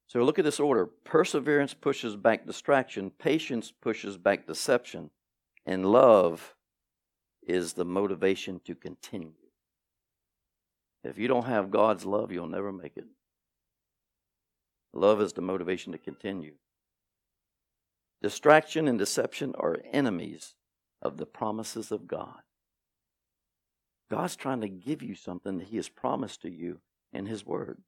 So 0.07 0.23
look 0.23 0.39
at 0.39 0.45
this 0.45 0.59
order 0.59 0.85
perseverance 0.85 1.73
pushes 1.73 2.15
back 2.15 2.45
distraction, 2.45 3.11
patience 3.11 3.71
pushes 3.71 4.17
back 4.17 4.47
deception, 4.47 5.11
and 5.65 5.85
love 5.85 6.55
is 7.47 7.73
the 7.73 7.85
motivation 7.85 8.59
to 8.65 8.75
continue. 8.75 9.33
If 11.03 11.17
you 11.17 11.27
don't 11.27 11.45
have 11.45 11.71
God's 11.71 12.05
love, 12.05 12.31
you'll 12.31 12.47
never 12.47 12.71
make 12.71 12.97
it. 12.97 13.05
Love 14.93 15.21
is 15.21 15.33
the 15.33 15.41
motivation 15.41 15.91
to 15.91 15.97
continue. 15.97 16.53
Distraction 18.21 18.87
and 18.87 18.99
deception 18.99 19.53
are 19.57 19.77
enemies 19.91 20.55
of 21.01 21.17
the 21.17 21.25
promises 21.25 21.91
of 21.91 22.07
God. 22.07 22.41
God's 24.09 24.35
trying 24.35 24.61
to 24.61 24.69
give 24.69 25.01
you 25.01 25.15
something 25.15 25.57
that 25.57 25.67
He 25.67 25.77
has 25.77 25.89
promised 25.89 26.41
to 26.41 26.49
you 26.49 26.79
in 27.13 27.25
His 27.25 27.45
Word. 27.45 27.81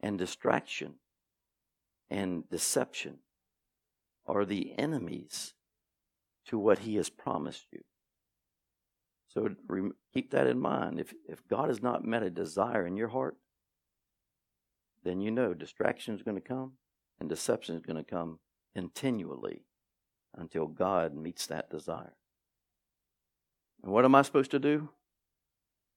And 0.00 0.18
distraction 0.18 0.94
and 2.08 2.48
deception 2.48 3.18
are 4.26 4.44
the 4.44 4.78
enemies 4.78 5.54
to 6.46 6.58
what 6.58 6.80
He 6.80 6.96
has 6.96 7.10
promised 7.10 7.66
you. 7.72 7.80
So 9.28 9.50
keep 10.12 10.30
that 10.32 10.46
in 10.46 10.58
mind. 10.58 10.98
If, 10.98 11.12
if 11.28 11.46
God 11.46 11.68
has 11.68 11.82
not 11.82 12.04
met 12.04 12.22
a 12.22 12.30
desire 12.30 12.86
in 12.86 12.96
your 12.96 13.08
heart, 13.08 13.36
then 15.04 15.20
you 15.20 15.30
know 15.30 15.54
distraction 15.54 16.14
is 16.14 16.22
going 16.22 16.36
to 16.36 16.40
come 16.40 16.72
and 17.18 17.28
deception 17.28 17.76
is 17.76 17.82
going 17.82 17.96
to 17.96 18.10
come 18.10 18.38
continually 18.74 19.64
until 20.36 20.66
God 20.66 21.14
meets 21.14 21.46
that 21.46 21.70
desire. 21.70 22.14
And 23.82 23.92
what 23.92 24.04
am 24.04 24.14
I 24.14 24.22
supposed 24.22 24.50
to 24.50 24.58
do 24.58 24.90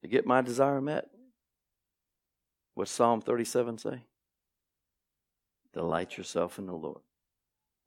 to 0.03 0.07
get 0.07 0.27
my 0.27 0.41
desire 0.41 0.81
met? 0.81 1.09
What 2.75 2.87
Psalm 2.87 3.21
37 3.21 3.79
say? 3.79 4.03
Delight 5.73 6.17
yourself 6.17 6.59
in 6.59 6.67
the 6.67 6.73
Lord, 6.73 7.01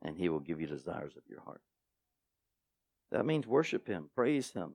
and 0.03 0.17
He 0.17 0.29
will 0.29 0.41
give 0.41 0.61
you 0.61 0.67
desires 0.67 1.13
of 1.17 1.23
your 1.29 1.41
heart. 1.41 1.61
That 3.13 3.27
means 3.27 3.47
worship 3.47 3.87
Him, 3.87 4.11
praise 4.15 4.53
Him, 4.53 4.75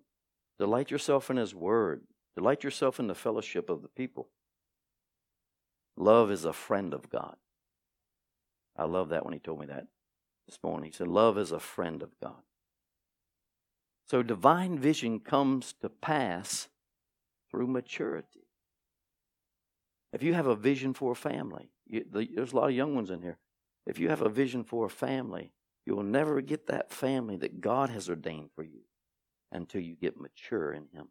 delight 0.58 0.91
yourself 0.91 1.30
in 1.30 1.38
His 1.38 1.54
Word, 1.54 2.04
delight 2.38 2.63
yourself 2.63 2.99
in 2.99 3.08
the 3.08 3.15
fellowship 3.15 3.69
of 3.69 3.82
the 3.82 3.89
people. 3.89 4.30
Love 5.97 6.32
is 6.32 6.45
a 6.45 6.54
friend 6.54 6.93
of 6.93 7.10
God. 7.10 7.36
I 8.77 8.86
love 8.86 9.10
that 9.10 9.25
when 9.25 9.34
He 9.34 9.39
told 9.39 9.60
me 9.60 9.65
that 9.65 9.88
this 10.47 10.60
morning. 10.63 10.91
He 10.91 10.95
said, 10.95 11.08
Love 11.08 11.38
is 11.38 11.51
a 11.51 11.60
friend 11.60 12.01
of 12.01 12.17
God. 12.21 12.43
So 14.08 14.23
divine 14.23 14.77
vision 14.77 15.19
comes 15.19 15.73
to 15.82 15.89
pass 15.89 16.67
through 17.52 17.68
maturity. 17.68 18.48
If 20.14 20.24
you 20.24 20.34
have 20.34 20.48
a 20.48 20.56
vision 20.56 20.94
for 20.94 21.12
a 21.12 21.16
family, 21.16 21.70
you, 21.86 22.06
the, 22.10 22.28
there's 22.34 22.54
a 22.54 22.56
lot 22.56 22.70
of 22.70 22.76
young 22.76 22.96
ones 22.96 23.10
in 23.10 23.22
here. 23.22 23.38
If 23.86 24.00
you 24.00 24.10
have 24.10 24.22
a 24.22 24.30
vision 24.30 24.64
for 24.64 24.86
a 24.86 24.90
family, 24.90 25.52
you 25.86 25.96
will 25.96 26.04
never 26.04 26.42
get 26.42 26.68
that 26.68 26.92
family 26.92 27.38
that 27.38 27.62
God 27.62 27.90
has 27.90 28.10
ordained 28.10 28.50
for 28.56 28.64
you 28.64 28.82
until 29.52 29.82
you 29.82 29.96
get 29.96 30.20
mature 30.20 30.72
in 30.72 30.88
Him. 30.94 31.08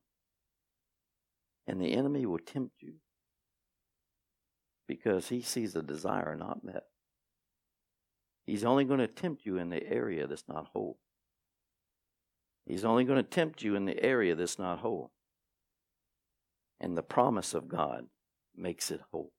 And 1.66 1.80
the 1.80 1.92
enemy 1.92 2.26
will 2.26 2.38
tempt 2.38 2.82
you 2.82 2.94
because 4.90 5.28
he 5.28 5.40
sees 5.40 5.76
a 5.76 5.82
desire 5.82 6.34
not 6.34 6.64
met. 6.64 6.82
He's 8.44 8.64
only 8.64 8.84
going 8.84 8.98
to 8.98 9.06
tempt 9.06 9.46
you 9.46 9.58
in 9.58 9.70
the 9.70 9.88
area 9.88 10.26
that's 10.26 10.48
not 10.48 10.70
whole. 10.72 10.98
He's 12.66 12.84
only 12.84 13.04
going 13.04 13.22
to 13.22 13.28
tempt 13.28 13.62
you 13.62 13.76
in 13.76 13.84
the 13.84 14.02
area 14.02 14.34
that's 14.34 14.58
not 14.58 14.80
whole. 14.80 15.12
And 16.80 16.96
the 16.96 17.02
promise 17.02 17.54
of 17.54 17.68
God 17.68 18.06
makes 18.56 18.90
it 18.90 19.00
whole. 19.10 19.32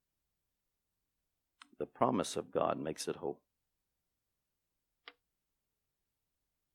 The 1.80 1.86
promise 1.86 2.36
of 2.36 2.52
God 2.52 2.80
makes 2.80 3.08
it 3.08 3.16
whole. 3.16 3.40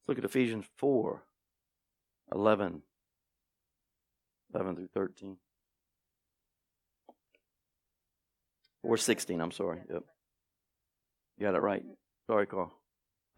Let's 0.01 0.09
look 0.09 0.19
at 0.19 0.25
Ephesians 0.25 0.67
4 0.77 1.23
11, 2.33 2.83
11 4.53 4.77
through 4.77 4.89
13. 4.93 5.37
Or 8.83 8.97
16, 8.97 9.41
I'm 9.41 9.53
sorry. 9.53 9.81
Yep. 9.91 10.05
You 11.39 11.47
got 11.47 11.55
it 11.55 11.63
right. 11.63 11.85
Sorry, 12.29 12.47
Carl. 12.47 12.73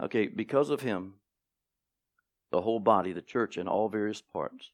Okay, 0.02 0.26
because 0.26 0.70
of 0.70 0.80
him, 0.80 1.14
the 2.50 2.60
whole 2.60 2.80
body, 2.80 3.12
the 3.12 3.22
church, 3.22 3.58
in 3.58 3.68
all 3.68 3.88
various 3.88 4.22
parts, 4.22 4.70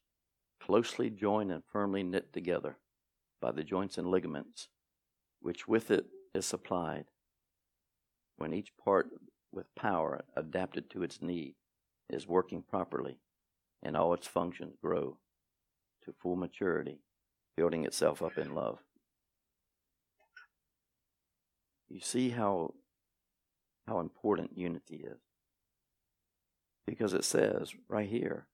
closely 0.61 1.09
joined 1.09 1.51
and 1.51 1.63
firmly 1.71 2.03
knit 2.03 2.33
together 2.33 2.77
by 3.41 3.51
the 3.51 3.63
joints 3.63 3.97
and 3.97 4.07
ligaments, 4.07 4.69
which 5.41 5.67
with 5.67 5.91
it 5.91 6.07
is 6.33 6.45
supplied, 6.45 7.05
when 8.37 8.53
each 8.53 8.71
part 8.83 9.09
with 9.51 9.73
power 9.75 10.23
adapted 10.35 10.89
to 10.89 11.03
its 11.03 11.21
need 11.21 11.55
is 12.09 12.27
working 12.27 12.61
properly, 12.61 13.19
and 13.81 13.95
all 13.95 14.13
its 14.13 14.27
functions 14.27 14.75
grow 14.81 15.17
to 16.03 16.13
full 16.13 16.35
maturity, 16.35 16.99
building 17.55 17.85
itself 17.85 18.21
up 18.21 18.37
in 18.37 18.53
love. 18.53 18.79
You 21.89 21.99
see 21.99 22.29
how 22.29 22.73
how 23.87 23.99
important 23.99 24.57
unity 24.57 25.05
is. 25.05 25.19
Because 26.87 27.13
it 27.13 27.23
says 27.23 27.73
right 27.87 28.09
here 28.09 28.47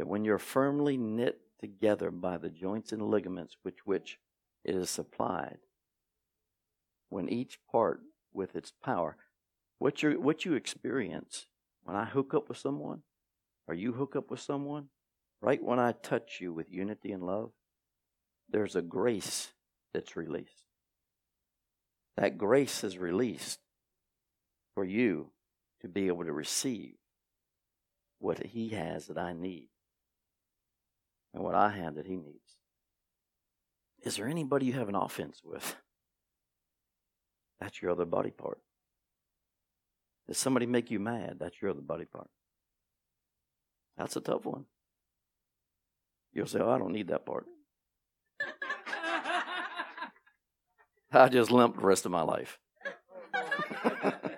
that 0.00 0.08
when 0.08 0.24
you're 0.24 0.38
firmly 0.38 0.96
knit 0.96 1.42
together 1.60 2.10
by 2.10 2.38
the 2.38 2.48
joints 2.48 2.90
and 2.90 3.02
ligaments 3.02 3.58
with 3.62 3.74
which 3.84 4.18
it 4.64 4.74
is 4.74 4.88
supplied, 4.88 5.58
when 7.10 7.28
each 7.28 7.58
part 7.70 8.00
with 8.32 8.56
its 8.56 8.72
power, 8.82 9.18
what 9.76 10.02
you 10.02 10.18
what 10.18 10.46
you 10.46 10.54
experience 10.54 11.48
when 11.82 11.96
I 11.96 12.06
hook 12.06 12.32
up 12.32 12.48
with 12.48 12.56
someone, 12.56 13.02
or 13.68 13.74
you 13.74 13.92
hook 13.92 14.16
up 14.16 14.30
with 14.30 14.40
someone, 14.40 14.86
right 15.42 15.62
when 15.62 15.78
I 15.78 15.92
touch 15.92 16.38
you 16.40 16.50
with 16.54 16.72
unity 16.72 17.12
and 17.12 17.22
love, 17.22 17.50
there's 18.48 18.76
a 18.76 18.80
grace 18.80 19.52
that's 19.92 20.16
released. 20.16 20.64
That 22.16 22.38
grace 22.38 22.82
is 22.84 22.96
released 22.96 23.60
for 24.74 24.82
you 24.82 25.32
to 25.82 25.88
be 25.88 26.06
able 26.06 26.24
to 26.24 26.32
receive 26.32 26.94
what 28.18 28.38
He 28.46 28.70
has 28.70 29.08
that 29.08 29.18
I 29.18 29.34
need 29.34 29.69
and 31.34 31.42
what 31.42 31.54
I 31.54 31.68
have 31.70 31.96
that 31.96 32.06
He 32.06 32.16
needs. 32.16 32.56
Is 34.02 34.16
there 34.16 34.26
anybody 34.26 34.64
you 34.66 34.72
have 34.74 34.88
an 34.88 34.94
offense 34.94 35.42
with? 35.44 35.76
That's 37.60 37.82
your 37.82 37.90
other 37.90 38.06
body 38.06 38.30
part. 38.30 38.60
Does 40.26 40.38
somebody 40.38 40.66
make 40.66 40.90
you 40.90 40.98
mad? 40.98 41.36
That's 41.38 41.60
your 41.60 41.72
other 41.72 41.82
body 41.82 42.06
part. 42.06 42.30
That's 43.98 44.16
a 44.16 44.20
tough 44.20 44.46
one. 44.46 44.64
You'll 46.32 46.46
say, 46.46 46.60
Oh, 46.60 46.70
I 46.70 46.78
don't 46.78 46.92
need 46.92 47.08
that 47.08 47.26
part. 47.26 47.44
I 51.12 51.28
just 51.28 51.50
limp 51.50 51.76
the 51.76 51.82
rest 51.82 52.06
of 52.06 52.12
my 52.12 52.22
life. 52.22 52.58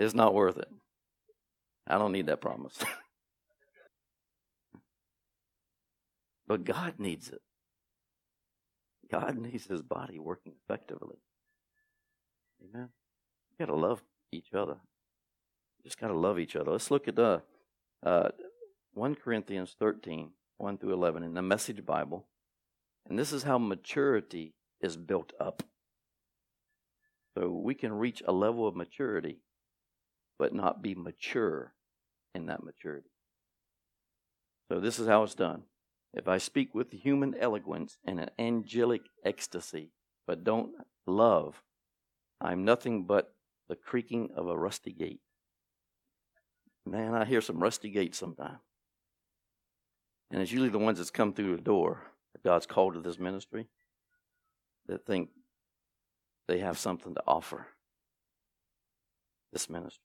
It's 0.00 0.14
not 0.14 0.32
worth 0.32 0.56
it. 0.56 0.68
I 1.86 1.98
don't 1.98 2.12
need 2.12 2.26
that 2.26 2.40
promise. 2.40 2.78
But 6.50 6.64
God 6.64 6.94
needs 6.98 7.28
it. 7.28 7.42
God 9.08 9.38
needs 9.38 9.66
his 9.68 9.82
body 9.82 10.18
working 10.18 10.54
effectively. 10.64 11.18
Amen. 12.60 12.88
You 13.52 13.66
got 13.66 13.72
to 13.72 13.78
love 13.78 14.02
each 14.32 14.52
other. 14.52 14.78
You 15.78 15.84
just 15.84 16.00
got 16.00 16.08
to 16.08 16.18
love 16.18 16.40
each 16.40 16.56
other. 16.56 16.72
Let's 16.72 16.90
look 16.90 17.06
at 17.06 17.16
uh, 17.20 17.38
uh, 18.04 18.30
1 18.94 19.14
Corinthians 19.14 19.76
13, 19.78 20.30
1 20.58 20.78
through 20.78 20.92
11 20.92 21.22
in 21.22 21.34
the 21.34 21.42
Message 21.42 21.86
Bible. 21.86 22.26
And 23.08 23.16
this 23.16 23.32
is 23.32 23.44
how 23.44 23.58
maturity 23.58 24.54
is 24.80 24.96
built 24.96 25.32
up. 25.38 25.62
So 27.38 27.48
we 27.48 27.76
can 27.76 27.92
reach 27.92 28.24
a 28.26 28.32
level 28.32 28.66
of 28.66 28.74
maturity 28.74 29.38
but 30.36 30.52
not 30.52 30.82
be 30.82 30.96
mature 30.96 31.74
in 32.34 32.46
that 32.46 32.64
maturity. 32.64 33.10
So 34.68 34.80
this 34.80 34.98
is 34.98 35.06
how 35.06 35.22
it's 35.22 35.36
done. 35.36 35.62
If 36.12 36.26
I 36.26 36.38
speak 36.38 36.74
with 36.74 36.90
human 36.90 37.34
eloquence 37.38 37.98
and 38.04 38.18
an 38.18 38.30
angelic 38.38 39.02
ecstasy, 39.24 39.92
but 40.26 40.44
don't 40.44 40.72
love, 41.06 41.62
I'm 42.40 42.64
nothing 42.64 43.04
but 43.04 43.34
the 43.68 43.76
creaking 43.76 44.30
of 44.34 44.48
a 44.48 44.58
rusty 44.58 44.92
gate. 44.92 45.20
Man, 46.84 47.14
I 47.14 47.24
hear 47.24 47.40
some 47.40 47.62
rusty 47.62 47.90
gates 47.90 48.18
sometimes. 48.18 48.58
And 50.30 50.40
it's 50.42 50.50
usually 50.50 50.70
the 50.70 50.78
ones 50.78 50.98
that's 50.98 51.10
come 51.10 51.32
through 51.32 51.56
the 51.56 51.62
door 51.62 52.02
that 52.32 52.42
God's 52.42 52.66
called 52.66 52.94
to 52.94 53.00
this 53.00 53.18
ministry 53.18 53.68
that 54.86 55.06
think 55.06 55.30
they 56.48 56.58
have 56.58 56.78
something 56.78 57.14
to 57.14 57.22
offer 57.26 57.66
this 59.52 59.68
ministry. 59.68 60.02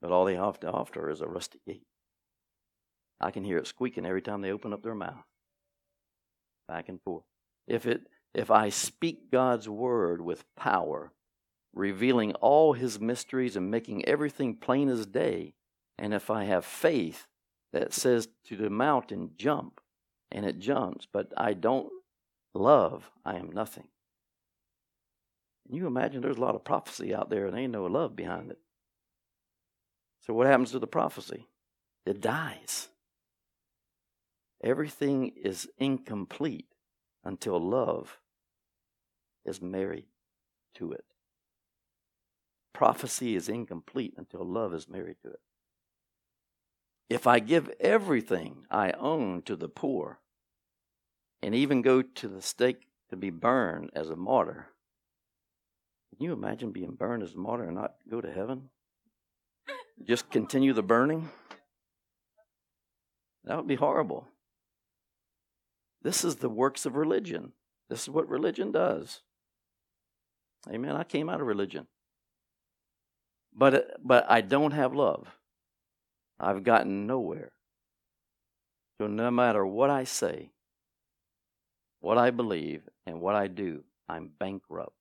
But 0.00 0.12
all 0.12 0.24
they 0.24 0.36
have 0.36 0.60
to 0.60 0.70
offer 0.70 1.10
is 1.10 1.20
a 1.20 1.26
rusty 1.26 1.60
gate. 1.66 1.86
I 3.20 3.30
can 3.30 3.44
hear 3.44 3.58
it 3.58 3.66
squeaking 3.66 4.06
every 4.06 4.22
time 4.22 4.40
they 4.40 4.52
open 4.52 4.72
up 4.72 4.82
their 4.82 4.94
mouth. 4.94 5.24
Back 6.68 6.88
and 6.88 7.00
forth. 7.02 7.24
If 7.66 7.86
it 7.86 8.06
if 8.32 8.50
I 8.50 8.68
speak 8.68 9.30
God's 9.30 9.68
word 9.68 10.20
with 10.20 10.44
power, 10.56 11.12
revealing 11.74 12.32
all 12.34 12.74
his 12.74 13.00
mysteries 13.00 13.56
and 13.56 13.70
making 13.70 14.04
everything 14.04 14.54
plain 14.54 14.88
as 14.88 15.04
day, 15.06 15.54
and 15.98 16.14
if 16.14 16.30
I 16.30 16.44
have 16.44 16.64
faith 16.64 17.26
that 17.72 17.92
says 17.92 18.28
to 18.46 18.56
the 18.56 18.70
mountain, 18.70 19.32
jump, 19.36 19.80
and 20.30 20.46
it 20.46 20.60
jumps, 20.60 21.06
but 21.12 21.32
I 21.36 21.54
don't 21.54 21.90
love, 22.54 23.10
I 23.24 23.36
am 23.36 23.50
nothing. 23.50 23.88
Can 25.66 25.76
you 25.76 25.86
imagine 25.86 26.20
there's 26.20 26.36
a 26.36 26.40
lot 26.40 26.54
of 26.54 26.64
prophecy 26.64 27.14
out 27.14 27.30
there 27.30 27.46
and 27.46 27.56
ain't 27.56 27.72
no 27.72 27.86
love 27.86 28.16
behind 28.16 28.50
it? 28.50 28.58
So, 30.26 30.34
what 30.34 30.46
happens 30.46 30.72
to 30.72 30.78
the 30.78 30.86
prophecy? 30.86 31.46
It 32.06 32.20
dies. 32.20 32.88
Everything 34.62 35.32
is 35.42 35.68
incomplete 35.78 36.66
until 37.24 37.58
love 37.58 38.18
is 39.44 39.62
married 39.62 40.06
to 40.74 40.92
it. 40.92 41.04
prophecy 42.80 43.36
is 43.36 43.48
incomplete 43.48 44.14
until 44.16 44.42
love 44.42 44.72
is 44.72 44.88
married 44.88 45.16
to 45.22 45.28
it. 45.28 45.40
If 47.10 47.26
I 47.26 47.38
give 47.38 47.70
everything 47.78 48.64
I 48.70 48.92
own 48.92 49.42
to 49.42 49.54
the 49.54 49.68
poor 49.68 50.20
and 51.42 51.54
even 51.54 51.82
go 51.82 52.00
to 52.00 52.28
the 52.28 52.40
stake 52.40 52.86
to 53.10 53.16
be 53.16 53.28
burned 53.28 53.90
as 53.94 54.08
a 54.08 54.16
martyr, 54.16 54.68
can 56.10 56.24
you 56.24 56.32
imagine 56.32 56.72
being 56.72 56.94
burned 56.94 57.22
as 57.22 57.34
a 57.34 57.38
martyr 57.38 57.64
and 57.64 57.74
not 57.74 57.96
go 58.10 58.20
to 58.20 58.32
heaven? 58.32 58.70
Just 60.02 60.30
continue 60.30 60.72
the 60.72 60.82
burning? 60.82 61.28
That 63.44 63.58
would 63.58 63.68
be 63.68 63.74
horrible. 63.74 64.26
This 66.02 66.24
is 66.24 66.36
the 66.36 66.48
works 66.48 66.86
of 66.86 66.96
religion. 66.96 67.52
This 67.88 68.02
is 68.02 68.10
what 68.10 68.28
religion 68.28 68.72
does. 68.72 69.20
Amen. 70.68 70.96
I 70.96 71.04
came 71.04 71.28
out 71.28 71.40
of 71.40 71.46
religion. 71.46 71.86
But 73.52 73.96
but 74.02 74.26
I 74.28 74.40
don't 74.40 74.72
have 74.72 74.94
love. 74.94 75.26
I've 76.38 76.62
gotten 76.62 77.06
nowhere. 77.06 77.52
So 79.00 79.06
no 79.06 79.30
matter 79.30 79.66
what 79.66 79.90
I 79.90 80.04
say, 80.04 80.50
what 82.00 82.18
I 82.18 82.30
believe, 82.30 82.82
and 83.06 83.20
what 83.20 83.34
I 83.34 83.46
do, 83.46 83.84
I'm 84.08 84.30
bankrupt 84.38 84.94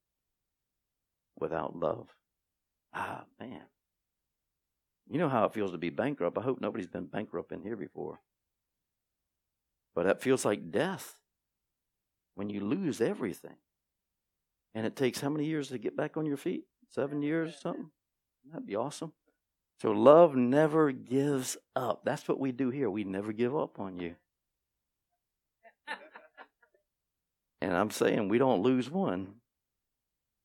without 1.39 1.75
love. 1.75 2.07
Ah, 2.93 3.23
man. 3.39 3.62
You 5.09 5.19
know 5.19 5.29
how 5.29 5.45
it 5.45 5.53
feels 5.53 5.71
to 5.71 5.77
be 5.77 5.89
bankrupt. 5.89 6.38
I 6.38 6.41
hope 6.41 6.62
nobody's 6.62 6.88
been 6.88 7.05
bankrupt 7.05 7.51
in 7.51 7.62
here 7.62 7.75
before. 7.75 8.19
But 9.99 10.05
that 10.05 10.21
feels 10.21 10.45
like 10.45 10.71
death 10.71 11.17
when 12.35 12.49
you 12.49 12.62
lose 12.62 13.01
everything. 13.01 13.57
And 14.73 14.85
it 14.85 14.95
takes 14.95 15.19
how 15.19 15.27
many 15.27 15.43
years 15.43 15.67
to 15.67 15.77
get 15.77 15.97
back 15.97 16.15
on 16.15 16.25
your 16.25 16.38
feet? 16.38 16.63
Seven 16.89 17.21
years 17.21 17.59
something? 17.59 17.91
That'd 18.49 18.65
be 18.65 18.77
awesome. 18.77 19.12
So 19.81 19.91
love 19.91 20.38
never 20.38 20.93
gives 20.93 21.57
up. 21.75 22.05
That's 22.05 22.29
what 22.29 22.39
we 22.39 22.53
do 22.53 22.69
here. 22.69 22.89
We 22.89 23.03
never 23.03 23.33
give 23.33 23.53
up 23.53 23.77
on 23.77 23.99
you. 23.99 24.15
And 27.62 27.75
I'm 27.75 27.91
saying 27.91 28.29
we 28.29 28.38
don't 28.38 28.63
lose 28.63 28.89
one. 28.89 29.33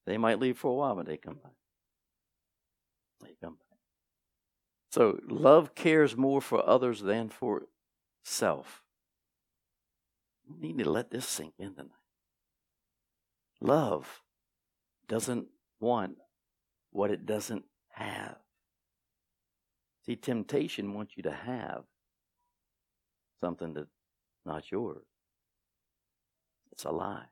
They 0.05 0.19
might 0.19 0.41
leave 0.41 0.59
for 0.59 0.73
a 0.73 0.75
while, 0.75 0.97
but 0.97 1.07
they 1.07 1.17
come 1.17 1.39
back. 1.41 1.55
They 3.23 3.37
come 3.41 3.55
back. 3.55 3.79
So 4.91 5.21
love 5.29 5.77
cares 5.77 6.17
more 6.17 6.41
for 6.41 6.69
others 6.69 7.03
than 7.03 7.29
for 7.29 7.67
self. 8.25 8.84
You 10.49 10.57
need 10.61 10.85
to 10.85 10.91
let 10.91 11.11
this 11.11 11.27
sink 11.27 11.55
in 11.59 11.75
tonight. 11.75 11.91
Love 13.61 14.23
doesn't 15.09 15.47
want 15.81 16.17
what 16.91 17.11
it 17.11 17.27
doesn't 17.27 17.65
have. 17.91 18.37
See, 20.05 20.17
temptation 20.17 20.93
wants 20.93 21.15
you 21.17 21.23
to 21.23 21.33
have 21.33 21.85
something 23.41 23.75
that's 23.75 23.89
not 24.45 24.71
yours. 24.71 25.05
It's 26.73 26.85
a 26.85 26.91
lie. 26.91 27.27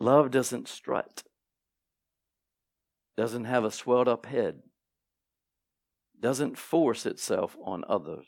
Love 0.00 0.30
doesn't 0.30 0.68
strut, 0.68 1.22
doesn't 3.16 3.44
have 3.44 3.64
a 3.64 3.70
swelled 3.70 4.08
up 4.08 4.26
head, 4.26 4.62
doesn't 6.20 6.58
force 6.58 7.06
itself 7.06 7.56
on 7.64 7.84
others, 7.88 8.26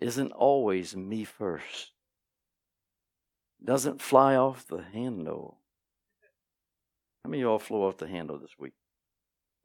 isn't 0.00 0.32
always 0.32 0.96
me 0.96 1.24
first, 1.24 1.92
doesn't 3.62 4.00
fly 4.00 4.34
off 4.36 4.66
the 4.66 4.82
handle. 4.82 5.58
How 7.24 7.30
many 7.30 7.42
of 7.42 7.46
y'all 7.48 7.58
flew 7.58 7.84
off 7.84 7.98
the 7.98 8.08
handle 8.08 8.38
this 8.38 8.58
week? 8.58 8.72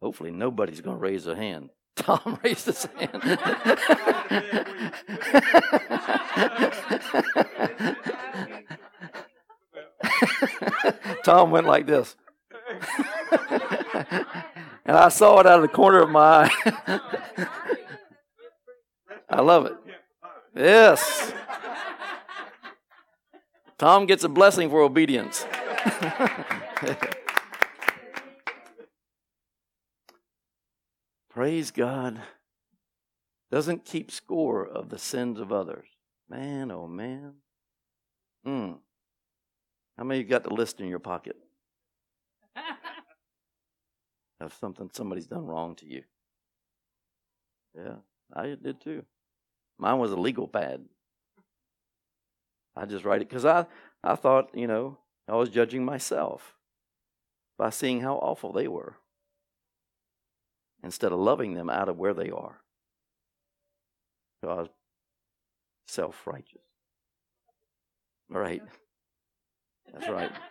Hopefully, 0.01 0.31
nobody's 0.31 0.81
going 0.81 0.97
to 0.97 1.01
raise 1.01 1.25
a 1.25 1.35
hand. 1.35 1.69
Tom 1.95 2.39
raised 2.43 2.65
his 2.65 2.85
hand. 2.85 3.39
Tom 11.23 11.51
went 11.51 11.65
like 11.65 11.87
this. 11.87 12.17
and 14.85 14.97
I 14.97 15.07
saw 15.09 15.39
it 15.39 15.47
out 15.47 15.59
of 15.59 15.61
the 15.61 15.69
corner 15.69 16.01
of 16.01 16.09
my 16.09 16.49
eye. 16.49 16.99
I 19.29 19.41
love 19.41 19.65
it. 19.65 19.75
Yes. 20.55 21.33
Tom 23.77 24.05
gets 24.05 24.23
a 24.23 24.29
blessing 24.29 24.69
for 24.69 24.81
obedience. 24.81 25.45
Praise 31.29 31.71
God. 31.71 32.21
Doesn't 33.51 33.83
keep 33.83 34.09
score 34.11 34.65
of 34.65 34.87
the 34.89 34.97
sins 34.97 35.39
of 35.41 35.51
others. 35.51 35.87
Man, 36.29 36.71
oh 36.71 36.87
man. 36.87 37.33
Hmm. 38.45 38.71
How 39.97 40.05
many 40.05 40.21
you 40.21 40.25
got 40.25 40.43
the 40.43 40.53
list 40.53 40.79
in 40.79 40.87
your 40.87 40.99
pocket? 40.99 41.35
of 44.39 44.53
something 44.53 44.89
somebody's 44.93 45.27
done 45.27 45.45
wrong 45.45 45.75
to 45.75 45.85
you. 45.85 46.03
Yeah, 47.75 47.95
I 48.33 48.55
did 48.61 48.79
too. 48.79 49.03
Mine 49.77 49.99
was 49.99 50.11
a 50.11 50.15
legal 50.17 50.47
pad. 50.47 50.85
I 52.75 52.85
just 52.85 53.05
write 53.05 53.21
it 53.21 53.29
because 53.29 53.45
I, 53.45 53.65
I 54.03 54.15
thought, 54.15 54.49
you 54.53 54.67
know, 54.67 54.97
I 55.27 55.35
was 55.35 55.49
judging 55.49 55.85
myself 55.85 56.55
by 57.57 57.69
seeing 57.69 58.01
how 58.01 58.15
awful 58.15 58.51
they 58.51 58.67
were 58.67 58.95
instead 60.83 61.11
of 61.11 61.19
loving 61.19 61.53
them 61.53 61.69
out 61.69 61.89
of 61.89 61.97
where 61.97 62.13
they 62.13 62.29
are. 62.29 62.61
So 64.41 64.49
I 64.49 64.55
was 64.55 64.69
self 65.87 66.27
righteous. 66.27 66.61
Right. 68.29 68.61
That's 69.93 70.09
right. 70.09 70.31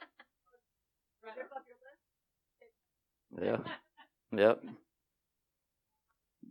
Yeah. 3.42 3.56
Yep. 4.30 4.62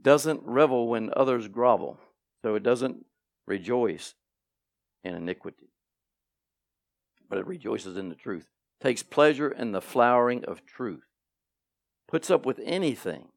Doesn't 0.01 0.41
revel 0.43 0.89
when 0.89 1.11
others 1.15 1.47
grovel. 1.47 1.97
So 2.43 2.55
it 2.55 2.63
doesn't 2.63 3.05
rejoice 3.47 4.15
in 5.03 5.15
iniquity, 5.15 5.69
but 7.29 7.39
it 7.39 7.47
rejoices 7.47 7.97
in 7.97 8.09
the 8.09 8.15
truth. 8.15 8.49
Takes 8.81 9.01
pleasure 9.01 9.49
in 9.49 9.71
the 9.71 9.81
flowering 9.81 10.43
of 10.43 10.65
truth. 10.65 11.05
Puts 12.07 12.29
up 12.29 12.45
with 12.45 12.59
anything. 12.63 13.29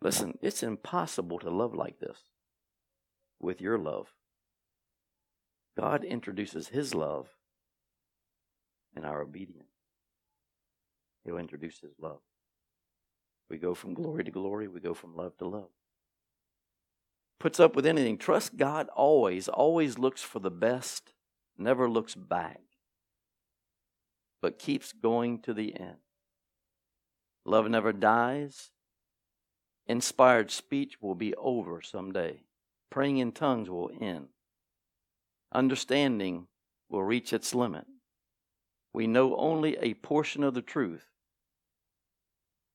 Listen, 0.00 0.38
it's 0.40 0.62
impossible 0.62 1.38
to 1.38 1.50
love 1.50 1.74
like 1.74 2.00
this 2.00 2.18
with 3.40 3.60
your 3.60 3.78
love. 3.78 4.08
God 5.78 6.02
introduces 6.02 6.68
His 6.68 6.94
love 6.94 7.28
in 8.96 9.04
our 9.04 9.20
obedience. 9.20 9.68
He'll 11.24 11.36
introduce 11.36 11.80
His 11.80 11.92
love. 12.00 12.20
We 13.50 13.58
go 13.58 13.74
from 13.74 13.92
glory 13.92 14.24
to 14.24 14.30
glory, 14.30 14.66
we 14.66 14.80
go 14.80 14.94
from 14.94 15.14
love 15.14 15.36
to 15.38 15.46
love 15.46 15.68
puts 17.44 17.60
up 17.60 17.76
with 17.76 17.84
anything. 17.84 18.16
Trust 18.16 18.56
God 18.56 18.88
always, 18.96 19.48
always 19.48 19.98
looks 19.98 20.22
for 20.22 20.38
the 20.38 20.50
best, 20.50 21.12
never 21.58 21.90
looks 21.90 22.14
back, 22.14 22.62
but 24.40 24.58
keeps 24.58 24.92
going 24.92 25.38
to 25.40 25.52
the 25.52 25.78
end. 25.78 25.98
Love 27.44 27.68
never 27.68 27.92
dies. 27.92 28.70
Inspired 29.86 30.50
speech 30.50 31.02
will 31.02 31.14
be 31.14 31.34
over 31.34 31.82
someday. 31.82 32.44
Praying 32.88 33.18
in 33.18 33.30
tongues 33.30 33.68
will 33.68 33.90
end. 34.00 34.28
Understanding 35.52 36.46
will 36.88 37.02
reach 37.02 37.34
its 37.34 37.54
limit. 37.54 37.84
We 38.94 39.06
know 39.06 39.36
only 39.36 39.76
a 39.76 39.92
portion 39.92 40.44
of 40.44 40.54
the 40.54 40.62
truth. 40.62 41.04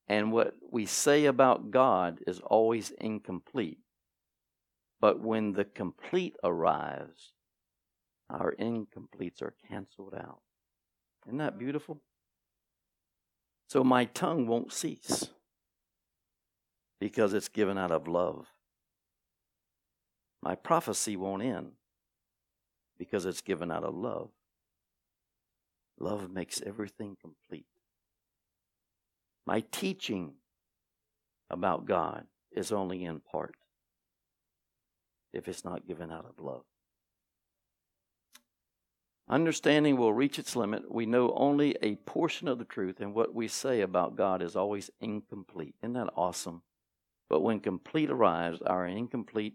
And 0.08 0.32
what 0.32 0.54
we 0.72 0.86
say 0.86 1.26
about 1.26 1.72
God 1.72 2.20
is 2.28 2.40
always 2.40 2.92
incomplete 2.92 3.80
but 5.00 5.22
when 5.22 5.54
the 5.54 5.66
complete 5.66 6.36
arrives, 6.44 7.34
our 8.30 8.54
incompletes 8.60 9.42
are 9.42 9.56
canceled 9.70 10.14
out. 10.16 10.42
Isn't 11.26 11.38
that 11.38 11.58
beautiful? 11.58 12.02
So 13.68 13.84
my 13.84 14.06
tongue 14.06 14.48
won't 14.48 14.74
cease 14.74 15.30
because 17.00 17.34
it's 17.34 17.50
given 17.50 17.78
out 17.78 17.92
of 17.92 18.08
love. 18.08 18.48
My 20.42 20.56
prophecy 20.56 21.16
won't 21.16 21.44
end 21.44 21.72
because 22.98 23.26
it's 23.26 23.42
given 23.42 23.72
out 23.72 23.84
of 23.84 23.96
love. 23.96 24.30
Love 26.00 26.32
makes 26.32 26.62
everything 26.66 27.18
complete. 27.22 27.66
My 29.46 29.64
teaching 29.72 30.34
about 31.50 31.86
God 31.86 32.26
is 32.52 32.72
only 32.72 33.04
in 33.04 33.20
part 33.20 33.56
if 35.34 35.48
it's 35.48 35.66
not 35.66 35.88
given 35.88 36.12
out 36.12 36.26
of 36.26 36.44
love. 36.44 36.64
Understanding 39.30 39.96
will 39.96 40.12
reach 40.12 40.40
its 40.40 40.56
limit. 40.56 40.92
We 40.92 41.06
know 41.06 41.34
only 41.36 41.76
a 41.82 41.96
portion 41.96 42.48
of 42.48 42.58
the 42.58 42.66
truth, 42.66 43.00
and 43.00 43.14
what 43.14 43.36
we 43.36 43.48
say 43.48 43.82
about 43.82 44.16
God 44.16 44.42
is 44.42 44.56
always 44.56 44.90
incomplete. 45.00 45.76
Isn't 45.84 45.94
that 45.94 46.10
awesome? 46.16 46.64
But 47.30 47.42
when 47.42 47.60
complete 47.60 48.10
arrives, 48.10 48.60
our 48.64 48.88
incomplete 48.88 49.54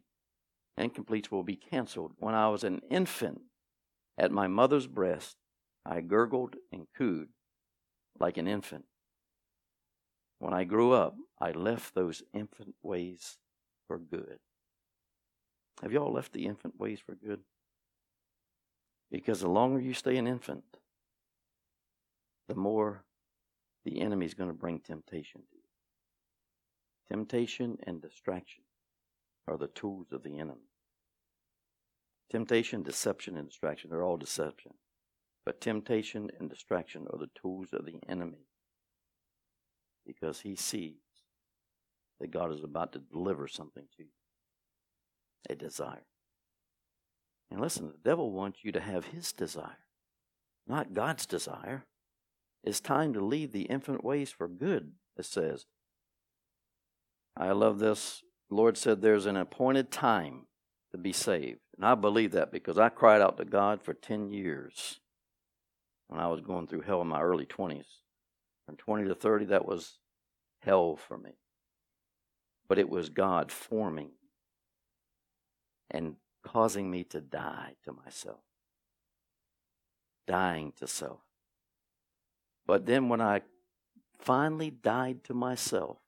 incompletes 0.78 1.30
will 1.30 1.42
be 1.42 1.56
canceled. 1.56 2.12
When 2.18 2.34
I 2.34 2.48
was 2.48 2.62
an 2.62 2.82
infant 2.88 3.40
at 4.16 4.30
my 4.30 4.46
mother's 4.46 4.86
breast, 4.86 5.36
I 5.84 6.00
gurgled 6.00 6.54
and 6.72 6.86
cooed 6.96 7.28
like 8.18 8.36
an 8.36 8.46
infant. 8.46 8.84
When 10.38 10.54
I 10.54 10.64
grew 10.64 10.92
up, 10.92 11.16
I 11.40 11.50
left 11.50 11.94
those 11.94 12.22
infant 12.32 12.74
ways 12.82 13.38
for 13.88 13.98
good. 13.98 14.38
Have 15.82 15.92
y'all 15.92 16.12
left 16.12 16.32
the 16.32 16.46
infant 16.46 16.78
ways 16.78 17.00
for 17.04 17.14
good? 17.14 17.40
Because 19.10 19.40
the 19.40 19.48
longer 19.48 19.80
you 19.80 19.94
stay 19.94 20.16
an 20.16 20.26
infant, 20.26 20.64
the 22.48 22.54
more 22.54 23.04
the 23.84 24.00
enemy 24.00 24.26
is 24.26 24.34
going 24.34 24.50
to 24.50 24.54
bring 24.54 24.80
temptation 24.80 25.42
to 25.42 25.56
you. 25.56 25.62
Temptation 27.08 27.76
and 27.86 28.00
distraction 28.00 28.64
are 29.46 29.58
the 29.58 29.68
tools 29.68 30.06
of 30.10 30.22
the 30.22 30.38
enemy. 30.38 30.70
Temptation, 32.30 32.82
deception, 32.82 33.36
and 33.36 33.48
distraction, 33.48 33.90
they're 33.90 34.02
all 34.02 34.16
deception. 34.16 34.72
But 35.44 35.60
temptation 35.60 36.30
and 36.40 36.48
distraction 36.48 37.06
are 37.12 37.18
the 37.18 37.30
tools 37.34 37.68
of 37.72 37.84
the 37.84 38.00
enemy 38.08 38.46
because 40.06 40.40
he 40.40 40.56
sees 40.56 40.96
that 42.20 42.30
God 42.30 42.52
is 42.52 42.64
about 42.64 42.92
to 42.92 42.98
deliver 42.98 43.46
something 43.46 43.84
to 43.96 44.02
you 44.04 44.08
a 45.48 45.54
desire. 45.54 46.06
And 47.50 47.60
listen, 47.60 47.86
the 47.86 48.08
devil 48.10 48.32
wants 48.32 48.60
you 48.62 48.72
to 48.72 48.80
have 48.80 49.06
his 49.06 49.32
desire, 49.32 49.78
not 50.66 50.94
God's 50.94 51.26
desire. 51.26 51.84
It's 52.62 52.80
time 52.80 53.12
to 53.12 53.24
leave 53.24 53.52
the 53.52 53.62
infinite 53.62 54.02
ways 54.02 54.30
for 54.30 54.48
good, 54.48 54.92
it 55.16 55.26
says. 55.26 55.66
I 57.36 57.52
love 57.52 57.78
this. 57.78 58.22
The 58.48 58.56
Lord 58.56 58.76
said 58.78 59.02
there's 59.02 59.26
an 59.26 59.36
appointed 59.36 59.90
time 59.90 60.46
to 60.92 60.98
be 60.98 61.12
saved. 61.12 61.60
And 61.76 61.84
I 61.84 61.94
believe 61.94 62.32
that 62.32 62.52
because 62.52 62.78
I 62.78 62.88
cried 62.88 63.20
out 63.20 63.36
to 63.38 63.44
God 63.44 63.82
for 63.82 63.94
10 63.94 64.30
years 64.30 65.00
when 66.08 66.20
I 66.20 66.28
was 66.28 66.40
going 66.40 66.66
through 66.66 66.82
hell 66.82 67.02
in 67.02 67.08
my 67.08 67.20
early 67.20 67.46
20s. 67.46 67.86
From 68.66 68.76
20 68.76 69.08
to 69.08 69.14
30, 69.14 69.46
that 69.46 69.66
was 69.66 69.98
hell 70.60 70.96
for 70.96 71.18
me. 71.18 71.32
But 72.68 72.78
it 72.78 72.88
was 72.88 73.08
God 73.10 73.52
forming 73.52 74.10
and 75.90 76.16
causing 76.42 76.90
me 76.90 77.04
to 77.04 77.20
die 77.20 77.74
to 77.84 77.92
myself, 77.92 78.40
dying 80.26 80.72
to 80.76 80.86
self. 80.86 81.20
But 82.66 82.86
then 82.86 83.08
when 83.08 83.20
I 83.20 83.42
finally 84.18 84.70
died 84.70 85.24
to 85.24 85.34
myself, 85.34 85.98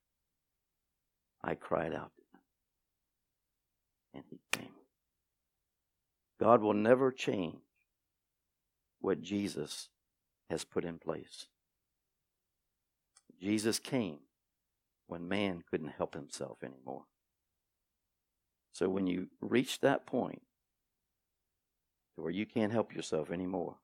I 1.43 1.55
cried 1.55 1.95
out 1.95 2.13
to 2.17 2.23
him. 2.33 2.41
And 4.15 4.25
he 4.31 4.41
came. 4.51 4.73
God 6.41 6.61
will 6.61 6.75
never 6.75 7.13
change 7.13 7.57
what 9.01 9.21
Jesus 9.23 9.89
has 10.51 10.65
put 10.65 10.85
in 10.85 10.99
place. 10.99 11.47
Jesus 13.41 13.79
came 13.79 14.19
when 15.07 15.29
man 15.29 15.63
couldn't 15.71 15.93
help 15.97 16.15
himself 16.15 16.59
anymore. 16.65 17.05
So 18.77 18.91
when 18.91 19.07
you 19.07 19.29
reach 19.41 19.81
that 19.81 20.05
point 20.05 20.43
where 22.17 22.31
you 22.31 22.45
can't 22.45 22.71
help 22.71 22.95
yourself 22.95 23.31
anymore, 23.31 23.77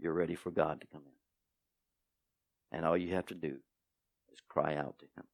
you're 0.00 0.12
ready 0.12 0.34
for 0.34 0.50
God 0.50 0.80
to 0.80 0.88
come 0.88 1.02
in. 1.06 2.76
And 2.76 2.84
all 2.84 2.96
you 2.96 3.14
have 3.14 3.26
to 3.26 3.36
do 3.36 3.58
is 4.32 4.40
cry 4.48 4.74
out 4.74 4.98
to 4.98 5.04
Him. 5.04 5.24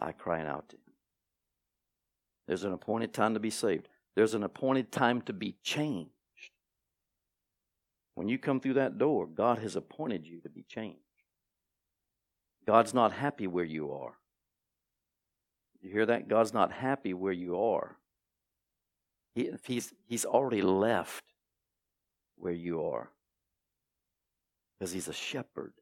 I 0.00 0.12
cry 0.12 0.46
out 0.46 0.68
to 0.68 0.76
Him. 0.76 0.94
There's 2.46 2.62
an 2.62 2.72
appointed 2.72 3.12
time 3.12 3.34
to 3.34 3.40
be 3.40 3.50
saved. 3.50 3.88
There's 4.14 4.34
an 4.34 4.44
appointed 4.44 4.92
time 4.92 5.22
to 5.22 5.32
be 5.32 5.56
changed. 5.64 6.12
When 8.14 8.28
you 8.28 8.38
come 8.38 8.60
through 8.60 8.74
that 8.74 8.96
door, 8.96 9.26
God 9.26 9.58
has 9.58 9.74
appointed 9.74 10.24
you 10.24 10.40
to 10.42 10.48
be 10.48 10.62
changed. 10.62 11.00
God's 12.64 12.94
not 12.94 13.10
happy 13.10 13.48
where 13.48 13.64
you 13.64 13.90
are. 13.90 14.19
You 15.80 15.90
hear 15.90 16.06
that? 16.06 16.28
God's 16.28 16.52
not 16.52 16.72
happy 16.72 17.14
where 17.14 17.32
you 17.32 17.60
are. 17.60 17.96
He, 19.34 19.50
he's, 19.64 19.92
he's 20.06 20.24
already 20.24 20.62
left 20.62 21.24
where 22.36 22.52
you 22.52 22.84
are 22.86 23.10
because 24.78 24.92
he's 24.92 25.08
a 25.08 25.12
shepherd 25.12 25.72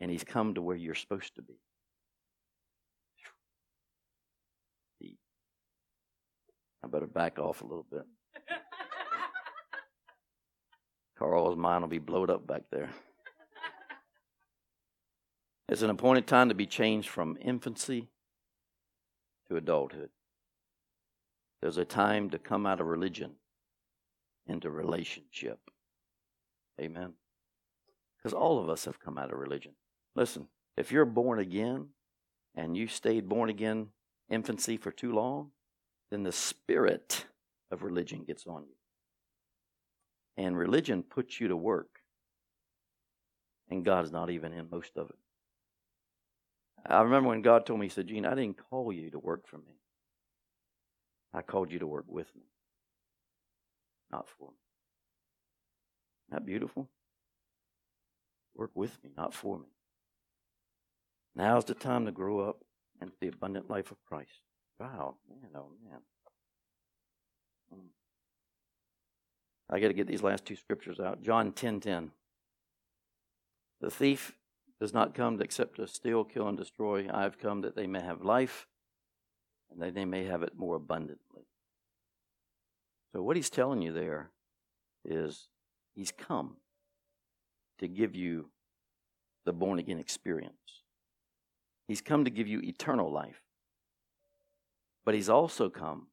and 0.00 0.10
he's 0.10 0.24
come 0.24 0.54
to 0.54 0.62
where 0.62 0.76
you're 0.76 0.94
supposed 0.94 1.34
to 1.36 1.42
be. 1.42 1.54
I 6.84 6.86
better 6.86 7.06
back 7.06 7.38
off 7.38 7.60
a 7.62 7.66
little 7.66 7.86
bit. 7.90 8.04
Carl's 11.18 11.56
mind 11.56 11.82
will 11.82 11.88
be 11.88 11.98
blowed 11.98 12.30
up 12.30 12.46
back 12.46 12.62
there. 12.70 12.90
It's 15.68 15.82
an 15.82 15.90
appointed 15.90 16.26
time 16.26 16.48
to 16.48 16.54
be 16.54 16.66
changed 16.66 17.08
from 17.08 17.36
infancy 17.40 18.08
to 19.48 19.56
adulthood. 19.56 20.10
There's 21.60 21.78
a 21.78 21.84
time 21.84 22.30
to 22.30 22.38
come 22.38 22.66
out 22.66 22.80
of 22.80 22.86
religion 22.86 23.32
into 24.46 24.70
relationship. 24.70 25.58
Amen. 26.80 27.14
Because 28.16 28.32
all 28.32 28.58
of 28.58 28.68
us 28.68 28.84
have 28.84 29.00
come 29.00 29.18
out 29.18 29.32
of 29.32 29.38
religion. 29.38 29.72
Listen, 30.14 30.48
if 30.76 30.92
you're 30.92 31.04
born 31.04 31.38
again 31.38 31.88
and 32.54 32.76
you 32.76 32.86
stayed 32.86 33.28
born 33.28 33.50
again 33.50 33.88
infancy 34.30 34.76
for 34.76 34.90
too 34.90 35.12
long, 35.12 35.50
then 36.10 36.22
the 36.22 36.32
spirit 36.32 37.26
of 37.70 37.82
religion 37.82 38.24
gets 38.24 38.46
on 38.46 38.62
you. 38.62 38.74
And 40.36 40.56
religion 40.56 41.02
puts 41.02 41.40
you 41.40 41.48
to 41.48 41.56
work. 41.56 41.88
And 43.70 43.84
God's 43.84 44.12
not 44.12 44.30
even 44.30 44.52
in 44.52 44.68
most 44.70 44.92
of 44.96 45.10
it. 45.10 45.16
I 46.86 47.02
remember 47.02 47.28
when 47.28 47.42
God 47.42 47.66
told 47.66 47.80
me, 47.80 47.86
He 47.86 47.90
said, 47.90 48.06
Gene, 48.06 48.26
I 48.26 48.34
didn't 48.34 48.58
call 48.70 48.92
you 48.92 49.10
to 49.10 49.18
work 49.18 49.46
for 49.46 49.58
me. 49.58 49.78
I 51.32 51.42
called 51.42 51.70
you 51.70 51.78
to 51.80 51.86
work 51.86 52.06
with 52.08 52.34
me, 52.34 52.42
not 54.10 54.26
for 54.28 54.48
me. 54.50 54.56
Isn't 56.28 56.40
that 56.40 56.46
beautiful? 56.46 56.88
Work 58.54 58.70
with 58.74 58.96
me, 59.04 59.10
not 59.16 59.34
for 59.34 59.58
me. 59.58 59.68
Now's 61.36 61.64
the 61.64 61.74
time 61.74 62.06
to 62.06 62.12
grow 62.12 62.40
up 62.40 62.64
into 63.00 63.14
the 63.20 63.28
abundant 63.28 63.70
life 63.70 63.90
of 63.90 63.98
Christ. 64.08 64.40
Wow, 64.80 65.16
man, 65.28 65.50
oh 65.54 65.70
man. 65.84 66.00
Hmm. 67.72 67.86
I 69.70 69.80
got 69.80 69.88
to 69.88 69.94
get 69.94 70.06
these 70.06 70.22
last 70.22 70.44
two 70.44 70.56
scriptures 70.56 70.98
out. 70.98 71.22
John 71.22 71.52
10:10. 71.52 71.54
10, 71.54 71.80
10. 71.80 72.10
The 73.80 73.90
thief 73.90 74.32
does 74.80 74.94
not 74.94 75.14
come 75.14 75.40
except 75.40 75.76
to 75.76 75.86
steal, 75.86 76.24
kill, 76.24 76.48
and 76.48 76.56
destroy. 76.56 77.08
I 77.12 77.22
have 77.22 77.38
come 77.38 77.62
that 77.62 77.74
they 77.74 77.86
may 77.86 78.00
have 78.00 78.22
life 78.22 78.66
and 79.70 79.82
that 79.82 79.94
they 79.94 80.04
may 80.04 80.24
have 80.24 80.42
it 80.42 80.52
more 80.56 80.76
abundantly. 80.76 81.46
So, 83.12 83.22
what 83.22 83.36
he's 83.36 83.50
telling 83.50 83.82
you 83.82 83.92
there 83.92 84.30
is 85.04 85.48
he's 85.94 86.12
come 86.12 86.56
to 87.78 87.88
give 87.88 88.14
you 88.14 88.50
the 89.44 89.52
born 89.52 89.78
again 89.78 89.98
experience. 89.98 90.82
He's 91.86 92.02
come 92.02 92.24
to 92.24 92.30
give 92.30 92.46
you 92.46 92.60
eternal 92.60 93.10
life. 93.10 93.42
But 95.04 95.14
he's 95.14 95.30
also 95.30 95.70
come 95.70 96.08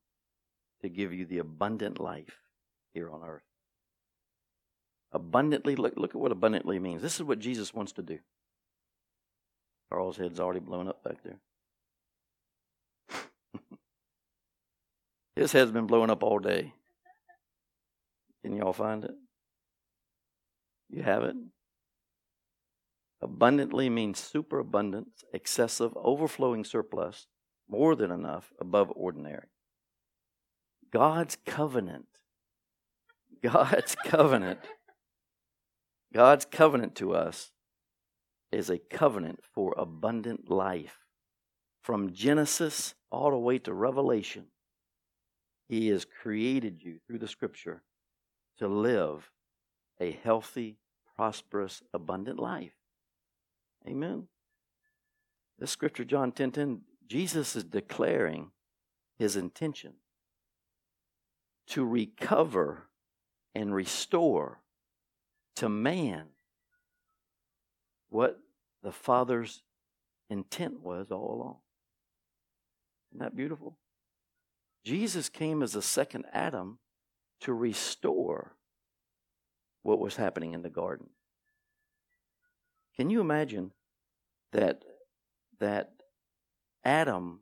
to 0.81 0.89
give 0.89 1.11
you 1.11 1.25
the 1.25 1.39
abundant 1.39 1.99
life 1.99 2.39
here 2.93 3.09
on 3.09 3.21
earth. 3.23 3.43
Abundantly, 5.11 5.75
look, 5.75 5.93
look 5.97 6.11
at 6.11 6.21
what 6.21 6.31
abundantly 6.31 6.79
means. 6.79 7.01
This 7.01 7.15
is 7.15 7.23
what 7.23 7.39
Jesus 7.39 7.73
wants 7.73 7.91
to 7.93 8.01
do. 8.01 8.19
Carl's 9.91 10.17
head's 10.17 10.39
already 10.39 10.59
blown 10.59 10.87
up 10.87 11.03
back 11.03 11.17
there. 11.23 11.39
His 15.35 15.51
head's 15.51 15.71
been 15.71 15.87
blowing 15.87 16.09
up 16.09 16.23
all 16.23 16.39
day. 16.39 16.73
Can 18.43 18.55
y'all 18.55 18.73
find 18.73 19.03
it? 19.03 19.15
You 20.89 21.03
have 21.03 21.23
it? 21.23 21.35
Abundantly 23.21 23.89
means 23.89 24.19
superabundance, 24.19 25.23
excessive, 25.33 25.93
overflowing 25.95 26.63
surplus, 26.63 27.27
more 27.67 27.95
than 27.95 28.11
enough, 28.11 28.53
above 28.59 28.91
ordinary. 28.95 29.47
God's 30.91 31.37
covenant, 31.45 32.05
God's 33.41 33.95
covenant, 34.05 34.59
God's 36.13 36.45
covenant 36.45 36.95
to 36.95 37.15
us 37.15 37.51
is 38.55 38.69
a 38.69 38.79
covenant 38.79 39.41
for 39.53 39.75
abundant 39.77 40.49
life. 40.49 40.99
From 41.81 42.13
Genesis 42.13 42.95
all 43.11 43.31
the 43.31 43.37
way 43.37 43.59
to 43.59 43.73
Revelation, 43.73 44.45
He 45.67 45.89
has 45.89 46.05
created 46.05 46.81
you 46.81 46.99
through 47.05 47.19
the 47.19 47.27
scripture 47.27 47.83
to 48.57 48.67
live 48.67 49.29
a 49.99 50.11
healthy, 50.23 50.77
prosperous, 51.15 51.83
abundant 51.93 52.39
life. 52.39 52.73
Amen. 53.87 54.27
This 55.59 55.71
scripture, 55.71 56.05
John 56.05 56.31
10 56.31 56.51
10, 56.51 56.81
Jesus 57.07 57.55
is 57.55 57.63
declaring 57.63 58.51
his 59.17 59.35
intention 59.35 59.93
to 61.67 61.85
recover 61.85 62.89
and 63.53 63.73
restore 63.73 64.61
to 65.55 65.69
man 65.69 66.25
what 68.09 68.39
the 68.85 68.91
Father's 68.91 69.63
intent 70.29 70.79
was 70.79 71.07
all 71.09 71.33
along. 71.33 71.57
Isn't 73.11 73.23
that 73.23 73.35
beautiful? 73.35 73.79
Jesus 74.83 75.27
came 75.27 75.63
as 75.63 75.73
a 75.73 75.81
second 75.81 76.25
Adam 76.31 76.77
to 77.41 77.51
restore 77.51 78.55
what 79.81 79.97
was 79.97 80.17
happening 80.17 80.53
in 80.53 80.61
the 80.61 80.69
garden. 80.69 81.07
Can 82.95 83.09
you 83.09 83.21
imagine 83.21 83.71
that 84.51 84.83
that 85.59 85.89
Adam 86.83 87.39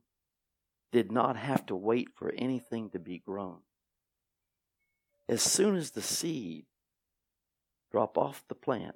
did 0.93 1.11
not 1.11 1.35
have 1.35 1.65
to 1.65 1.75
wait 1.75 2.07
for 2.15 2.31
anything 2.37 2.89
to 2.91 2.99
be 2.99 3.19
grown? 3.19 3.57
As 5.27 5.41
soon 5.41 5.75
as 5.75 5.91
the 5.91 6.01
seed 6.01 6.67
drop 7.91 8.17
off 8.17 8.45
the 8.47 8.55
plant, 8.55 8.95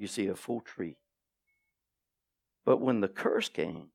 you 0.00 0.06
see 0.06 0.26
a 0.26 0.34
full 0.34 0.60
tree. 0.62 0.96
But 2.64 2.80
when 2.80 3.00
the 3.00 3.08
curse 3.08 3.48
came, 3.50 3.88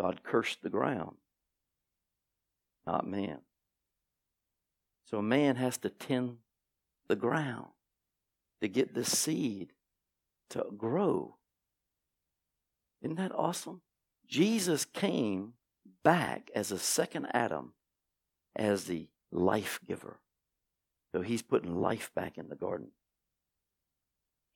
God 0.00 0.22
cursed 0.24 0.62
the 0.62 0.70
ground, 0.70 1.16
not 2.86 3.06
man. 3.06 3.38
So 5.04 5.20
man 5.20 5.56
has 5.56 5.76
to 5.78 5.90
tend 5.90 6.38
the 7.08 7.16
ground 7.16 7.68
to 8.62 8.68
get 8.68 8.94
the 8.94 9.04
seed 9.04 9.72
to 10.50 10.64
grow. 10.76 11.36
Isn't 13.02 13.16
that 13.16 13.32
awesome? 13.34 13.82
Jesus 14.26 14.86
came 14.86 15.52
back 16.02 16.50
as 16.54 16.72
a 16.72 16.78
second 16.78 17.26
Adam, 17.34 17.74
as 18.56 18.84
the 18.84 19.08
life 19.30 19.78
giver. 19.86 20.20
So 21.12 21.20
he's 21.20 21.42
putting 21.42 21.74
life 21.74 22.10
back 22.14 22.38
in 22.38 22.48
the 22.48 22.56
garden. 22.56 22.92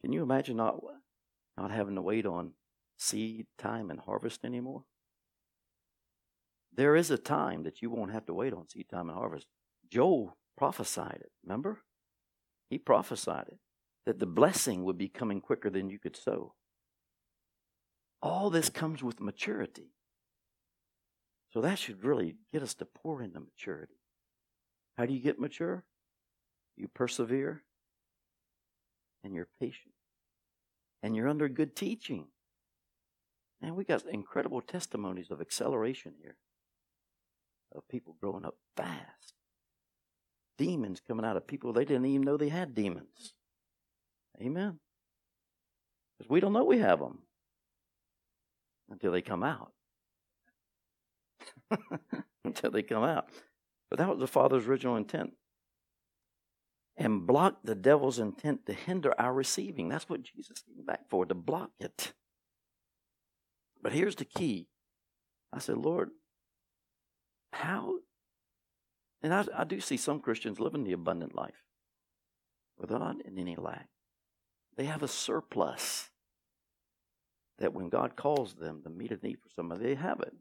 Can 0.06 0.12
you 0.12 0.22
imagine 0.22 0.58
not, 0.58 0.78
not 1.56 1.72
having 1.72 1.96
to 1.96 2.00
wait 2.00 2.26
on 2.26 2.52
seed 2.96 3.48
time 3.58 3.90
and 3.90 3.98
harvest 3.98 4.44
anymore? 4.44 4.84
There 6.72 6.94
is 6.94 7.10
a 7.10 7.18
time 7.18 7.64
that 7.64 7.82
you 7.82 7.90
won't 7.90 8.12
have 8.12 8.24
to 8.26 8.32
wait 8.32 8.52
on 8.52 8.68
seed 8.68 8.88
time 8.88 9.08
and 9.08 9.18
harvest. 9.18 9.48
Joel 9.90 10.36
prophesied 10.56 11.18
it, 11.22 11.32
remember? 11.42 11.80
He 12.70 12.78
prophesied 12.78 13.46
it, 13.48 13.58
that 14.06 14.20
the 14.20 14.26
blessing 14.26 14.84
would 14.84 14.96
be 14.96 15.08
coming 15.08 15.40
quicker 15.40 15.70
than 15.70 15.90
you 15.90 15.98
could 15.98 16.14
sow. 16.14 16.54
All 18.22 18.48
this 18.48 18.68
comes 18.68 19.02
with 19.02 19.18
maturity. 19.18 19.90
So 21.50 21.60
that 21.62 21.80
should 21.80 22.04
really 22.04 22.36
get 22.52 22.62
us 22.62 22.74
to 22.74 22.84
pour 22.84 23.22
into 23.22 23.40
maturity. 23.40 23.98
How 24.96 25.04
do 25.04 25.12
you 25.12 25.20
get 25.20 25.40
mature? 25.40 25.82
You 26.76 26.86
persevere 26.86 27.64
and 29.24 29.34
you're 29.34 29.48
patient 29.58 29.95
and 31.06 31.14
you're 31.14 31.28
under 31.28 31.48
good 31.48 31.76
teaching. 31.76 32.26
And 33.62 33.76
we 33.76 33.84
got 33.84 34.04
incredible 34.06 34.60
testimonies 34.60 35.30
of 35.30 35.40
acceleration 35.40 36.14
here 36.20 36.36
of 37.74 37.86
people 37.88 38.16
growing 38.20 38.44
up 38.44 38.56
fast 38.76 39.34
demons 40.58 41.00
coming 41.06 41.24
out 41.24 41.36
of 41.36 41.46
people 41.46 41.72
they 41.72 41.84
didn't 41.84 42.06
even 42.06 42.22
know 42.22 42.36
they 42.36 42.48
had 42.48 42.74
demons. 42.74 43.34
Amen. 44.40 44.78
Because 46.16 46.30
we 46.30 46.40
don't 46.40 46.52
know 46.52 46.64
we 46.64 46.78
have 46.78 46.98
them 46.98 47.18
until 48.90 49.12
they 49.12 49.22
come 49.22 49.42
out. 49.42 49.72
until 52.44 52.70
they 52.70 52.82
come 52.82 53.04
out. 53.04 53.28
But 53.90 53.98
that 53.98 54.08
was 54.08 54.18
the 54.18 54.26
Father's 54.26 54.66
original 54.66 54.96
intent. 54.96 55.32
And 56.96 57.26
block 57.26 57.58
the 57.62 57.74
devil's 57.74 58.18
intent 58.18 58.64
to 58.66 58.72
hinder 58.72 59.14
our 59.20 59.34
receiving. 59.34 59.88
That's 59.88 60.08
what 60.08 60.22
Jesus 60.22 60.62
came 60.62 60.84
back 60.84 61.08
for, 61.10 61.26
to 61.26 61.34
block 61.34 61.72
it. 61.78 62.12
But 63.82 63.92
here's 63.92 64.16
the 64.16 64.24
key. 64.24 64.68
I 65.52 65.58
said, 65.58 65.76
Lord, 65.76 66.10
how 67.52 67.96
and 69.22 69.34
I, 69.34 69.44
I 69.56 69.64
do 69.64 69.80
see 69.80 69.96
some 69.96 70.20
Christians 70.20 70.60
living 70.60 70.84
the 70.84 70.92
abundant 70.92 71.34
life 71.34 71.64
without 72.78 73.16
any 73.26 73.56
lack. 73.56 73.88
They 74.76 74.84
have 74.84 75.02
a 75.02 75.08
surplus 75.08 76.10
that 77.58 77.72
when 77.72 77.88
God 77.88 78.16
calls 78.16 78.54
them 78.54 78.82
to 78.82 78.90
meet 78.90 79.10
a 79.10 79.18
need 79.22 79.38
for 79.42 79.48
somebody, 79.54 79.84
they 79.84 79.94
have 79.94 80.20
it. 80.20 80.34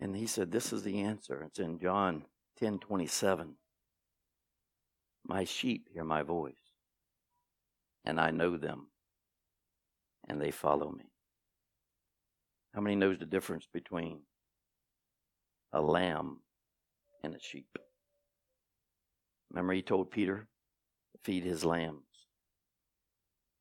And 0.00 0.16
he 0.16 0.26
said, 0.26 0.50
This 0.50 0.72
is 0.72 0.82
the 0.82 1.00
answer. 1.00 1.42
It's 1.46 1.60
in 1.60 1.78
John 1.78 2.24
ten 2.58 2.78
twenty 2.78 3.06
seven. 3.06 3.54
My 5.26 5.44
sheep 5.44 5.88
hear 5.92 6.04
my 6.04 6.22
voice, 6.22 6.54
and 8.04 8.20
I 8.20 8.30
know 8.30 8.56
them, 8.56 8.88
and 10.28 10.40
they 10.40 10.50
follow 10.50 10.90
me. 10.90 11.10
How 12.74 12.80
many 12.80 12.96
knows 12.96 13.18
the 13.18 13.26
difference 13.26 13.66
between 13.72 14.20
a 15.74 15.80
lamb 15.80 16.38
and 17.24 17.34
a 17.34 17.40
sheep. 17.40 17.66
Remember, 19.50 19.72
he 19.72 19.82
told 19.82 20.10
Peter 20.10 20.46
feed 21.24 21.42
his 21.42 21.64
lambs. 21.64 22.02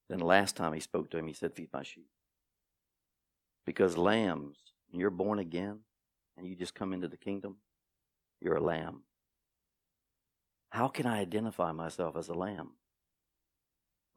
Then 0.09 0.20
the 0.20 0.26
last 0.26 0.55
time 0.55 0.74
he 0.74 0.80
spoke 0.80 1.09
to 1.09 1.18
him, 1.18 1.28
he 1.28 1.34
said, 1.34 1.55
Feed 1.55 1.70
my 1.74 1.82
sheep. 1.82 2.07
Because 3.66 3.97
lambs, 3.97 4.57
you're 4.91 5.09
born 5.09 5.39
again 5.39 5.80
and 6.38 6.45
you 6.45 6.55
just 6.55 6.76
come 6.76 6.93
into 6.93 7.07
the 7.07 7.18
kingdom, 7.18 7.57
you're 8.41 8.57
a 8.57 8.64
lamb. 8.64 9.03
How 10.74 10.88
can 10.88 11.06
I 11.06 11.20
identify 11.20 11.72
myself 11.72 12.18
as 12.18 12.30
a 12.30 12.34
lamb? 12.34 12.72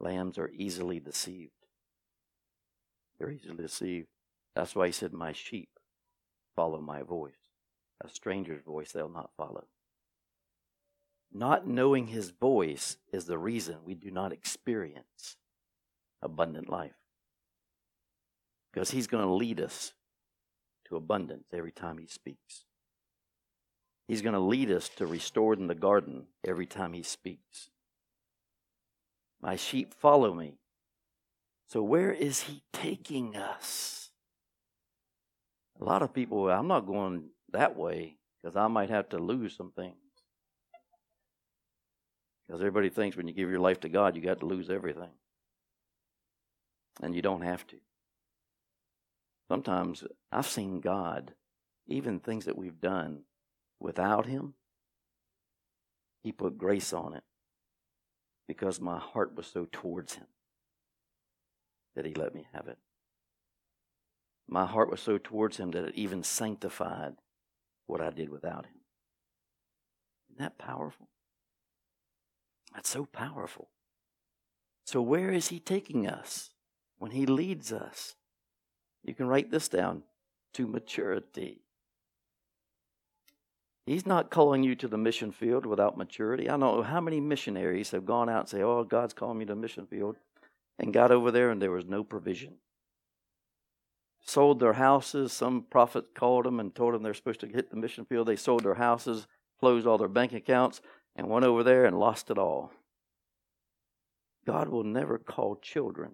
Lambs 0.00 0.38
are 0.38 0.50
easily 0.54 0.98
deceived. 0.98 1.52
They're 3.18 3.30
easily 3.30 3.58
deceived. 3.58 4.08
That's 4.54 4.74
why 4.74 4.86
he 4.86 4.92
said, 4.92 5.12
My 5.12 5.34
sheep 5.34 5.68
follow 6.54 6.80
my 6.80 7.02
voice. 7.02 7.34
A 8.02 8.08
stranger's 8.08 8.62
voice 8.64 8.90
they'll 8.90 9.10
not 9.10 9.32
follow. 9.36 9.66
Not 11.30 11.66
knowing 11.66 12.06
his 12.06 12.30
voice 12.30 12.96
is 13.12 13.26
the 13.26 13.36
reason 13.36 13.76
we 13.84 13.94
do 13.94 14.10
not 14.10 14.32
experience 14.32 15.36
abundant 16.22 16.70
life. 16.70 16.96
Because 18.72 18.92
he's 18.92 19.06
going 19.06 19.24
to 19.24 19.30
lead 19.30 19.60
us 19.60 19.92
to 20.88 20.96
abundance 20.96 21.48
every 21.52 21.72
time 21.72 21.98
he 21.98 22.06
speaks. 22.06 22.65
He's 24.08 24.22
going 24.22 24.34
to 24.34 24.40
lead 24.40 24.70
us 24.70 24.88
to 24.96 25.06
restored 25.06 25.58
in 25.58 25.66
the 25.66 25.74
garden 25.74 26.26
every 26.44 26.66
time 26.66 26.92
he 26.92 27.02
speaks. 27.02 27.70
My 29.40 29.56
sheep 29.56 29.94
follow 29.94 30.32
me. 30.32 30.58
So, 31.68 31.82
where 31.82 32.12
is 32.12 32.42
he 32.42 32.62
taking 32.72 33.36
us? 33.36 34.10
A 35.80 35.84
lot 35.84 36.02
of 36.02 36.14
people, 36.14 36.48
I'm 36.48 36.68
not 36.68 36.86
going 36.86 37.30
that 37.52 37.76
way 37.76 38.16
because 38.40 38.56
I 38.56 38.68
might 38.68 38.90
have 38.90 39.08
to 39.10 39.18
lose 39.18 39.56
some 39.56 39.72
things. 39.72 39.96
Because 42.46 42.60
everybody 42.60 42.90
thinks 42.90 43.16
when 43.16 43.26
you 43.26 43.34
give 43.34 43.50
your 43.50 43.60
life 43.60 43.80
to 43.80 43.88
God, 43.88 44.14
you 44.14 44.22
got 44.22 44.40
to 44.40 44.46
lose 44.46 44.70
everything. 44.70 45.10
And 47.02 47.14
you 47.14 47.22
don't 47.22 47.42
have 47.42 47.66
to. 47.66 47.76
Sometimes 49.48 50.04
I've 50.30 50.46
seen 50.46 50.80
God, 50.80 51.34
even 51.88 52.20
things 52.20 52.44
that 52.44 52.56
we've 52.56 52.80
done 52.80 53.22
without 53.80 54.26
Him, 54.26 54.54
He 56.22 56.32
put 56.32 56.58
grace 56.58 56.92
on 56.92 57.14
it 57.14 57.24
because 58.46 58.80
my 58.80 58.98
heart 58.98 59.36
was 59.36 59.46
so 59.46 59.66
towards 59.70 60.14
Him 60.14 60.26
that 61.94 62.04
He 62.04 62.14
let 62.14 62.34
me 62.34 62.46
have 62.52 62.68
it. 62.68 62.78
My 64.48 64.66
heart 64.66 64.90
was 64.90 65.00
so 65.00 65.18
towards 65.18 65.56
Him 65.56 65.70
that 65.72 65.84
it 65.84 65.94
even 65.94 66.22
sanctified 66.22 67.16
what 67.86 68.00
I 68.00 68.10
did 68.10 68.28
without 68.28 68.66
him. 68.66 68.80
Isn't 70.28 70.38
that 70.40 70.58
powerful? 70.58 71.08
That's 72.74 72.88
so 72.88 73.06
powerful. 73.06 73.68
So, 74.84 75.00
where 75.00 75.30
is 75.30 75.48
he 75.48 75.58
taking 75.58 76.06
us 76.06 76.50
when 76.98 77.12
he 77.12 77.26
leads 77.26 77.72
us? 77.72 78.14
You 79.02 79.14
can 79.14 79.26
write 79.26 79.50
this 79.50 79.68
down 79.68 80.02
to 80.54 80.66
maturity. 80.66 81.62
He's 83.86 84.04
not 84.04 84.30
calling 84.30 84.64
you 84.64 84.74
to 84.74 84.88
the 84.88 84.98
mission 84.98 85.30
field 85.30 85.64
without 85.64 85.96
maturity. 85.96 86.50
I 86.50 86.56
know 86.56 86.82
how 86.82 87.00
many 87.00 87.20
missionaries 87.20 87.92
have 87.92 88.04
gone 88.04 88.28
out 88.28 88.40
and 88.40 88.48
say, 88.48 88.62
Oh, 88.62 88.84
God's 88.84 89.14
calling 89.14 89.38
me 89.38 89.44
to 89.46 89.54
the 89.54 89.60
mission 89.60 89.86
field, 89.86 90.16
and 90.78 90.92
got 90.92 91.10
over 91.10 91.30
there 91.30 91.50
and 91.50 91.62
there 91.62 91.70
was 91.70 91.86
no 91.86 92.04
provision 92.04 92.54
sold 94.28 94.58
their 94.58 94.72
houses. 94.72 95.32
Some 95.32 95.62
prophet 95.70 96.12
called 96.12 96.46
them 96.46 96.58
and 96.58 96.74
told 96.74 96.94
them 96.94 97.04
they're 97.04 97.14
supposed 97.14 97.38
to 97.40 97.46
hit 97.46 97.70
the 97.70 97.76
mission 97.76 98.04
field. 98.04 98.26
They 98.26 98.34
sold 98.34 98.64
their 98.64 98.74
houses 98.74 99.28
closed 99.58 99.86
all 99.86 99.98
their 99.98 100.08
bank 100.08 100.32
accounts, 100.32 100.80
and 101.14 101.28
went 101.28 101.44
over 101.44 101.62
there 101.62 101.84
and 101.84 101.98
lost 101.98 102.30
it 102.30 102.38
all. 102.38 102.72
God 104.46 104.68
will 104.68 104.84
never 104.84 105.18
call 105.18 105.56
children 105.56 106.12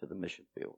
to 0.00 0.06
the 0.06 0.14
mission 0.14 0.46
field. 0.58 0.76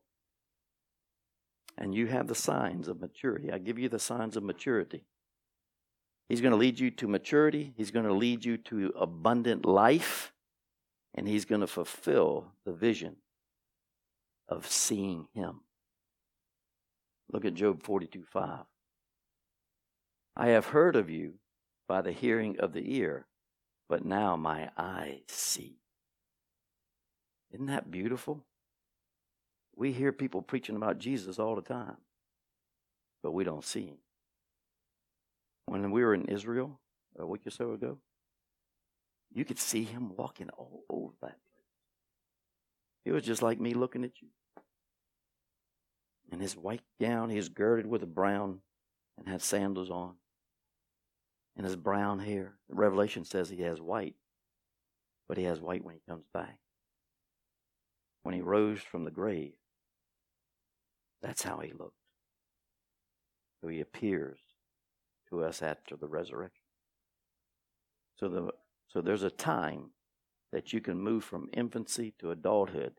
And 1.77 1.95
you 1.95 2.07
have 2.09 2.27
the 2.27 2.35
signs 2.35 2.89
of 2.89 3.01
maturity. 3.01 3.53
I 3.53 3.59
give 3.59 3.79
you 3.79 3.89
the 3.89 4.01
signs 4.01 4.37
of 4.37 4.43
maturity. 4.43 5.05
He's 6.29 6.41
going 6.43 6.53
to 6.53 6.59
lead 6.59 6.79
you 6.79 6.91
to 6.93 7.09
maturity, 7.09 7.73
He's 7.77 7.91
going 7.91 8.07
to 8.07 8.13
lead 8.13 8.45
you 8.45 8.59
to 8.59 8.93
abundant 8.97 9.65
life, 9.65 10.33
and 11.15 11.27
He's 11.27 11.45
going 11.45 11.63
to 11.63 11.67
fulfill 11.67 12.53
the 12.65 12.73
vision 12.73 13.17
of 14.49 14.67
seeing 14.67 15.29
Him. 15.33 15.61
Look 17.33 17.45
at 17.45 17.55
Job 17.55 17.83
42 17.83 18.25
5. 18.25 18.61
I 20.37 20.49
have 20.49 20.67
heard 20.67 20.97
of 20.97 21.11
you 21.11 21.35
by 21.89 22.03
the 22.03 22.13
hearing 22.13 22.61
of 22.61 22.73
the 22.73 22.97
ear, 22.97 23.27
but 23.89 24.05
now 24.05 24.37
my 24.37 24.71
eyes 24.77 25.23
see. 25.27 25.79
Isn't 27.53 27.67
that 27.67 27.91
beautiful? 27.91 28.45
We 29.75 29.93
hear 29.93 30.13
people 30.13 30.43
preaching 30.43 30.77
about 30.77 30.99
Jesus 30.99 31.39
all 31.39 31.55
the 31.55 31.63
time, 31.63 31.97
but 33.23 33.33
we 33.33 33.45
don't 33.45 33.65
see 33.65 33.87
him. 33.87 33.99
When 35.69 35.91
we 35.91 36.03
were 36.03 36.15
in 36.15 36.25
Israel 36.25 36.81
a 37.19 37.27
week 37.27 37.47
or 37.47 37.51
so 37.51 37.73
ago, 37.73 37.99
you 39.31 39.45
could 39.45 39.59
see 39.59 39.85
him 39.85 40.17
walking 40.17 40.49
all 40.49 40.85
over 40.89 41.13
that 41.21 41.29
place. 41.29 41.67
It 43.05 43.13
was 43.13 43.23
just 43.23 43.43
like 43.43 43.61
me 43.61 43.75
looking 43.75 44.03
at 44.03 44.23
you. 44.23 44.29
In 46.33 46.41
his 46.41 46.57
white 46.57 46.81
gown, 46.99 47.29
he 47.29 47.37
is 47.37 47.51
girded 47.51 47.87
with 47.87 48.03
a 48.03 48.07
brown 48.07 48.61
and 49.19 49.29
had 49.29 49.43
sandals 49.43 49.91
on. 49.91 50.15
And 51.55 51.67
his 51.67 51.77
brown 51.77 52.21
hair. 52.21 52.55
Revelation 52.71 53.25
says 53.25 53.51
he 53.51 53.63
has 53.63 53.81
white, 53.81 54.15
but 55.29 55.37
he 55.37 55.45
has 55.45 55.61
white 55.61 55.85
when 55.85 55.97
he 55.97 56.01
comes 56.09 56.25
back. 56.33 56.59
When 58.23 58.35
he 58.35 58.41
rose 58.41 58.81
from 58.81 59.05
the 59.05 59.11
grave, 59.11 59.53
that's 61.21 61.43
how 61.43 61.59
he 61.59 61.73
looked. 61.73 61.93
So 63.61 63.69
he 63.69 63.81
appears 63.81 64.39
to 65.31 65.45
us 65.45 65.63
after 65.63 65.97
the 65.97 66.09
resurrection. 66.09 66.65
So 68.17 68.29
the 68.29 68.51
so 68.89 69.01
there's 69.01 69.23
a 69.23 69.31
time 69.31 69.91
that 70.53 70.73
you 70.73 70.81
can 70.81 70.99
move 70.99 71.25
from 71.25 71.51
infancy 71.53 72.15
to 72.19 72.31
adulthood, 72.31 72.95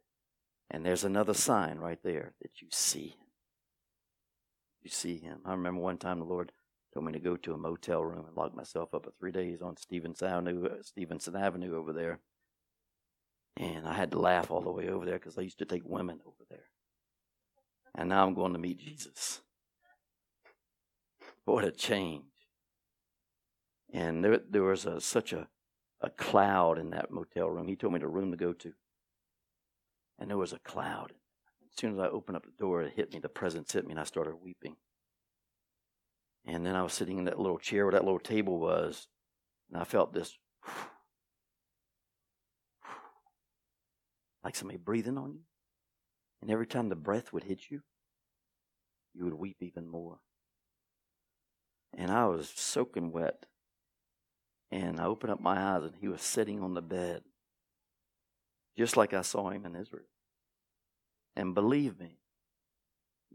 and 0.69 0.85
there's 0.85 1.03
another 1.03 1.33
sign 1.33 1.79
right 1.79 1.99
there 2.03 2.33
that 2.41 2.61
you 2.61 2.67
see 2.71 3.07
him. 3.07 3.27
You 4.81 4.89
see 4.89 5.17
him. 5.17 5.39
I 5.45 5.51
remember 5.51 5.81
one 5.81 5.97
time 5.97 6.19
the 6.19 6.25
Lord 6.25 6.51
told 6.93 7.05
me 7.05 7.11
to 7.13 7.19
go 7.19 7.35
to 7.35 7.53
a 7.53 7.57
motel 7.57 8.03
room 8.03 8.25
and 8.27 8.37
lock 8.37 8.55
myself 8.55 8.93
up 8.93 9.05
for 9.05 9.11
three 9.19 9.31
days 9.31 9.61
on 9.61 9.77
Stevenson 9.77 10.27
Avenue, 10.27 10.65
uh, 10.65 10.81
Stevenson 10.81 11.35
Avenue 11.35 11.75
over 11.75 11.93
there. 11.93 12.19
And 13.57 13.87
I 13.87 13.93
had 13.93 14.11
to 14.11 14.19
laugh 14.19 14.51
all 14.51 14.61
the 14.61 14.71
way 14.71 14.87
over 14.87 15.05
there 15.05 15.19
because 15.19 15.37
I 15.37 15.41
used 15.41 15.59
to 15.59 15.65
take 15.65 15.83
women 15.85 16.19
over 16.25 16.45
there. 16.49 16.69
And 17.95 18.09
now 18.09 18.25
I'm 18.25 18.33
going 18.33 18.53
to 18.53 18.59
meet 18.59 18.79
Jesus. 18.79 19.41
What 21.49 21.65
a 21.65 21.71
change. 21.71 22.25
And 23.91 24.23
there, 24.23 24.39
there 24.47 24.61
was 24.61 24.85
a, 24.85 25.01
such 25.01 25.33
a, 25.33 25.47
a 25.99 26.11
cloud 26.11 26.77
in 26.77 26.91
that 26.91 27.09
motel 27.09 27.49
room. 27.49 27.67
He 27.67 27.75
told 27.75 27.93
me 27.93 27.99
the 27.99 28.07
room 28.07 28.29
to 28.29 28.37
go 28.37 28.53
to. 28.53 28.73
And 30.19 30.29
there 30.29 30.37
was 30.37 30.53
a 30.53 30.59
cloud. 30.59 31.13
As 31.71 31.79
soon 31.79 31.93
as 31.93 31.99
I 31.99 32.07
opened 32.07 32.37
up 32.37 32.45
the 32.45 32.51
door, 32.59 32.83
it 32.83 32.93
hit 32.95 33.11
me. 33.11 33.19
The 33.19 33.29
presence 33.29 33.71
hit 33.73 33.83
me, 33.83 33.93
and 33.93 33.99
I 33.99 34.03
started 34.03 34.35
weeping. 34.35 34.75
And 36.45 36.63
then 36.63 36.75
I 36.75 36.83
was 36.83 36.93
sitting 36.93 37.17
in 37.17 37.25
that 37.25 37.39
little 37.39 37.57
chair 37.57 37.85
where 37.85 37.93
that 37.93 38.05
little 38.05 38.19
table 38.19 38.59
was, 38.59 39.07
and 39.71 39.81
I 39.81 39.85
felt 39.85 40.13
this 40.13 40.37
like 44.43 44.55
somebody 44.55 44.77
breathing 44.77 45.17
on 45.17 45.33
you. 45.33 45.41
And 46.43 46.51
every 46.51 46.67
time 46.67 46.89
the 46.89 46.95
breath 46.95 47.33
would 47.33 47.45
hit 47.45 47.71
you, 47.71 47.81
you 49.15 49.25
would 49.25 49.33
weep 49.33 49.57
even 49.61 49.87
more. 49.87 50.19
And 51.93 52.11
I 52.11 52.25
was 52.25 52.49
soaking 52.55 53.11
wet. 53.11 53.45
And 54.71 54.99
I 54.99 55.05
opened 55.05 55.33
up 55.33 55.41
my 55.41 55.59
eyes, 55.59 55.83
and 55.83 55.95
he 55.99 56.07
was 56.07 56.21
sitting 56.21 56.61
on 56.61 56.75
the 56.75 56.81
bed, 56.81 57.23
just 58.77 58.95
like 58.95 59.13
I 59.13 59.23
saw 59.23 59.49
him 59.49 59.65
in 59.65 59.75
Israel. 59.75 60.05
And 61.35 61.55
believe 61.55 61.99
me, 61.99 62.19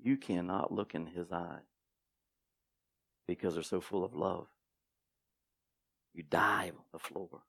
you 0.00 0.16
cannot 0.16 0.72
look 0.72 0.94
in 0.94 1.06
his 1.06 1.32
eyes 1.32 1.62
because 3.26 3.54
they're 3.54 3.62
so 3.62 3.80
full 3.80 4.04
of 4.04 4.14
love. 4.14 4.46
You 6.12 6.22
dive 6.22 6.74
on 6.74 6.84
the 6.92 6.98
floor 6.98 7.42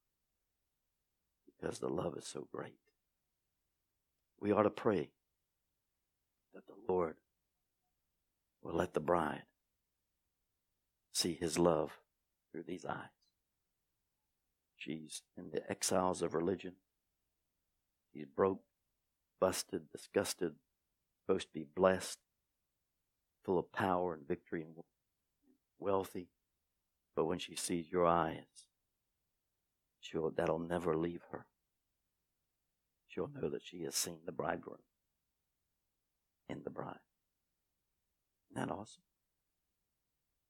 because 1.46 1.80
the 1.80 1.90
love 1.90 2.18
is 2.18 2.26
so 2.26 2.48
great. 2.52 2.80
We 4.40 4.52
ought 4.52 4.64
to 4.64 4.70
pray 4.70 5.12
that 6.54 6.66
the 6.66 6.92
Lord 6.92 7.16
will 8.64 8.74
let 8.74 8.94
the 8.94 9.00
bride 9.00 9.44
see 11.16 11.38
his 11.40 11.58
love 11.58 11.98
through 12.52 12.64
these 12.64 12.86
eyes. 12.86 13.10
She's 14.76 15.24
in 15.38 15.52
the 15.52 15.70
exiles 15.72 16.22
of 16.22 16.34
religion. 16.34 16.74
She's 18.14 18.26
broke, 18.26 18.62
busted, 19.40 19.90
disgusted, 19.92 20.56
supposed 21.26 21.48
to 21.48 21.54
be 21.54 21.66
blessed, 21.76 22.20
full 23.44 23.58
of 23.58 23.72
power 23.72 24.14
and 24.14 24.28
victory 24.28 24.62
and 24.62 24.76
wealthy. 25.80 26.28
But 27.16 27.26
when 27.26 27.40
she 27.40 27.56
sees 27.56 27.90
your 27.90 28.06
eyes, 28.06 28.68
she'll, 30.02 30.32
that'll 30.32 30.60
never 30.60 30.98
leave 30.98 31.22
her. 31.32 31.46
She'll 33.08 33.32
know 33.34 33.50
that 33.50 33.64
she 33.64 33.84
has 33.84 33.96
seen 33.96 34.20
the 34.26 34.34
bridegroom 34.34 34.80
in 36.50 36.64
the 36.64 36.70
bride. 36.70 37.00
Isn't 38.52 38.68
that 38.68 38.74
awesome? 38.74 39.02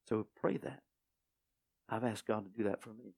So 0.08 0.28
pray 0.36 0.58
that. 0.58 0.82
I've 1.90 2.04
asked 2.04 2.28
God 2.28 2.46
to 2.46 2.52
do 2.58 2.68
that 2.70 2.82
for 2.82 2.90
me. 2.90 3.14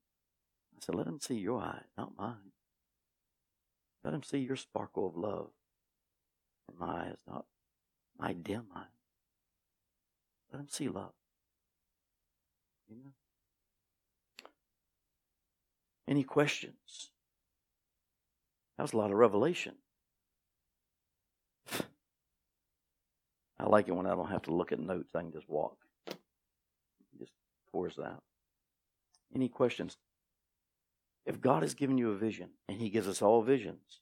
I 0.76 0.80
said, 0.82 0.96
let 0.96 1.08
him 1.08 1.20
see 1.20 1.36
your 1.36 1.62
eyes, 1.62 1.86
not 1.98 2.18
mine. 2.18 2.52
Let 4.04 4.14
him 4.14 4.24
see 4.24 4.40
your 4.40 4.56
sparkle 4.56 5.08
of 5.08 5.18
love 5.18 5.50
in 6.70 6.78
my 6.80 7.08
eyes, 7.08 7.16
not 7.28 7.46
my 8.18 8.34
dim 8.34 8.68
eyes. 8.76 8.86
Let 10.52 10.62
him 10.62 10.70
see 10.70 10.88
love. 10.88 11.14
Any 16.08 16.24
questions? 16.24 17.12
That 18.78 18.84
was 18.84 18.94
a 18.94 18.98
lot 18.98 19.12
of 19.12 19.18
revelation. 19.18 19.76
I 23.60 23.66
like 23.66 23.90
it 23.90 23.96
when 23.96 24.06
I 24.06 24.16
don't 24.16 24.30
have 24.30 24.44
to 24.44 24.54
look 24.54 24.72
at 24.72 24.80
notes. 24.80 25.16
I 25.16 25.22
can 25.22 25.34
just 25.34 25.50
walk. 25.50 25.78
Pours 27.72 28.00
out. 28.00 28.24
Any 29.34 29.50
questions? 29.50 29.98
If 31.26 31.42
God 31.42 31.64
has 31.64 31.74
given 31.74 31.98
you 31.98 32.12
a 32.12 32.16
vision, 32.16 32.50
and 32.70 32.80
He 32.80 32.90
gives 32.90 33.08
us 33.08 33.22
all 33.22 33.42
visions, 33.42 34.02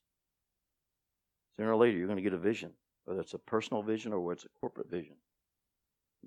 sooner 1.55 1.71
or 1.71 1.75
later 1.75 1.97
you're 1.97 2.07
going 2.07 2.17
to 2.17 2.23
get 2.23 2.33
a 2.33 2.37
vision, 2.37 2.71
whether 3.05 3.21
it's 3.21 3.33
a 3.33 3.39
personal 3.39 3.81
vision 3.81 4.13
or 4.13 4.19
whether 4.19 4.35
it's 4.35 4.45
a 4.45 4.59
corporate 4.59 4.89
vision. 4.89 5.15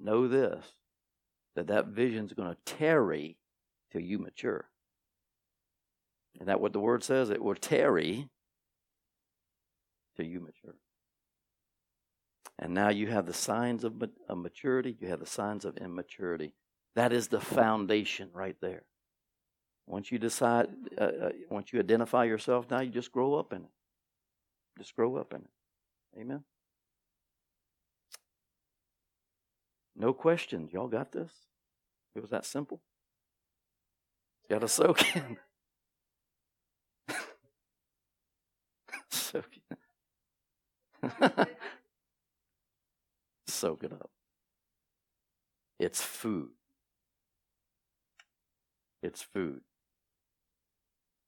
Know 0.01 0.29
this 0.29 0.65
that 1.57 1.67
that 1.67 1.87
vision 1.87 2.25
is 2.27 2.33
going 2.33 2.49
to 2.49 2.57
tarry 2.65 3.37
till 3.91 4.01
you 4.01 4.19
mature. 4.19 4.69
Is 6.41 6.47
that 6.47 6.61
what 6.61 6.73
the 6.73 6.79
word 6.79 7.03
says? 7.03 7.31
It 7.31 7.43
will 7.43 7.57
tarry 7.57 8.29
till 10.17 10.27
you 10.27 10.39
mature. 10.39 10.77
And 12.61 12.75
now 12.75 12.91
you 12.91 13.09
have 13.09 13.27
the 13.27 13.35
signs 13.35 13.83
of 13.83 13.95
maturity, 14.33 14.97
you 15.01 15.09
have 15.09 15.19
the 15.21 15.27
signs 15.27 15.65
of 15.65 15.77
immaturity. 15.79 16.55
That 16.95 17.13
is 17.13 17.29
the 17.29 17.41
foundation 17.41 18.31
right 18.33 18.57
there. 18.61 18.83
Once 19.87 20.13
you 20.13 20.19
decide, 20.19 20.69
uh, 20.99 21.05
uh, 21.05 21.31
once 21.51 21.73
you 21.73 21.81
identify 21.81 22.25
yourself, 22.25 22.67
now 22.71 22.81
you 22.81 22.91
just 22.91 23.11
grow 23.13 23.35
up 23.35 23.53
in 23.53 23.63
it. 23.63 23.71
Just 24.79 24.95
grow 24.95 25.17
up 25.17 25.33
in 25.33 25.41
it. 25.41 26.21
Amen. 26.21 26.45
No 29.97 30.13
questions. 30.13 30.73
Y'all 30.73 30.89
got 30.89 31.13
this? 31.13 31.33
It 32.15 32.21
was 32.21 32.31
that 32.31 32.45
simple. 32.45 32.81
Got 34.49 34.61
to 34.61 34.69
soak 34.69 35.17
in. 35.17 35.37
soak 39.11 39.59
in. 39.71 39.77
soak 43.47 43.85
it 43.85 43.93
up. 43.93 44.11
It's 45.79 46.03
food. 46.03 46.51
It's 49.03 49.23
food. 49.23 49.61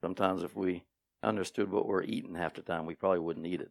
Sometimes 0.03 0.43
if 0.43 0.57
we 0.57 0.85
understood 1.23 1.71
what 1.71 1.87
we're 1.87 2.03
eating 2.03 2.35
half 2.35 2.55
the 2.55 2.63
time, 2.63 2.87
we 2.87 2.95
probably 2.95 3.19
wouldn't 3.19 3.47
eat 3.47 3.61
it. 3.61 3.71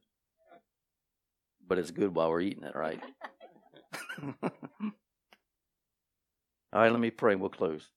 But 1.68 1.80
it's 1.80 1.91
good 1.91 2.16
while 2.16 2.30
we're 2.30 2.41
eating 2.41 2.64
it, 2.64 2.76
right? 2.76 3.02
All 6.72 6.82
right, 6.82 6.91
let 6.91 7.00
me 7.00 7.10
pray. 7.10 7.36
We'll 7.36 7.50
close. 7.50 7.89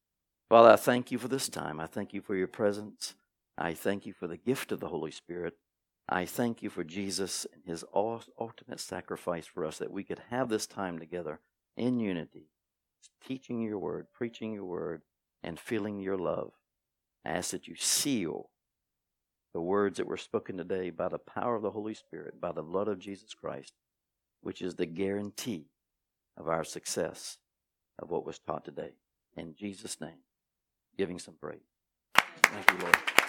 Father, 0.49 0.71
I 0.71 0.77
thank 0.77 1.11
you 1.11 1.19
for 1.19 1.29
this 1.29 1.49
time. 1.49 1.81
I 1.81 1.87
thank 1.87 2.13
you 2.15 2.21
for 2.21 2.35
your 2.35 2.49
presence. 2.49 3.15
I 3.59 3.75
thank 3.75 4.07
you 4.07 4.13
for 4.13 4.27
the 4.27 4.37
gift 4.37 4.73
of 4.73 4.81
the 4.81 4.89
Holy 4.89 5.11
Spirit. 5.11 5.55
I 6.09 6.25
thank 6.25 6.63
you 6.63 6.71
for 6.71 6.85
Jesus 6.85 7.47
and 7.53 7.63
his 7.65 7.85
ultimate 7.95 8.81
sacrifice 8.81 9.47
for 9.47 9.65
us 9.65 9.79
that 9.79 9.93
we 9.93 10.05
could 10.05 10.21
have 10.31 10.49
this 10.49 10.67
time 10.67 10.99
together 10.99 11.41
in 11.77 12.01
unity, 12.01 12.49
teaching 13.27 13.63
your 13.63 13.79
word, 13.79 14.07
preaching 14.13 14.53
your 14.53 14.65
word, 14.65 15.03
and 15.43 15.59
feeling 15.59 16.01
your 16.01 16.16
love. 16.16 16.53
I 17.24 17.30
ask 17.30 17.51
that 17.51 17.68
you 17.68 17.74
seal 17.76 18.51
the 19.53 19.61
words 19.61 19.99
that 19.99 20.07
were 20.07 20.16
spoken 20.16 20.57
today 20.57 20.90
by 20.90 21.09
the 21.09 21.18
power 21.18 21.57
of 21.57 21.62
the 21.62 21.70
Holy 21.70 21.95
Spirit, 21.95 22.40
by 22.40 22.53
the 22.53 22.62
blood 22.62 22.88
of 22.88 22.99
Jesus 22.99 23.34
Christ, 23.34 23.74
which 24.40 24.62
is 24.62 24.74
the 24.74 24.86
guarantee 24.86 25.66
of 26.36 26.49
our 26.49 26.64
success 26.64 27.38
of 27.99 28.11
what 28.11 28.24
was 28.24 28.38
taught 28.38 28.64
today. 28.64 28.93
In 29.36 29.55
Jesus' 29.55 30.01
name, 30.01 30.20
giving 30.97 31.18
some 31.18 31.34
praise. 31.34 31.61
Thank 32.14 32.70
you, 32.70 32.78
Lord. 32.78 33.22